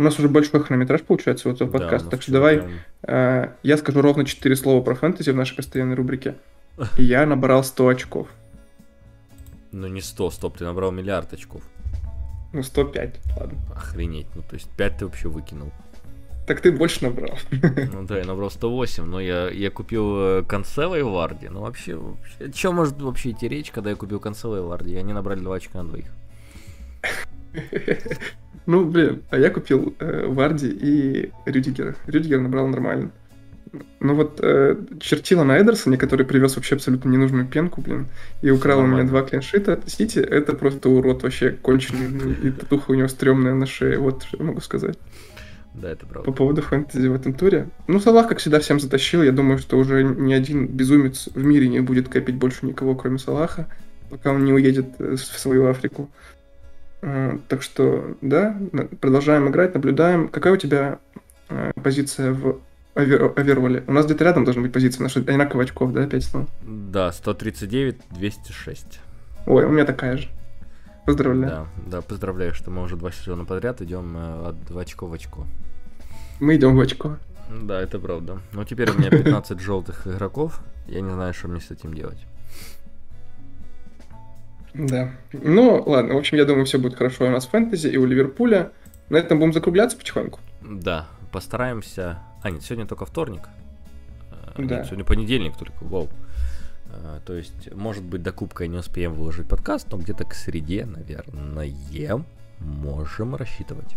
У 0.00 0.02
нас 0.02 0.18
уже 0.18 0.30
большой 0.30 0.64
хронометраж 0.64 1.02
получается 1.02 1.46
вот 1.46 1.56
этого 1.56 1.70
подкаста, 1.72 2.06
да, 2.06 2.10
так 2.12 2.22
что 2.22 2.32
давай 2.32 2.60
прям... 2.60 2.70
э, 3.02 3.48
я 3.62 3.76
скажу 3.76 4.00
ровно 4.00 4.24
4 4.24 4.56
слова 4.56 4.82
про 4.82 4.94
фэнтези 4.94 5.28
в 5.28 5.36
нашей 5.36 5.54
постоянной 5.54 5.94
рубрике. 5.94 6.36
И 6.96 7.02
я 7.02 7.26
набрал 7.26 7.62
100 7.62 7.88
очков. 7.88 8.28
Ну 9.72 9.88
не 9.88 10.00
100, 10.00 10.30
стоп, 10.30 10.56
ты 10.56 10.64
набрал 10.64 10.90
миллиард 10.90 11.34
очков. 11.34 11.60
Ну 12.54 12.62
105, 12.62 13.20
ладно. 13.38 13.58
Охренеть, 13.76 14.26
ну 14.34 14.40
то 14.40 14.54
есть 14.54 14.70
5 14.70 14.96
ты 14.96 15.04
вообще 15.04 15.28
выкинул. 15.28 15.70
Так 16.46 16.62
ты 16.62 16.72
больше 16.72 17.04
набрал. 17.04 17.38
Ну 17.92 18.04
да, 18.04 18.16
я 18.16 18.24
набрал 18.24 18.50
108, 18.50 19.04
но 19.04 19.20
я, 19.20 19.50
я 19.50 19.70
купил 19.70 20.16
э, 20.18 20.42
Консела 20.48 20.98
и 20.98 21.02
Варди. 21.02 21.50
Ну 21.50 21.60
вообще, 21.60 21.96
вообще, 21.96 22.50
что 22.54 22.72
может 22.72 22.98
вообще 23.02 23.32
идти 23.32 23.48
речь, 23.48 23.70
когда 23.70 23.90
я 23.90 23.96
купил 23.96 24.18
Консела 24.18 24.56
и 24.56 24.60
Варди? 24.60 24.96
Они 24.96 25.12
набрали 25.12 25.40
2 25.40 25.56
очка 25.56 25.82
на 25.82 25.90
двоих. 25.90 26.06
Ну, 28.66 28.84
блин, 28.84 29.22
а 29.30 29.38
я 29.38 29.50
купил 29.50 29.94
э, 29.98 30.26
Варди 30.26 30.68
и 30.68 31.32
Рюдигера. 31.46 31.96
Рюдигер 32.06 32.40
набрал 32.40 32.68
нормально. 32.68 33.10
Ну 34.00 34.14
вот 34.14 34.40
э, 34.42 34.76
чертила 35.00 35.44
на 35.44 35.60
Эдерсоне, 35.60 35.96
который 35.96 36.26
привез 36.26 36.56
вообще 36.56 36.74
абсолютно 36.74 37.08
ненужную 37.08 37.46
пенку, 37.46 37.80
блин, 37.80 38.08
и 38.42 38.50
украл 38.50 38.80
у 38.80 38.86
меня 38.86 39.04
два 39.04 39.22
клиншита. 39.22 39.80
Сити, 39.86 40.18
это 40.18 40.54
просто 40.54 40.88
урод 40.88 41.22
вообще 41.22 41.50
конченый, 41.50 42.08
ну, 42.08 42.30
и 42.30 42.50
татуха 42.50 42.90
у 42.90 42.94
него 42.94 43.08
стрёмная 43.08 43.54
на 43.54 43.66
шее, 43.66 43.98
вот 43.98 44.24
что 44.24 44.38
я 44.38 44.44
могу 44.44 44.60
сказать. 44.60 44.98
Да, 45.74 45.90
это 45.90 46.04
правда. 46.04 46.30
По 46.30 46.36
поводу 46.36 46.62
фэнтези 46.62 47.06
в 47.06 47.14
этом 47.14 47.32
туре. 47.32 47.68
Ну, 47.86 48.00
Салах, 48.00 48.28
как 48.28 48.38
всегда, 48.38 48.58
всем 48.58 48.80
затащил. 48.80 49.22
Я 49.22 49.30
думаю, 49.30 49.58
что 49.58 49.78
уже 49.78 50.02
ни 50.02 50.32
один 50.32 50.66
безумец 50.66 51.28
в 51.32 51.44
мире 51.44 51.68
не 51.68 51.80
будет 51.80 52.08
копить 52.08 52.34
больше 52.34 52.66
никого, 52.66 52.96
кроме 52.96 53.18
Салаха, 53.18 53.68
пока 54.10 54.32
он 54.32 54.44
не 54.44 54.52
уедет 54.52 54.86
э, 54.98 55.14
в 55.14 55.18
свою 55.20 55.68
Африку. 55.68 56.10
А, 57.02 57.38
так 57.48 57.62
что, 57.62 58.16
да, 58.20 58.56
продолжаем 59.00 59.48
играть, 59.48 59.74
наблюдаем. 59.74 60.28
Какая 60.28 60.52
у 60.52 60.56
тебя 60.56 60.98
а, 61.48 61.72
позиция 61.82 62.32
в 62.32 62.60
Оверволе? 62.94 63.84
У 63.86 63.92
нас 63.92 64.06
где-то 64.06 64.24
рядом 64.24 64.44
должна 64.44 64.62
быть 64.62 64.72
позиция, 64.72 65.02
наша 65.02 65.20
одинаковых 65.20 65.66
очков, 65.66 65.92
да, 65.92 66.06
5 66.06 66.24
снова? 66.24 66.46
Да, 66.62 67.12
139, 67.12 67.96
206. 68.10 69.00
Ой, 69.46 69.64
у 69.64 69.70
меня 69.70 69.84
такая 69.84 70.16
же. 70.16 70.28
Поздравляю. 71.06 71.66
Да, 71.86 71.90
да, 71.90 72.02
поздравляю, 72.02 72.54
что 72.54 72.70
мы 72.70 72.82
уже 72.82 72.96
два 72.96 73.10
сезона 73.10 73.44
подряд 73.44 73.80
идем 73.80 74.16
э, 74.16 74.48
от 74.50 74.76
очко 74.76 75.06
в 75.06 75.12
очко. 75.12 75.46
Мы 76.38 76.56
идем 76.56 76.76
в 76.76 76.80
очко. 76.80 77.16
Да, 77.62 77.80
это 77.80 77.98
правда. 77.98 78.38
Но 78.52 78.64
теперь 78.64 78.90
у 78.90 78.98
меня 78.98 79.10
15 79.10 79.58
желтых 79.60 80.06
игроков. 80.06 80.60
Я 80.86 81.00
не 81.00 81.10
знаю, 81.10 81.34
что 81.34 81.48
мне 81.48 81.60
с 81.60 81.70
этим 81.70 81.94
делать. 81.94 82.18
Да. 84.74 85.10
Ну, 85.32 85.82
ладно, 85.86 86.14
в 86.14 86.18
общем, 86.18 86.36
я 86.36 86.44
думаю, 86.44 86.64
все 86.64 86.78
будет 86.78 86.96
хорошо 86.96 87.26
у 87.26 87.30
нас 87.30 87.46
в 87.46 87.50
фэнтези 87.50 87.88
и 87.88 87.96
у 87.96 88.06
Ливерпуля. 88.06 88.72
На 89.08 89.16
этом 89.16 89.38
будем 89.38 89.52
закругляться 89.52 89.96
потихоньку. 89.96 90.40
Да, 90.60 91.08
постараемся. 91.32 92.20
А, 92.42 92.50
нет, 92.50 92.62
сегодня 92.62 92.86
только 92.86 93.04
вторник. 93.06 93.48
А, 94.30 94.54
да. 94.56 94.78
Нет, 94.78 94.86
сегодня 94.86 95.04
понедельник 95.04 95.56
только, 95.56 95.82
вау. 95.84 96.08
А, 96.92 97.20
то 97.26 97.34
есть, 97.34 97.72
может 97.74 98.04
быть, 98.04 98.22
до 98.22 98.32
кубка 98.32 98.66
не 98.66 98.78
успеем 98.78 99.14
выложить 99.14 99.48
подкаст, 99.48 99.88
но 99.90 99.98
где-то 99.98 100.24
к 100.24 100.34
среде, 100.34 100.86
наверное, 100.86 102.24
можем 102.60 103.34
рассчитывать. 103.34 103.96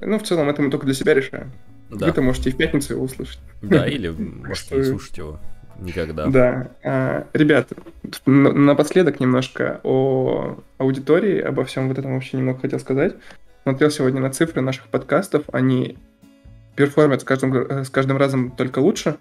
Ну, 0.00 0.18
в 0.18 0.22
целом, 0.22 0.48
это 0.48 0.62
мы 0.62 0.70
только 0.70 0.86
для 0.86 0.94
себя 0.94 1.14
решаем. 1.14 1.52
Да. 1.90 2.06
Вы-то 2.06 2.22
можете 2.22 2.50
и 2.50 2.52
в 2.52 2.56
пятницу 2.56 2.94
его 2.94 3.04
услышать. 3.04 3.40
Да, 3.62 3.86
или 3.86 4.08
можете 4.46 4.84
слушать 4.84 5.18
его. 5.18 5.40
Никогда. 5.80 6.26
Да. 6.26 6.70
А, 6.84 7.26
ребят, 7.32 7.68
напоследок 8.26 9.18
немножко 9.18 9.80
о 9.82 10.58
аудитории, 10.78 11.40
обо 11.40 11.64
всем 11.64 11.88
вот 11.88 11.98
этом 11.98 12.14
вообще 12.14 12.36
немного 12.36 12.60
хотел 12.60 12.78
сказать. 12.78 13.14
Смотрел 13.62 13.90
сегодня 13.90 14.20
на 14.20 14.30
цифры 14.30 14.60
наших 14.60 14.88
подкастов, 14.88 15.44
они 15.52 15.98
перформят 16.76 17.22
с 17.22 17.24
каждым, 17.24 17.54
э, 17.54 17.84
с 17.84 17.90
каждым 17.90 18.16
разом 18.16 18.50
только 18.50 18.78
лучше. 18.78 19.16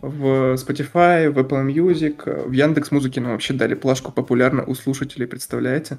В 0.00 0.54
Spotify, 0.54 1.30
в 1.30 1.38
Apple 1.38 1.64
Music, 1.66 2.48
в 2.48 2.52
Яндекс 2.52 2.90
Музыке 2.90 3.20
нам 3.20 3.32
вообще 3.32 3.54
дали 3.54 3.74
плашку 3.74 4.10
популярно 4.10 4.64
у 4.64 4.74
слушателей, 4.74 5.28
представляете? 5.28 5.98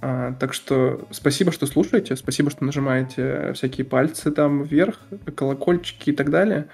А, 0.00 0.34
так 0.38 0.52
что 0.52 1.08
спасибо, 1.10 1.50
что 1.50 1.66
слушаете, 1.66 2.14
спасибо, 2.16 2.50
что 2.50 2.64
нажимаете 2.64 3.52
всякие 3.54 3.84
пальцы 3.84 4.30
там 4.30 4.62
вверх, 4.62 5.00
колокольчики 5.34 6.10
и 6.10 6.12
так 6.12 6.30
далее. 6.30 6.68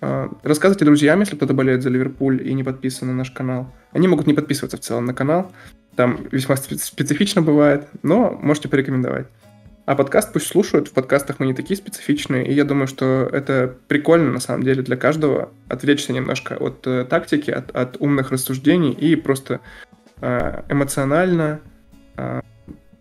А, 0.00 0.30
рассказывайте 0.42 0.84
друзьям, 0.84 1.20
если 1.20 1.36
кто-то 1.36 1.54
болеет 1.54 1.82
за 1.82 1.90
Ливерпуль 1.90 2.46
и 2.46 2.54
не 2.54 2.64
подписан 2.64 3.08
на 3.08 3.14
наш 3.14 3.30
канал. 3.30 3.72
Они 3.92 4.08
могут 4.08 4.26
не 4.26 4.34
подписываться 4.34 4.76
в 4.76 4.80
целом 4.80 5.04
на 5.04 5.14
канал. 5.14 5.52
Там 5.96 6.26
весьма 6.30 6.56
специфично 6.56 7.42
бывает, 7.42 7.88
но 8.02 8.30
можете 8.30 8.68
порекомендовать. 8.68 9.26
А 9.86 9.96
подкаст 9.96 10.32
пусть 10.32 10.46
слушают. 10.46 10.88
В 10.88 10.92
подкастах 10.92 11.40
мы 11.40 11.46
не 11.46 11.54
такие 11.54 11.76
специфичные. 11.76 12.46
И 12.46 12.52
я 12.52 12.64
думаю, 12.64 12.86
что 12.86 13.28
это 13.32 13.74
прикольно, 13.88 14.30
на 14.30 14.40
самом 14.40 14.62
деле, 14.62 14.82
для 14.82 14.96
каждого 14.96 15.52
отвлечься 15.68 16.12
немножко 16.12 16.56
от 16.56 16.86
э, 16.86 17.04
тактики, 17.04 17.50
от, 17.50 17.74
от 17.74 17.96
умных 18.00 18.30
рассуждений 18.30 18.92
и 18.92 19.16
просто 19.16 19.60
э, 20.20 20.62
эмоционально 20.68 21.60
э, 22.16 22.40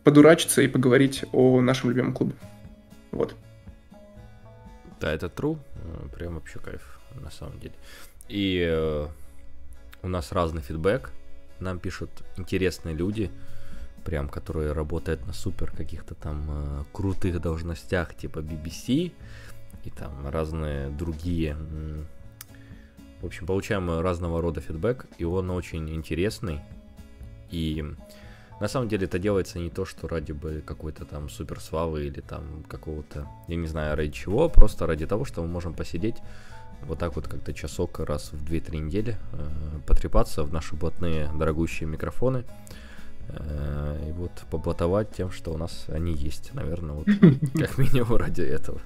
подурачиться 0.03 0.63
и 0.63 0.67
поговорить 0.67 1.25
о 1.31 1.61
нашем 1.61 1.91
любимом 1.91 2.13
клубе. 2.13 2.33
Вот. 3.11 3.35
Да, 4.99 5.13
это 5.13 5.27
true. 5.27 5.57
Э, 5.75 6.07
прям 6.15 6.35
вообще 6.35 6.59
кайф, 6.59 6.99
на 7.21 7.31
самом 7.31 7.59
деле. 7.59 7.73
И 8.27 8.65
э, 8.69 9.07
у 10.01 10.07
нас 10.07 10.31
разный 10.31 10.61
фидбэк. 10.61 11.11
Нам 11.59 11.79
пишут 11.79 12.09
интересные 12.37 12.95
люди. 12.95 13.31
прям 14.05 14.29
который 14.29 14.71
работает 14.71 15.27
на 15.27 15.33
супер 15.33 15.71
каких-то 15.71 16.15
там 16.15 16.45
э, 16.49 16.83
крутых 16.93 17.41
должностях 17.41 18.15
типа 18.15 18.39
BBC 18.39 19.11
и 19.83 19.89
там 19.89 20.27
разные 20.27 20.89
другие. 20.89 21.55
В 23.21 23.25
общем, 23.25 23.45
получаем 23.45 23.99
разного 23.99 24.41
рода 24.41 24.61
фидбэк, 24.61 25.05
и 25.17 25.25
он 25.25 25.49
очень 25.49 25.89
интересный. 25.89 26.61
И 27.51 27.83
на 28.59 28.67
самом 28.67 28.89
деле 28.89 29.05
это 29.05 29.19
делается 29.19 29.59
не 29.59 29.69
то, 29.69 29.85
что 29.85 30.07
ради 30.07 30.31
бы 30.33 30.61
какой-то 30.65 31.05
там 31.05 31.29
супер 31.29 31.59
славы 31.59 32.05
или 32.07 32.21
там 32.21 32.63
какого-то, 32.67 33.27
я 33.47 33.55
не 33.55 33.67
знаю, 33.67 33.95
ради 33.95 34.11
чего, 34.11 34.49
просто 34.49 34.85
ради 34.85 35.05
того, 35.05 35.25
что 35.25 35.41
мы 35.41 35.47
можем 35.47 35.73
посидеть 35.73 36.17
вот 36.83 36.99
так 36.99 37.15
вот 37.15 37.27
как-то 37.27 37.53
часок 37.53 37.99
раз 37.99 38.31
в 38.31 38.43
2-3 38.43 38.77
недели, 38.77 39.17
э, 39.33 39.79
потрепаться 39.85 40.43
в 40.43 40.53
наши 40.53 40.75
блатные 40.75 41.29
дорогущие 41.37 41.87
микрофоны, 41.87 42.45
э, 43.29 44.05
и 44.09 44.11
вот 44.11 44.31
поблатовать 44.49 45.11
тем, 45.11 45.31
что 45.31 45.51
у 45.51 45.57
нас 45.57 45.85
они 45.89 46.13
есть, 46.13 46.53
наверное, 46.53 46.95
вот 46.95 47.07
как 47.53 47.77
минимум 47.77 48.15
ради 48.15 48.41
этого. 48.41 48.81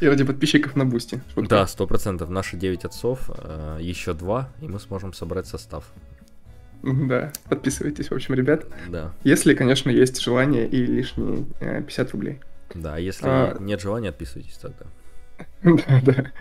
И 0.00 0.06
ради 0.06 0.24
подписчиков 0.24 0.74
на 0.74 0.84
Бусти. 0.84 1.22
Да, 1.36 1.66
сто 1.66 1.86
процентов. 1.86 2.28
Наши 2.28 2.56
9 2.56 2.84
отцов, 2.84 3.30
э, 3.36 3.78
еще 3.80 4.14
два, 4.14 4.48
и 4.60 4.66
мы 4.66 4.80
сможем 4.80 5.12
собрать 5.12 5.46
состав. 5.46 5.84
Да, 7.08 7.32
подписывайтесь, 7.48 8.10
в 8.10 8.12
общем, 8.12 8.34
ребят. 8.34 8.66
Да. 8.88 9.14
Если, 9.24 9.54
конечно, 9.54 9.90
есть 9.90 10.20
желание 10.20 10.66
и 10.66 10.84
лишние 10.84 11.44
50 11.60 12.12
рублей. 12.12 12.40
Да, 12.74 12.96
если 12.96 13.26
а... 13.26 13.56
нет 13.60 13.80
желания, 13.80 14.08
отписывайтесь 14.10 14.56
тогда. 14.56 14.86
Да, 15.62 16.00
да. 16.04 16.32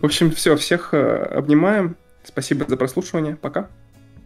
В 0.00 0.04
общем, 0.04 0.30
все, 0.30 0.56
всех 0.56 0.94
э, 0.94 0.98
обнимаем. 0.98 1.96
Спасибо 2.24 2.64
за 2.68 2.76
прослушивание. 2.76 3.36
Пока. 3.36 3.68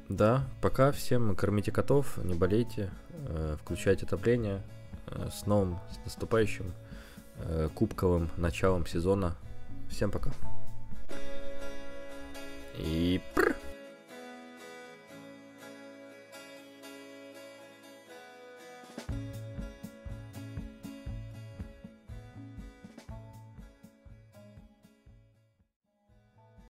Да, 0.09 0.45
пока. 0.61 0.93
Всем 0.93 1.35
кормите 1.37 1.71
котов, 1.73 2.19
не 2.23 2.35
болейте, 2.35 2.91
э, 3.29 3.57
включайте 3.63 4.07
отопление. 4.07 4.63
Э, 5.07 5.29
с 5.33 5.47
новым, 5.47 5.79
с 5.91 6.05
наступающим 6.05 6.73
кубковым 7.75 8.31
началом 8.37 8.87
сезона. 8.87 9.35
Всем 9.91 10.13
пока. 10.13 10.31
И 12.79 13.21